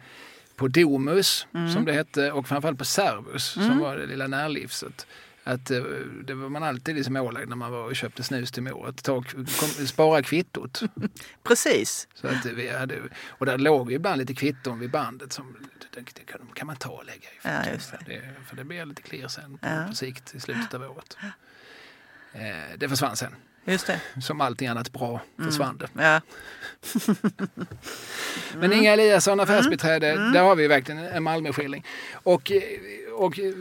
[0.56, 1.72] på Domus Mm.
[1.72, 5.06] som det hette och framförallt på Servus som var det lilla närlivset.
[5.48, 5.82] Att eh,
[6.24, 8.88] det var man alltid liksom ålagd när man var och köpte snus till mor.
[8.88, 10.80] Att ta, kom, spara kvittot.
[11.42, 12.08] Precis.
[12.14, 15.56] Så att vi hade, och där låg ju ibland lite kvitton vid bandet som
[15.94, 17.38] det, det kan, kan man ta och lägga i.
[17.42, 17.98] Ja, just det.
[18.06, 19.84] Det, för det blir lite klirr sen på, Ja.
[19.88, 21.16] på sikt i slutet av året.
[22.32, 23.34] Eh, det försvann sen.
[23.64, 24.00] Just det.
[24.22, 25.88] Som allting annat bra försvann det.
[26.02, 26.20] Ja.
[28.54, 31.84] Men Inga Eliasson, affärsbiträde, där har vi verkligen en Malmöskildring.
[32.12, 32.62] Och, eh,
[33.18, 33.52] och eh,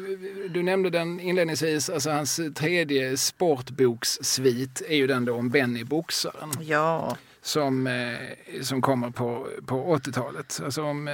[0.49, 6.51] du nämnde den inledningsvis, alltså hans tredje sportbokssvit är ju den då om Benny Boxaren
[6.62, 7.18] Ja.
[7.41, 10.62] som, eh, som kommer på, på 80-talet.
[10.66, 11.14] Alltså om eh,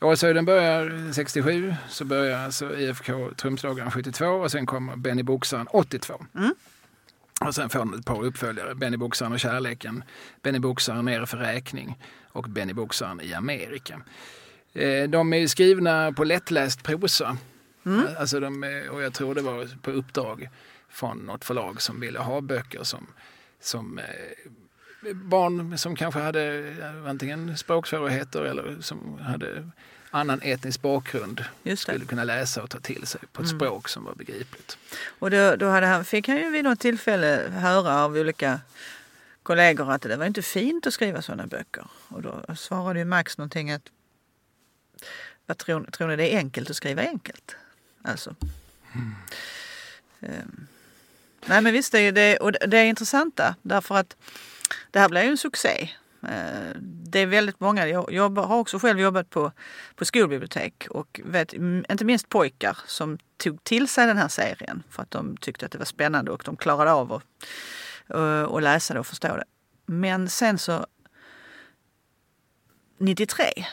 [0.00, 6.14] Åshöjden börjar 67 så börjar alltså IFK Trumslagaren 72 och sen kommer Benny Boxaren 82.
[7.46, 10.04] Och sen får den ett par uppföljare, Benny Boxaren och kärleken,
[10.42, 11.98] Benny Boxaren nere för räkning
[12.32, 14.00] och Benny Boxaren i Amerika.
[14.74, 17.36] Eh, De är skrivna på lättläst prosa.
[18.18, 20.48] Alltså de, är- och jag tror det var på uppdrag
[20.88, 23.06] från något förlag som ville ha böcker som,
[23.60, 29.68] som eh, barn som kanske hade eh, antingen språksvårigheter eller som hade
[30.10, 31.44] annan etnisk bakgrund
[31.76, 34.78] skulle kunna läsa och ta till sig på ett språk som var begripligt.
[35.18, 38.60] Och då, då hade han, fick han ju vid något tillfälle höra av olika
[39.42, 41.84] kollegor att det var inte fint att skriva sådana böcker.
[42.08, 43.82] Och då svarade ju Max någonting att
[45.46, 47.56] vad tror, tror ni det är enkelt att skriva enkelt?
[48.02, 48.34] Alltså.
[50.20, 50.66] Ehm.
[51.46, 54.16] Nej men visst, det är, det, och det är intressanta därför att
[54.90, 55.90] det här blev ju en succé.
[56.22, 59.52] Eh, Det är väldigt många, jag jobbar, har också själv jobbat på,
[59.94, 64.82] på skolbibliotek och vet, mm, inte minst pojkar som tog till sig den här serien
[64.90, 67.22] för att de tyckte att det var spännande och de klarade av att,
[68.14, 69.44] eh, att läsa det och förstå det.
[69.86, 70.86] Men sen så
[72.98, 73.66] 93,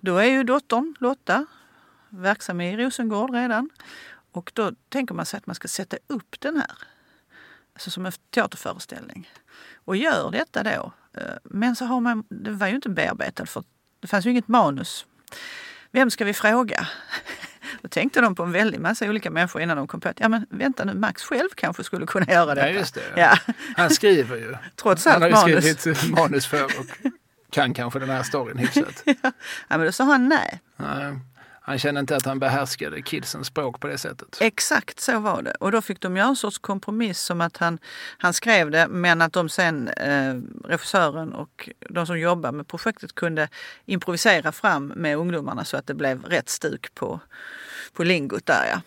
[0.00, 1.46] då är ju dottern Lotta
[2.08, 3.70] verksam i Rosengård redan.
[4.32, 6.70] Och då tänker man sig att man ska sätta upp den här.
[7.74, 9.30] Alltså som en teaterföreställning.
[9.84, 10.92] Och gör detta då.
[11.20, 13.64] Eh, Men så har man, det var ju inte bearbetat för
[14.00, 15.06] det fanns ju inget manus.
[15.90, 16.86] Vem ska vi fråga?
[17.82, 20.28] Då tänkte de på en väldig massa olika människor innan de kom på att ja
[20.28, 22.70] men vänta nu, Max själv kanske skulle kunna göra detta.
[22.70, 23.02] Ja, just det.
[23.16, 23.38] Ja,
[23.76, 24.56] Han skriver ju.
[24.76, 25.78] trots Han allt har ju manus.
[25.80, 26.70] skrivit manus för och
[27.56, 29.02] kan kanske den här storyn hyfsat.
[29.68, 30.60] Ja, men då sa han nej.
[30.76, 31.18] Nej,
[31.60, 34.38] Han kände inte att han behärskade kidsens språk på det sättet.
[34.40, 35.50] Exakt så var det.
[35.50, 37.78] Och då fick de göra en sorts kompromiss som att han,
[38.18, 40.34] han skrev det men att de sen, eh,
[40.64, 43.48] regissören och de som jobbar med projektet kunde
[43.86, 47.20] improvisera fram med ungdomarna så att det blev rätt stuk på,
[47.92, 48.80] på lingot där ja.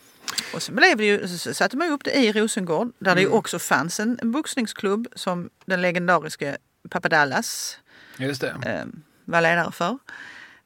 [0.53, 3.29] Och så blev det ju, så satte man upp det i Rosengård där det ju
[3.29, 6.57] också fanns en boxningsklubb som den legendariske
[6.89, 7.79] Papadallas
[8.19, 8.47] Just det.
[8.65, 8.85] eh,
[9.25, 9.97] var ledare för.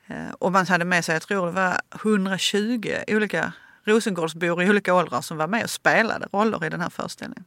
[0.08, 3.54] Eh, och man hade med sig, jag tror det var 120 olika
[3.84, 7.46] Rosengårdsbor i olika åldrar som var med och spelade roller i den här föreställningen.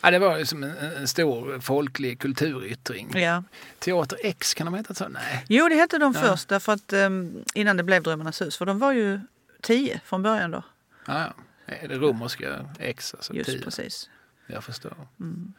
[0.00, 3.10] Ja, det var ju som en, en stor folklig kulturyttring.
[3.18, 3.42] Ja.
[3.78, 5.08] Teater X, kan de heta så?
[5.08, 5.44] Nej.
[5.48, 6.20] Jo, det hette de Ja.
[6.20, 7.10] först därför att eh,
[7.54, 9.20] innan det blev Drömmarnas hus, för de var ju
[9.62, 10.62] tio från början då.
[11.06, 11.34] Ja,
[11.66, 13.62] det romerska X, alltså Just 10.
[13.62, 14.10] precis.
[14.46, 14.96] Jag förstår.
[15.20, 15.52] Mm.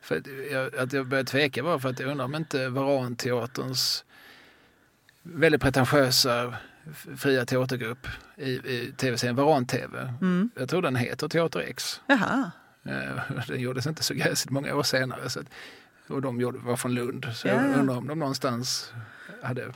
[0.00, 4.04] För att jag, att jag började tveka var för att jag undrar om inte Varanteaterns
[5.22, 6.54] väldigt pretentiösa
[7.16, 8.06] fria teatergrupp
[8.36, 10.14] i, i tv-serien Varan-TV.
[10.20, 10.50] Mm.
[10.56, 12.00] Jag tror den heter Teater X.
[12.06, 12.50] Jaha,
[12.84, 15.30] Eh, Den gjordes inte så gräsligt många år senare.
[15.30, 15.46] Så att,
[16.08, 17.26] och de gjorde, var från Lund.
[17.34, 17.74] Så Ja, jag ja.
[17.74, 18.92] undrar om de någonstans
[19.42, 19.72] hade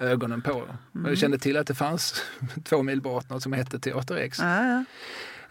[0.00, 0.68] ögonen på.
[0.94, 1.06] Mm.
[1.08, 2.22] jag kände till att det fanns
[2.64, 4.38] två mil bort något som hette Teater X.
[4.40, 4.84] ja, ja.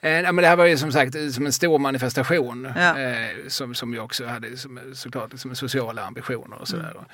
[0.04, 3.00] Eh, men det här var ju som sagt eh, som en stor manifestation Ja.
[3.00, 7.06] eh, som, som jag också hade som, såklart liksom sociala ambitioner och sådär.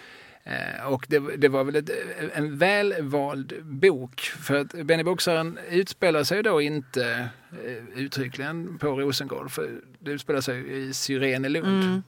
[0.43, 1.89] Eh, och det, det var väl ett,
[2.33, 7.29] en välvald bok för att Benny Boxaren utspelar sig då inte
[7.65, 11.83] eh, uttryckligen på Rosengård för det utspelar sig i Syrenelund.
[11.83, 12.03] Mm.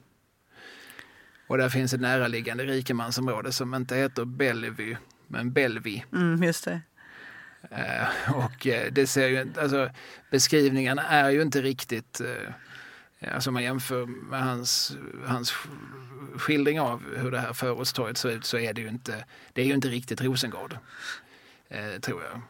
[1.48, 4.98] Och där finns ett näraliggande rikemansområde som inte heter Bellevue
[5.28, 6.04] men Bellevue.
[6.14, 6.82] Mm, just det.
[7.70, 9.90] Eh, och eh, det ser ju, alltså,
[10.32, 16.80] beskrivningarna är ju inte riktigt, eh, alltså om man jämför med hans, hans sk- skildring
[16.80, 19.74] av hur det här förortstorget ser ut så är det ju inte, det är ju
[19.74, 20.78] inte riktigt Rosengård.
[21.70, 22.42] Eh, tror jag.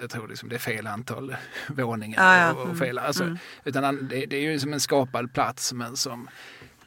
[0.00, 1.36] Jag tror liksom det är fel antal
[1.68, 2.52] våningar Ah, ja.
[2.52, 2.78] och, och Mm.
[2.78, 2.98] fel.
[2.98, 3.38] Alltså, Mm.
[3.64, 6.28] Utan det, det är ju som en skapad plats men som,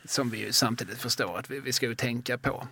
[0.06, 2.68] som vi ju samtidigt förstår att vi, vi ska ju tänka på.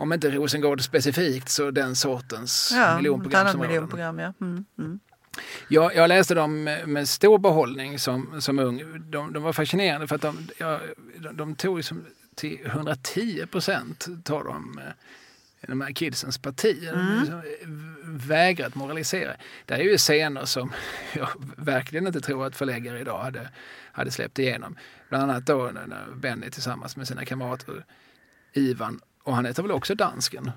[0.00, 3.68] Om inte Rosengård specifikt så den sortens Ja, ett annat miljonprogramsområden.
[3.70, 4.32] miljonprogram, ja.
[4.40, 5.00] Mm, mm.
[5.68, 8.82] Jag, jag läste dem med, stor behållning som, som ung.
[9.10, 10.80] De, de var fascinerande för att de, ja,
[11.18, 12.04] de, de tog ju som
[12.34, 14.92] till 110 procent tar de eh,
[15.68, 16.88] de här kidsens parti.
[16.92, 17.20] Mm.
[17.20, 17.42] liksom
[18.04, 19.32] vägrat moralisera.
[19.66, 20.72] Det är ju scener som
[21.12, 23.48] jag verkligen inte tror att förläggare idag hade,
[23.92, 24.76] hade släppt igenom.
[25.08, 27.84] Bland annat då när Benny tillsammans med sina kamrater
[28.52, 30.50] Ivan och han heter väl också dansken.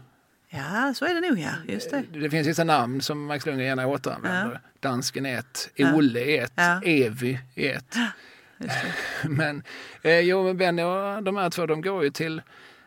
[0.49, 1.51] Ja, så är det nog ja.
[1.67, 2.03] Just det.
[2.13, 4.59] Det finns vissa namn som Max Lundgren gärna återanvänder.
[4.79, 5.93] Dansken är ett, Ja.
[5.95, 6.81] Olle är ett, Ja.
[6.83, 7.95] Evy är ett.
[9.29, 9.63] Men
[10.01, 12.41] eh, jo, men Benny och de här två de går ju till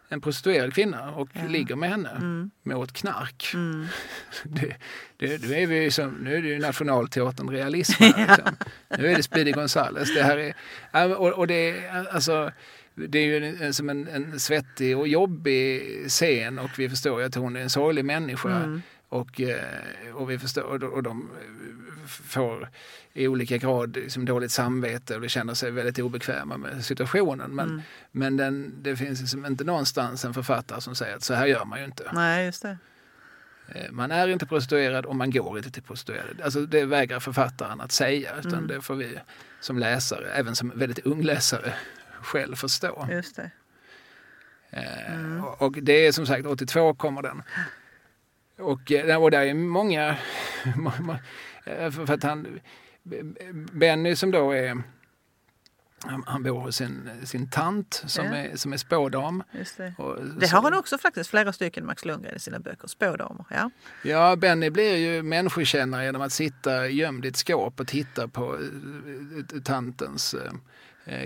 [0.09, 1.43] en prostituerad kvinna och Ja.
[1.49, 3.51] ligger med henne Mm, mot knark.
[3.55, 3.87] mm.
[4.45, 4.77] Det,
[5.17, 8.03] det, nu, är vi som, nu är det ju Nationalteatern realism.
[8.03, 8.57] Här, liksom.
[8.99, 10.15] Nu är det Speedy Gonzales.
[10.15, 10.55] Det här är,
[10.93, 12.53] ja, och, och det, är, alltså,
[12.97, 17.35] det är ju som en, en svettig och jobbig scen och vi förstår ju att
[17.35, 18.57] hon är en sorglig människa.
[18.57, 18.83] Mm.
[19.09, 19.61] Och, eh,
[20.15, 21.31] och, vi förstår, och de- och de
[22.07, 22.69] får
[23.13, 27.51] i olika grad liksom dåligt samvete och de känner sig väldigt obekväma med situationen.
[27.55, 27.83] Men, Mm.
[28.13, 31.65] men den, det finns liksom inte någonstans en författare som säger att så här gör
[31.65, 32.11] man ju inte.
[32.15, 32.79] Nej, just det.
[33.75, 36.45] Eh, Man är inte prostituerad och man går inte till prostituerade.
[36.45, 38.67] Alltså det vägrar författaren att säga utan Mm.
[38.67, 39.19] det får vi
[39.61, 41.75] som läsare, även som väldigt ung läsare,
[42.27, 43.09] själv förstå.
[43.11, 43.51] Just det.
[44.71, 45.45] Eh, Mm.
[45.45, 47.43] och- det är som sagt 82 kommer den.
[48.59, 50.17] Och, eh, och där är många,
[50.77, 51.17] må- må-
[51.65, 52.61] eh, för att han,
[53.73, 54.83] Benny som då är
[56.05, 58.35] han, han bor hos sin, sin tant som, Ja.
[58.37, 59.43] är, som är spådam.
[59.53, 59.95] Just det.
[59.99, 62.89] Och Det har han också faktiskt, flera stycken Max Lundgren i sina böcker.
[62.89, 63.45] Spådamer.
[63.51, 63.71] Ja.
[64.03, 68.59] Ja, Benny blir ju människokännare genom att sitta gömd i ett skåp och titta på
[69.65, 70.35] tantens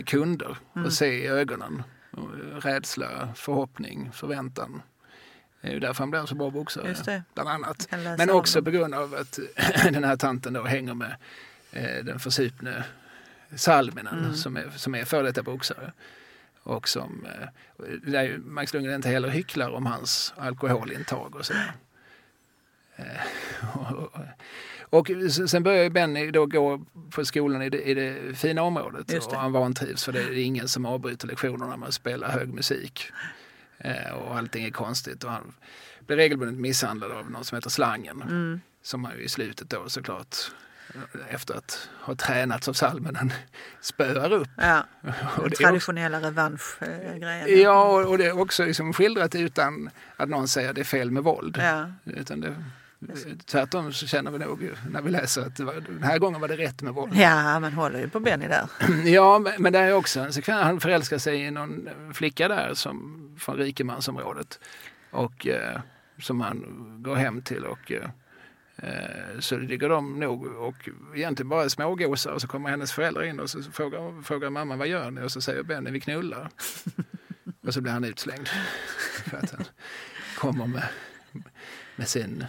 [0.07, 0.86] kunder Mm.
[0.86, 1.82] och se i ögonen.
[2.16, 2.23] Eh,
[2.61, 4.82] Rädsla, förhoppning, förväntan.
[5.61, 7.23] Det är ju därför han blir en så bra boxare, Just det.
[7.35, 7.89] bland annat.
[8.19, 9.39] Men också på grund av att
[9.93, 11.16] den här tanten då hänger med
[11.73, 12.85] eh, den försupne
[13.57, 14.35] Salminen Mm.
[14.35, 15.93] som, är, som är före detta boxare.
[16.62, 17.48] Och som, eh,
[18.02, 21.73] där är ju Max Lundgren inte heller hycklar om hans alkoholintag och sådär.
[24.91, 25.11] Och,
[25.49, 29.27] sen börjar ju Benny då gå på skolan i det, i det fina området det.
[29.27, 33.12] och han vantrivs för det är ingen som avbryter lektionerna med att spela hög musik.
[33.79, 35.53] Eh, och allting är konstigt och han
[36.07, 38.23] blir regelbundet misshandlad av någon som heter Slangen.
[38.23, 38.61] Mm.
[38.83, 40.37] Som han ju i slutet då såklart
[40.95, 43.33] eh, efter att ha tränats av Salminen
[43.81, 44.49] spöar upp.
[44.57, 44.87] Ja,
[45.37, 47.61] Och traditionella revansch-grejen.
[47.62, 50.85] ja, och och det är också liksom skildrat utan att någon säger att det är
[50.85, 51.57] fel med våld.
[51.61, 52.65] Ja, Utan det,
[53.47, 56.56] tvärtom så känner vi nog när vi läser att var, den här gången var det
[56.56, 57.16] rätt med våld.
[57.16, 58.68] ja man håller ju på Benny där.
[59.05, 60.62] Ja, men- men det är också en sekvens.
[60.62, 64.60] Han förälskar sig i någon flicka där som, från rikemansområdet.
[65.10, 65.81] Och eh,
[66.20, 66.64] som han
[67.02, 68.10] går hem till och eh,
[68.77, 73.40] eh, så ligger de nog och egentligen bara smågosar och så kommer hennes föräldrar in
[73.40, 75.22] och så frågar, frågar mamma vad gör ni?
[75.22, 76.51] Och så säger Benny vi knullar.
[77.66, 78.48] och så blir han utslängd.
[79.31, 79.64] För att han
[80.39, 80.89] kommer med,
[81.97, 82.44] med sin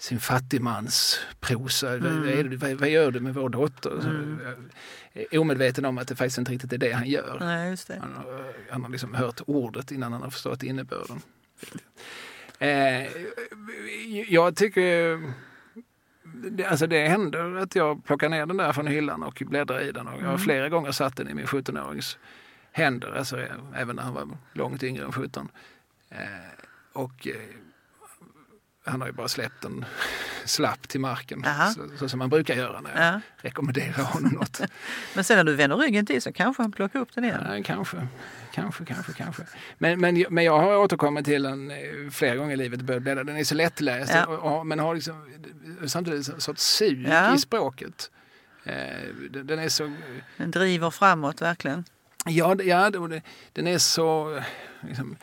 [0.00, 1.94] sin fattigmansprosa.
[1.94, 2.20] Mm.
[2.36, 4.00] Vad, det- vad, vad gör du med vår dotter?
[4.00, 4.40] Mm.
[5.12, 7.36] är omedveten om att det faktiskt inte riktigt är det han gör.
[7.40, 7.98] Nej, det.
[8.00, 11.20] Han, har- han har liksom hört ordet innan han har förstått innebörden.
[12.58, 13.06] Eh,
[14.28, 15.20] jag tycker
[16.66, 20.06] alltså det händer att jag plockar ner den där från hyllan och bläddrar i den.
[20.08, 22.18] Och jag har flera gånger satt den i min 17-årings
[22.72, 23.38] händer, alltså
[23.74, 25.48] även när han var långt yngre än 17.
[26.10, 26.18] Eh,
[26.92, 27.34] och eh,
[28.84, 29.84] han har ju bara släppt den
[30.44, 31.44] slapp till marken,
[31.74, 33.20] så, så, som man brukar göra när jag ja.
[33.36, 34.60] rekommenderar honom något.
[35.14, 37.46] men sen när du vänder ryggen till så kanske han plockar upp den igen?
[37.48, 38.06] Ja, kanske,
[38.52, 39.42] kanske, kanske, kanske.
[39.78, 41.76] Men, men, men jag har återkommit till den eh,
[42.10, 44.26] flera gånger i livet, Den är så lättläst ja.
[44.26, 45.30] och, men har liksom,
[45.86, 47.34] samtidigt en sorts sug ja.
[47.34, 48.10] i språket.
[48.64, 48.74] Eh,
[49.30, 49.92] den är så...
[50.36, 51.84] Den driver framåt verkligen.
[52.24, 52.90] Ja, ja
[53.52, 54.42] den är så
[54.80, 55.16] liksom,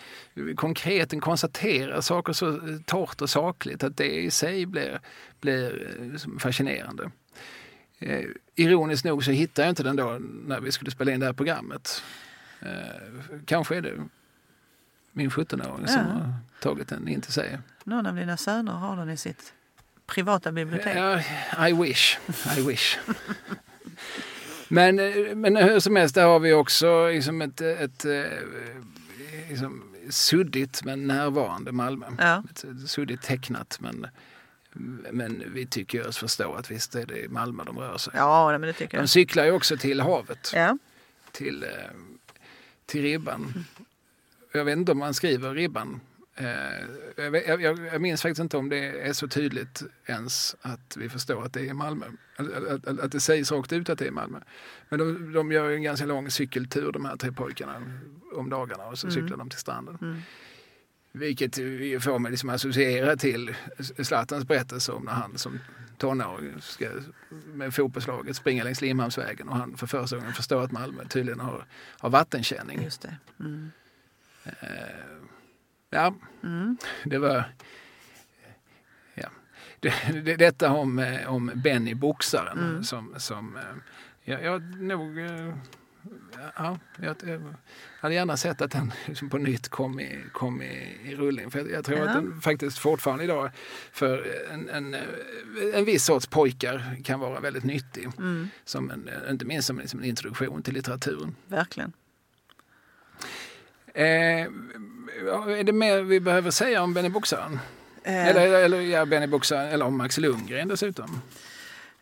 [0.56, 5.00] konkret, den konstaterar saker så torrt och sakligt att det i sig blir,
[5.42, 7.12] blir liksom fascinerande.
[8.00, 11.26] Eh, ironiskt nog så hittade jag inte den då när vi skulle spela in det
[11.26, 12.04] här programmet.
[12.60, 12.70] Eh,
[13.46, 13.94] kanske är det
[15.12, 15.94] min 17-åring ja.
[15.94, 17.60] som har tagit den in till sig.
[17.84, 19.54] Någon av dina söner har den i sitt
[20.06, 20.98] privata bibliotek?
[21.70, 22.18] I wish.
[22.58, 22.98] I wish.
[24.68, 28.24] Men, eh, men hur som helst, där har vi också liksom ett, ett, eh,
[29.50, 32.06] liksom suddigt men närvarande Malmö.
[32.18, 32.44] Ja.
[32.88, 34.08] Suddigt tecknat men
[35.12, 38.14] men vi tycker oss förstå att visst är det Malmö de rör sig.
[38.16, 39.04] Ja, men det tycker jag.
[39.04, 40.52] De cyklar ju också till havet.
[40.56, 40.78] Ja.
[41.32, 41.70] Till, eh,
[42.86, 43.42] till ribban.
[43.42, 43.66] Mm.
[44.54, 46.00] Jag vet inte om man skriver ribban
[47.16, 51.46] jag, jag, jag, minns faktiskt inte om det är så tydligt ens att vi förstår
[51.46, 52.06] att det är Malmö.
[52.36, 54.40] Att, att, att det sägs rakt ut att det är Malmö.
[54.90, 57.84] Men de, de gör en ganska lång cykeltur de här tre pojkarna
[58.34, 59.16] om dagarna och så mm.
[59.16, 59.98] cyklar de till stranden.
[60.02, 60.22] Mm.
[61.12, 61.56] Vilket
[62.04, 63.56] får mig liksom associera till
[64.04, 65.60] Zlatans berättelse om när han som
[65.98, 66.90] tonåring ska
[67.54, 71.66] med fotbollslaget springa längs Limhamnsvägen och han för första gången förstår att Malmö tydligen har,
[72.00, 72.84] har vattenkänning.
[72.84, 73.18] Just det.
[73.40, 73.72] Mm.
[74.44, 75.17] Eh,
[75.90, 76.78] Ja, mm.
[77.06, 77.44] det var...
[79.14, 79.30] Ja.
[79.80, 79.94] Det,
[80.24, 82.84] det, detta om, eh, om Benny boxaren mm.
[82.84, 83.62] som, som eh,
[84.24, 85.20] jag, jag nog...
[85.20, 85.54] Eh,
[86.56, 87.42] ja, jag, jag
[88.00, 91.52] hade gärna sett att han liksom på nytt kom i, kom i, i rullning.
[91.52, 92.08] För jag, jag tror ja.
[92.08, 93.52] att den faktiskt fortfarande idag
[93.92, 94.96] för en, en,
[95.74, 98.10] en viss sorts pojkar kan vara väldigt nyttig.
[98.18, 98.50] Mm.
[98.66, 101.36] Som en, inte minst som, som en introduktion till litteraturen.
[101.48, 101.94] Verkligen.
[103.94, 104.48] Eh,
[105.10, 107.60] är det mer vi behöver säga om Benny Boxaren?
[108.04, 108.28] Eh.
[108.28, 111.22] Eller, eller, ja, Benny Boxaren, eller om Max Lundgren dessutom?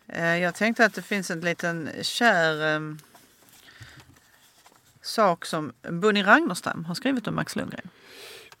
[0.08, 2.80] Eh, jag tänkte att det finns en liten kär eh,
[5.02, 7.88] sak som Bunny Ragnerstam har skrivit om Max Lundgren.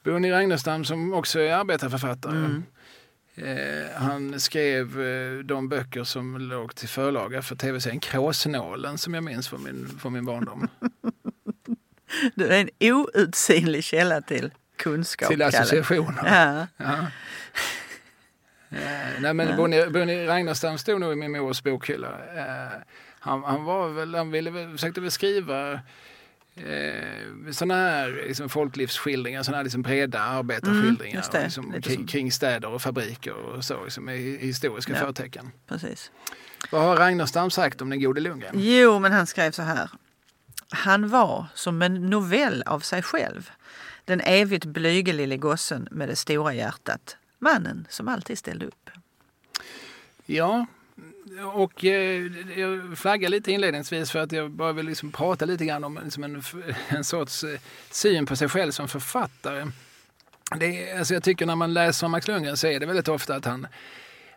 [0.02, 2.36] Bunny Ragnerstam som också är arbetarförfattare.
[2.36, 2.62] Mm.
[3.34, 9.24] Eh, han skrev eh, de böcker som låg till förlaga för tv-serien Kråsnålen som jag
[9.24, 10.68] minns från min, från min barndom.
[12.34, 15.28] Du är en outsinlig källa till kunskap.
[15.28, 16.22] Till associationer.
[16.24, 16.66] Ja.
[16.76, 17.06] ja.
[18.70, 19.56] Eh, nej men ja.
[19.56, 22.08] Bonnie, Bonnie Ragnarstam stod nog i min mors bokhylla.
[22.08, 22.78] Eh,
[23.18, 25.80] han, han, var väl, han ville väl, försökte väl skriva eh,
[27.52, 32.82] sådana här liksom, folklivsskildringar, sådana här liksom, breda arbetarskildringar mm, liksom, kring, kring, städer och
[32.82, 35.50] fabriker och så, liksom, i, historiska ja, förtecken.
[35.66, 36.10] Precis.
[36.70, 38.54] Vad har Ragnarstam sagt om den gode Lundgren?
[38.54, 39.90] Jo, men han skrev så här.
[40.70, 43.50] Han var som en novell av sig själv.
[44.04, 47.16] Den evigt blyge lille gossen med det stora hjärtat.
[47.38, 48.90] Mannen som alltid ställde upp.
[50.26, 50.66] Ja,
[51.54, 52.26] och eh,
[52.56, 56.24] jag flaggar lite inledningsvis för att jag bara vill liksom prata lite grann om liksom
[56.24, 56.42] en,
[56.88, 57.60] en sorts eh,
[57.90, 59.66] syn på sig själv som författare.
[60.58, 63.34] Det alltså jag tycker när man läser om Max Lundgren så är det väldigt ofta
[63.34, 63.66] att han,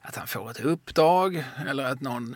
[0.01, 2.35] att han får ett uppdrag eller att någon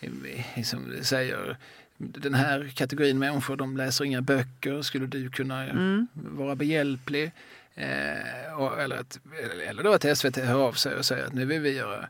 [0.00, 0.10] eh,
[0.56, 1.58] liksom säger
[2.02, 6.06] den här kategorin människor, de läser inga böcker, skulle du kunna mm.
[6.14, 7.32] vara behjälplig?
[7.74, 9.20] Eh, och, eller, att,
[9.68, 12.08] eller då att SVT hör av sig och säger att nu vill vi göra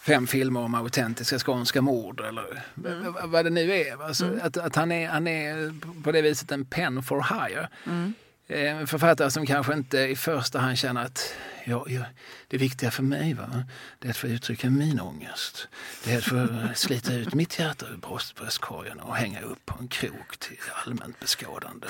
[0.00, 3.14] fem filmer om autentiska skånska mord eller mm.
[3.24, 4.02] vad det nu är.
[4.02, 4.40] Alltså, mm.
[4.42, 7.68] att, att han, är, han är på det viset en pen for hire.
[7.86, 8.14] Mm.
[8.46, 11.34] En eh, författare som kanske inte i första hand känner att
[11.64, 12.00] ja, ja,
[12.48, 13.64] det viktiga för mig va,
[13.98, 15.68] det är att få uttrycka min ångest.
[16.04, 17.96] Det är att få slita ut mitt hjärta ur
[18.36, 21.86] bröstkorgen och hänga upp på en krok till allmänt beskådande.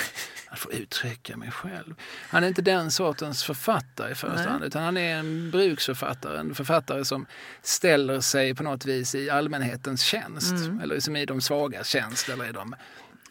[0.49, 1.95] Att få uttrycka mig själv.
[2.29, 6.41] Han är inte den sortens författare i första hand utan han är en bruksförfattare.
[6.41, 7.27] En författare som
[7.63, 10.53] ställer sig på något vis i allmänhetens tjänst.
[10.53, 10.81] Mm.
[10.81, 12.75] Eller som i de svagas tjänst eller i de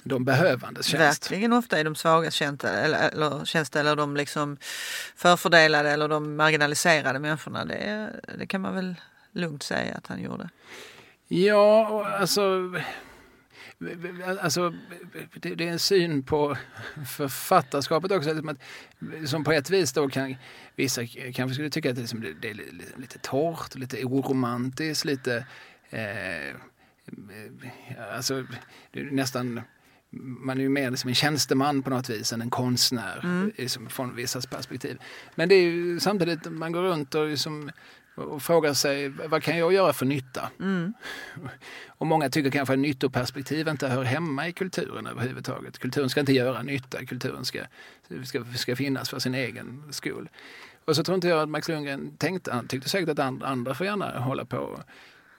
[0.04, 1.32] de behövandes tjänst.
[1.32, 4.58] Verkligen ofta i de svagas tjänst eller, eller, tjänst, eller de liksom
[5.16, 7.66] förfördelade eller de marginaliserade människorna.
[7.66, 8.96] Det, det kan man väl
[9.32, 10.50] lugnt säga att han gjorde.
[11.28, 12.72] Ja, alltså
[14.40, 14.74] alltså,
[15.36, 16.58] det, är en syn på
[17.08, 18.34] författarskapet också.
[18.34, 18.58] Liksom
[19.26, 20.36] som på ett vis då kan
[20.76, 21.02] vissa
[21.34, 25.46] kanske skulle tycka att det, liksom, är lite, lite torrt, lite oromantiskt, lite
[25.90, 26.56] eh,
[28.16, 28.46] alltså,
[28.92, 29.62] nästan
[30.22, 33.52] man är ju mer liksom en tjänsteman på något vis än en konstnär mm.
[33.58, 34.98] liksom, från vissa perspektiv.
[35.36, 37.72] Men det är ju samtidigt, man går runt och, liksom,
[38.16, 40.50] och frågar sig vad kan jag göra för nytta?
[40.60, 40.94] Mm.
[41.88, 45.80] Och många tycker kanske att nyttoperspektiv inte hör hemma i kulturen överhuvudtaget.
[45.80, 47.60] Kulturen ska inte göra nytta, kulturen ska,
[48.24, 50.30] ska, ska finnas för sin egen skull.
[50.86, 53.86] Och så tror inte jag att Max Lundgren tänkte, han tyckte säkert att andra får
[53.86, 54.80] gärna hålla på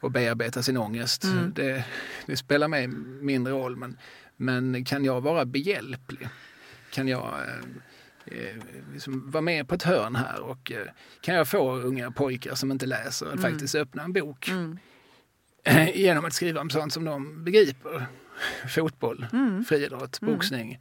[0.05, 1.25] och bearbeta sin ångest.
[1.25, 1.53] Mm.
[1.55, 1.85] Det,
[2.27, 2.89] det, spelar mig
[3.21, 3.97] mindre roll men,
[4.37, 6.29] men kan jag vara behjälplig?
[6.91, 8.57] Kan jag eh, eh,
[8.93, 10.87] liksom vara med på ett hörn här och eh,
[11.21, 13.53] kan jag få unga pojkar som inte läser att mm.
[13.53, 14.79] faktiskt öppna en bok mm.
[15.95, 18.07] genom att skriva om sånt som de begriper?
[18.69, 19.65] Fotboll, mm.
[19.65, 20.35] friidrott, mm.
[20.35, 20.79] boxning.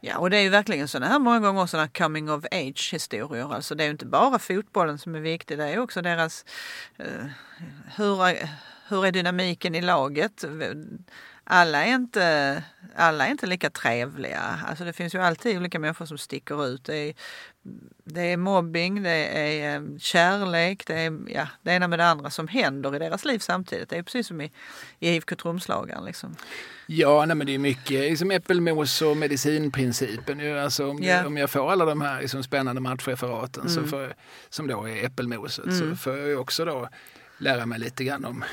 [0.00, 3.54] Ja, och det är ju verkligen sådana här många gånger sådana coming of age historier.
[3.54, 6.44] Alltså det är ju inte bara fotbollen som är viktig, det är också deras...
[7.00, 7.26] Uh,
[7.96, 8.38] hur,
[8.88, 10.44] hur är dynamiken i laget?
[11.50, 12.62] Alla är, inte,
[12.96, 14.60] alla är inte lika trevliga.
[14.66, 16.84] Alltså det finns ju alltid olika människor som sticker ut.
[16.84, 17.14] Det är,
[18.04, 22.30] det är mobbing, det är eh, kärlek, det är ja, det ena med det andra
[22.30, 23.88] som händer i deras liv samtidigt.
[23.88, 24.52] Det är precis som i,
[24.98, 26.04] i IFK Trumslagaren.
[26.04, 26.36] Liksom.
[26.86, 30.58] Ja, nej, men det är mycket liksom äppelmos och medicinprincipen.
[30.58, 31.26] Alltså, om, yeah.
[31.26, 33.74] om jag får alla de här liksom, spännande matchreferaten mm.
[33.74, 34.14] så för,
[34.48, 35.78] som då är äppelmoset mm.
[35.78, 36.88] så får jag också då
[37.38, 38.44] lära mig lite grann om,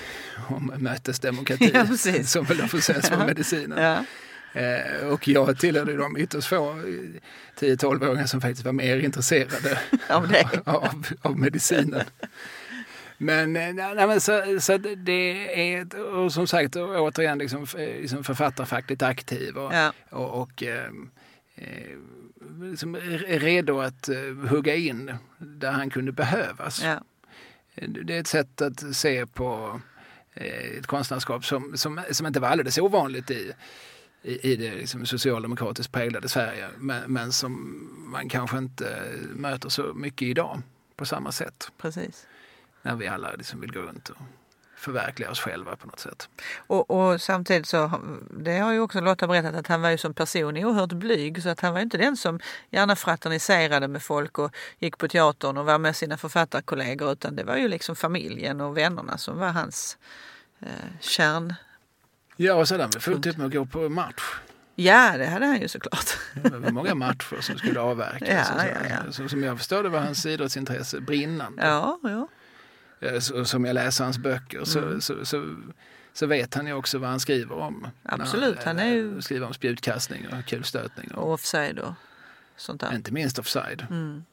[0.47, 3.83] om mötesdemokrati ja, som väl får ses som medicinen.
[3.83, 4.03] Ja.
[4.55, 6.73] Eh, och jag tillhörde de ytterst få
[7.59, 9.79] 10-12-åringar som faktiskt var mer intresserade
[10.09, 10.33] av,
[10.65, 12.03] av, av medicinen.
[13.17, 19.01] Men, eh, nej, men så, så det är, och som sagt återigen liksom, liksom författarfackligt
[19.01, 19.93] aktiv och, ja.
[20.09, 20.85] och, och eh,
[21.55, 21.97] eh
[22.61, 22.95] liksom
[23.27, 24.09] redo att
[24.49, 26.83] hugga in där han kunde behövas.
[26.83, 27.01] Ja.
[27.75, 29.81] Det är ett sätt att se på
[30.33, 33.53] eh, ett konstnärskap som, som, som inte var alldeles ovanligt i,
[34.21, 37.53] i, i det liksom socialdemokratiskt präglade Sverige men, men som
[38.11, 40.61] man kanske inte möter så mycket idag
[40.95, 41.71] på samma sätt.
[41.77, 42.27] Precis.
[42.81, 44.17] När vi alla liksom vill gå runt och
[44.85, 46.29] förverkliga oss själva på något sätt.
[46.67, 47.91] Och, och, samtidigt så,
[48.39, 51.49] det har ju också Lotta berättat att han var ju som person oerhört blyg så
[51.49, 52.39] att han var inte den som
[52.69, 57.43] gärna fraterniserade med folk och gick på teatern och var med sina författarkollegor utan det
[57.43, 59.97] var ju liksom familjen och vännerna som var hans
[60.59, 60.67] eh,
[60.99, 61.53] kärn.
[62.35, 64.23] Ja och sedan fullt upp med att gå på match.
[64.75, 66.17] Ja, det hade han ju såklart.
[66.43, 68.29] Det var många matcher som skulle avverkas.
[68.57, 69.11] Ja, ja, ja.
[69.11, 71.65] Så, som jag förstår det var hans idrottsintresse brinnande.
[71.65, 72.27] Ja, ja.
[72.99, 75.01] Eh, som jag läser hans böcker så, mm.
[75.01, 75.55] så, så,
[76.13, 77.87] så, vet han ju också vad han skriver om.
[78.03, 78.63] Absolut.
[78.63, 79.15] Han, han är ju...
[79.15, 81.11] Eh, skriver om spjutkastning och kulstötning.
[81.11, 81.93] Och, och offside och
[82.55, 82.95] sånt där.
[82.95, 83.87] Inte minst offside.
[83.89, 84.23] Mm.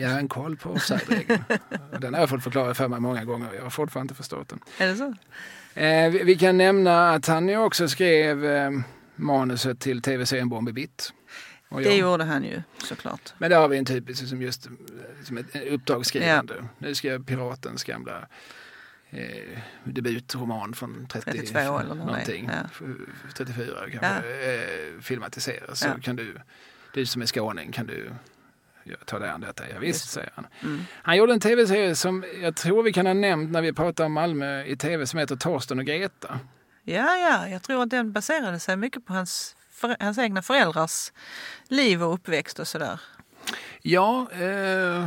[0.00, 1.44] Jag har en koll på offside-regeln.
[2.00, 3.54] den har jag fått förklara för mig många gånger.
[3.54, 4.60] Jag har fortfarande inte förstått den.
[4.78, 5.14] Är det så?
[5.80, 8.70] Eh, vi, vi, kan nämna att han ju också skrev eh,
[9.16, 11.12] manuset till tv-serien Bombi Bitt.
[11.68, 13.34] Det gjorde han ju såklart.
[13.38, 14.68] Men där har vi en typisk som just
[15.24, 16.54] som ett uppdragsskrivande.
[16.58, 16.68] Ja.
[16.78, 18.26] Nu ska Piratens gamla
[19.10, 22.84] eh, debutroman från 30, 32 eller någonting, ja.
[23.34, 24.52] 34 kanske, ja.
[24.52, 25.80] eh, filmatiseras.
[25.80, 26.36] Så kan du,
[26.94, 28.10] du som är skåning, kan du
[29.04, 29.68] ta dig an detta?
[29.68, 30.46] Ja, visst, säger han.
[30.62, 30.80] Mm.
[31.02, 34.12] Han gjorde en tv-serie som jag tror vi kan ha nämnt när vi pratar om
[34.12, 36.40] Malmö i tv som heter Torsten och Greta.
[36.84, 41.12] Ja, ja, jag tror att den baserade sig mycket på hans för, hans egna föräldrars
[41.68, 43.00] liv och uppväxt och sådär?
[43.82, 45.06] Ja, eh,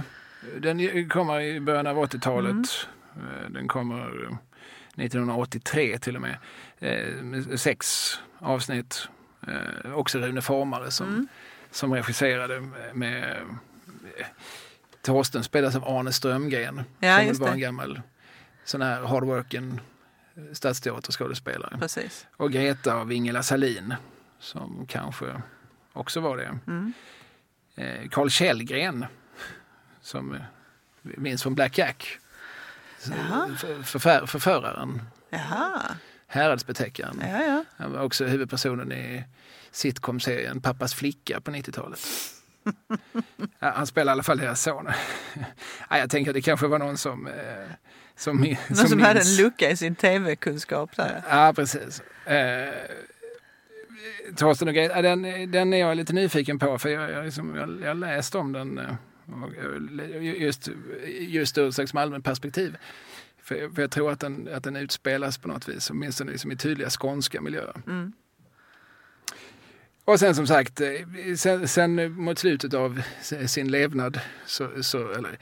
[0.60, 2.88] den kommer i början av 80-talet.
[3.16, 3.28] Mm.
[3.28, 4.38] Eh, den kommer
[4.96, 6.38] 1983 till och med.
[6.80, 9.08] Eh, sex avsnitt.
[9.48, 11.28] Eh, också Rune Formare som, mm.
[11.72, 12.62] som regisserade
[12.94, 13.38] med
[14.18, 14.26] eh,
[15.02, 16.84] Torsten spelas av Arne Strömgren.
[17.00, 18.02] Ja, som var en gammal
[18.66, 19.80] sån här hardworking
[20.54, 21.78] stadsteaterskådespelare.
[21.80, 22.28] Precis.
[22.38, 23.96] Och Greta av Ingela Salin
[24.42, 25.42] som kanske
[25.94, 26.60] också var det.
[26.68, 26.94] Mm.
[27.76, 29.06] Eh, Carl Källgren
[30.02, 30.38] som
[31.02, 32.18] vi minns från Black Jack.
[33.84, 35.02] Förfär, förföraren.
[35.30, 35.82] Jaha.
[36.28, 37.24] Häradsbetäckaren.
[37.32, 37.64] Ja, ja.
[37.78, 39.24] Han var också huvudpersonen i
[39.72, 42.00] sitcom-serien Pappas flicka på 90-talet.
[43.60, 44.88] ja, han spelade i alla fall deras son.
[45.90, 47.28] ja, jag tänker att det kanske var någon som...
[47.28, 47.34] Eh,
[48.16, 51.24] som, någon som, som hade en lucka i sin tv-kunskap där.
[51.30, 52.02] Ja, precis.
[52.26, 52.74] Eh,
[54.36, 57.82] Torsten och Greta, den, den är jag lite nyfiken på för jag, jag, liksom, jag,
[57.82, 58.96] jag läst om den eh,
[60.22, 60.70] just,
[61.20, 62.78] just ur slags Malmö-perspektiv.
[63.44, 66.58] För, för jag tror att den, att den utspelas på något vis, åtminstone liksom i
[66.58, 67.82] tydliga skånska miljöer.
[67.88, 68.14] Mm.
[70.06, 73.02] Och sen som sagt, eh, sen, sen mot slutet av
[73.48, 75.38] sin levnad, så, så, eller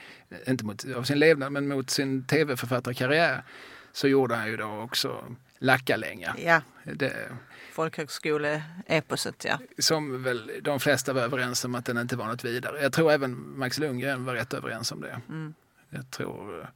[0.48, 3.44] inte mot, av sin levnad, men mot sin tv-författarkarriär
[3.92, 5.26] så gjorde han ju då också
[5.60, 6.36] Lackalänga.
[6.38, 7.30] Ja, Det,
[7.72, 9.60] folkhögskoleeposet ja.
[9.80, 12.82] som väl de flesta var överens om att den inte var något vidare.
[12.82, 15.22] Jag tror även Max Lundgren var rätt överens om det.
[15.30, 15.54] Mm.
[15.90, 16.68] Jag tror eh,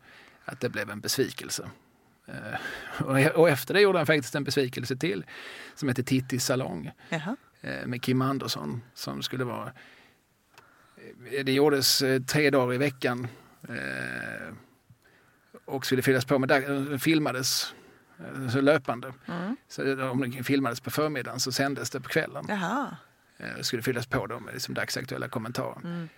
[0.45, 1.69] att det blev en besvikelse.
[2.25, 5.25] Eh, och- efter det gjorde han faktiskt en besvikelse till
[5.75, 7.35] som heter Tittis salong Jaha.
[7.61, 9.71] eh, med Kim Andersson som skulle vara...
[11.43, 13.27] Det gjordes tre dagar i veckan
[15.65, 17.73] och skulle fyllas på med dag- eh, filmades
[18.51, 19.13] så löpande.
[19.25, 19.57] Mm.
[19.67, 22.45] Så om det filmades på förmiddagen så sändes det på kvällen.
[22.47, 22.97] Jaha.
[23.37, 25.79] Eh, skulle fyllas på då med liksom dagsaktuella kommentarer.
[25.83, 26.09] Mm.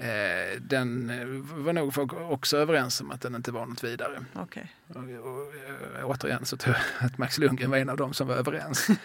[0.00, 1.26] Eh, den eh,
[1.64, 4.24] var nog folk också överens om att den inte var något vidare.
[4.34, 4.74] Okej.
[4.88, 5.54] Och, och,
[5.98, 8.88] eh, återigen så tror jag att Max Lundgren var en av dem som var överens.
[8.88, 8.96] men,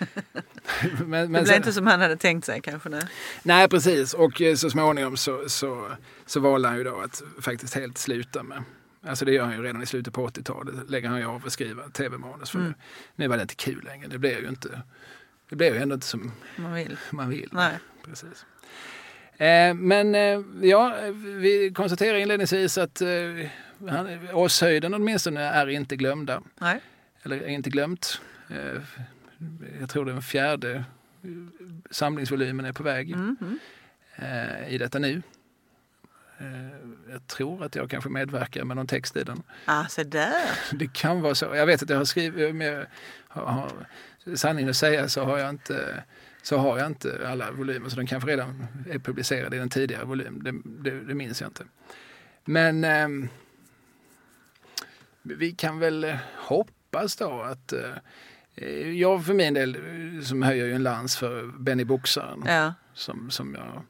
[0.92, 2.90] Det men blev sen, inte som han hade tänkt sig kanske.
[2.90, 3.04] Nej.
[3.44, 5.92] nej precis och eh, så småningom så, så,
[6.26, 8.64] så valde han ju då att faktiskt helt sluta med
[9.06, 10.90] Alltså det gör han ju redan i slutet på 80-talet.
[10.90, 12.50] Lägger han ju av att skriva tv-manus.
[12.50, 12.74] För Mm.
[13.16, 14.08] nu, var det inte kul längre.
[14.08, 14.82] Det blev ju inte
[15.50, 16.98] det blev ju ändå inte som Man vill.
[17.12, 17.50] man vill.
[17.52, 17.78] Nej.
[18.06, 18.46] Precis.
[19.38, 23.08] Eh, men eh, ja, vi konstaterar inledningsvis att eh,
[23.90, 26.42] han- Åshöjden åtminstone är inte glömda.
[26.60, 26.80] Nej.
[27.24, 28.22] Eller är inte glömt.
[28.50, 28.82] Eh,
[29.80, 31.30] jag tror den fjärde eh,
[31.92, 33.36] samlingsvolymen är på väg Mm.
[33.42, 33.60] Mm.
[34.16, 35.22] eh, i detta nu.
[36.44, 39.44] Eh, jag tror att jag kanske medverkar med någon text i den.
[39.66, 40.60] Ah, se där.
[40.72, 41.56] Det kan vara så.
[41.56, 42.86] Jag vet att jag har skrivit, men jag
[43.28, 43.72] har, har,
[44.36, 46.04] sanningen att säga så har jag inte
[46.44, 50.06] så har jag inte alla volymer, så den kanske redan är publicerad i den tidigare
[50.06, 50.44] volym.
[50.44, 50.52] Det,
[50.92, 51.64] det, det minns jag inte.
[52.46, 53.30] Men ehm,
[55.22, 60.66] vi kan väl eh, hoppas då att eh, jag för min del eh, som höjer
[60.66, 62.74] ju en lans för Benny Boxaren Ja.
[62.94, 63.84] som, som, jag,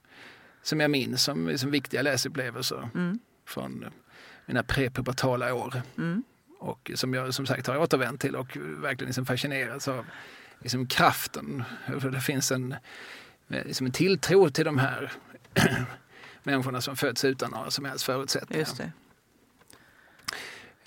[0.63, 3.19] som jag minns som, som viktiga läsupplevelser Mm.
[3.47, 3.85] från
[4.45, 6.23] mina prepubertala år Mm.
[6.59, 10.05] och som jag som sagt har återvänt till och verkligen liksom fascinerats av
[10.59, 11.63] liksom kraften.
[11.99, 12.75] För det finns en,
[13.47, 15.11] liksom en tilltro till de här
[16.43, 18.59] människorna som föds utan några som helst förutsättningar.
[18.59, 18.91] Just det.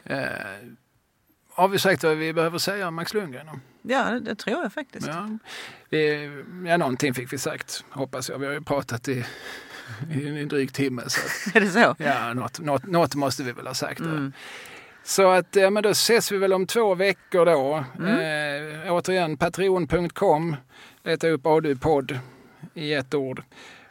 [0.05, 0.69] Eh,
[1.49, 3.61] har vi sagt vad vi behöver säga om Max Lundgren?
[3.83, 5.07] Ja, det tror jag faktiskt.
[5.07, 5.39] Ja,
[5.89, 6.25] vi,
[6.67, 8.39] ja, någonting fick vi sagt, hoppas jag.
[8.39, 9.25] Vi har ju pratat i,
[10.15, 11.03] i en dryg timme.
[11.07, 11.95] Så att, Är det så?
[11.99, 14.01] ja, något, något, något måste vi väl ha sagt.
[14.01, 14.33] Mm.
[15.05, 17.85] Så att, ja, men då ses vi väl om två veckor då.
[17.99, 18.85] Mm.
[18.85, 20.57] Eh, återigen, patreon.com.
[21.05, 22.19] Leta upp ADU-podd
[22.75, 23.43] i ett ord.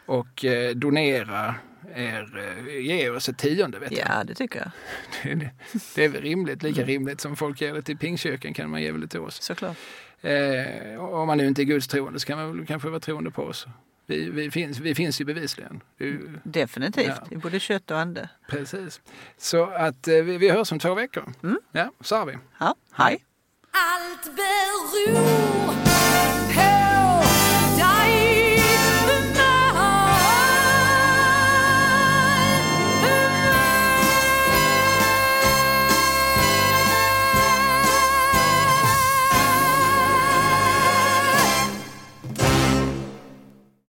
[0.06, 1.54] Och eh, donera
[1.94, 4.70] er, eh, ge oss ett tionde vet Ja, det tycker jag.
[5.32, 5.38] jag.
[5.38, 5.50] Det,
[5.94, 6.88] det är väl rimligt, lika Mm.
[6.88, 9.42] rimligt som folk ger det till Pingstkyrkan kan man ge väl det till oss.
[9.42, 9.76] Såklart.
[10.20, 13.42] Eh, om man nu inte är gudstroende så kan man väl kanske vara troende på
[13.42, 13.66] oss.
[14.06, 15.80] Vi, vi, finns, vi finns ju bevisligen.
[15.98, 17.06] Ju, Definitivt.
[17.06, 17.26] Ja.
[17.30, 18.28] I både kött och ande.
[18.48, 19.00] precis.
[19.38, 21.32] Så att eh, vi, vi hörs om två veckor.
[21.42, 21.58] Mm.
[21.72, 22.38] Ja, så har vi.
[22.60, 23.24] Ja, hej.
[23.70, 25.26] Allt beror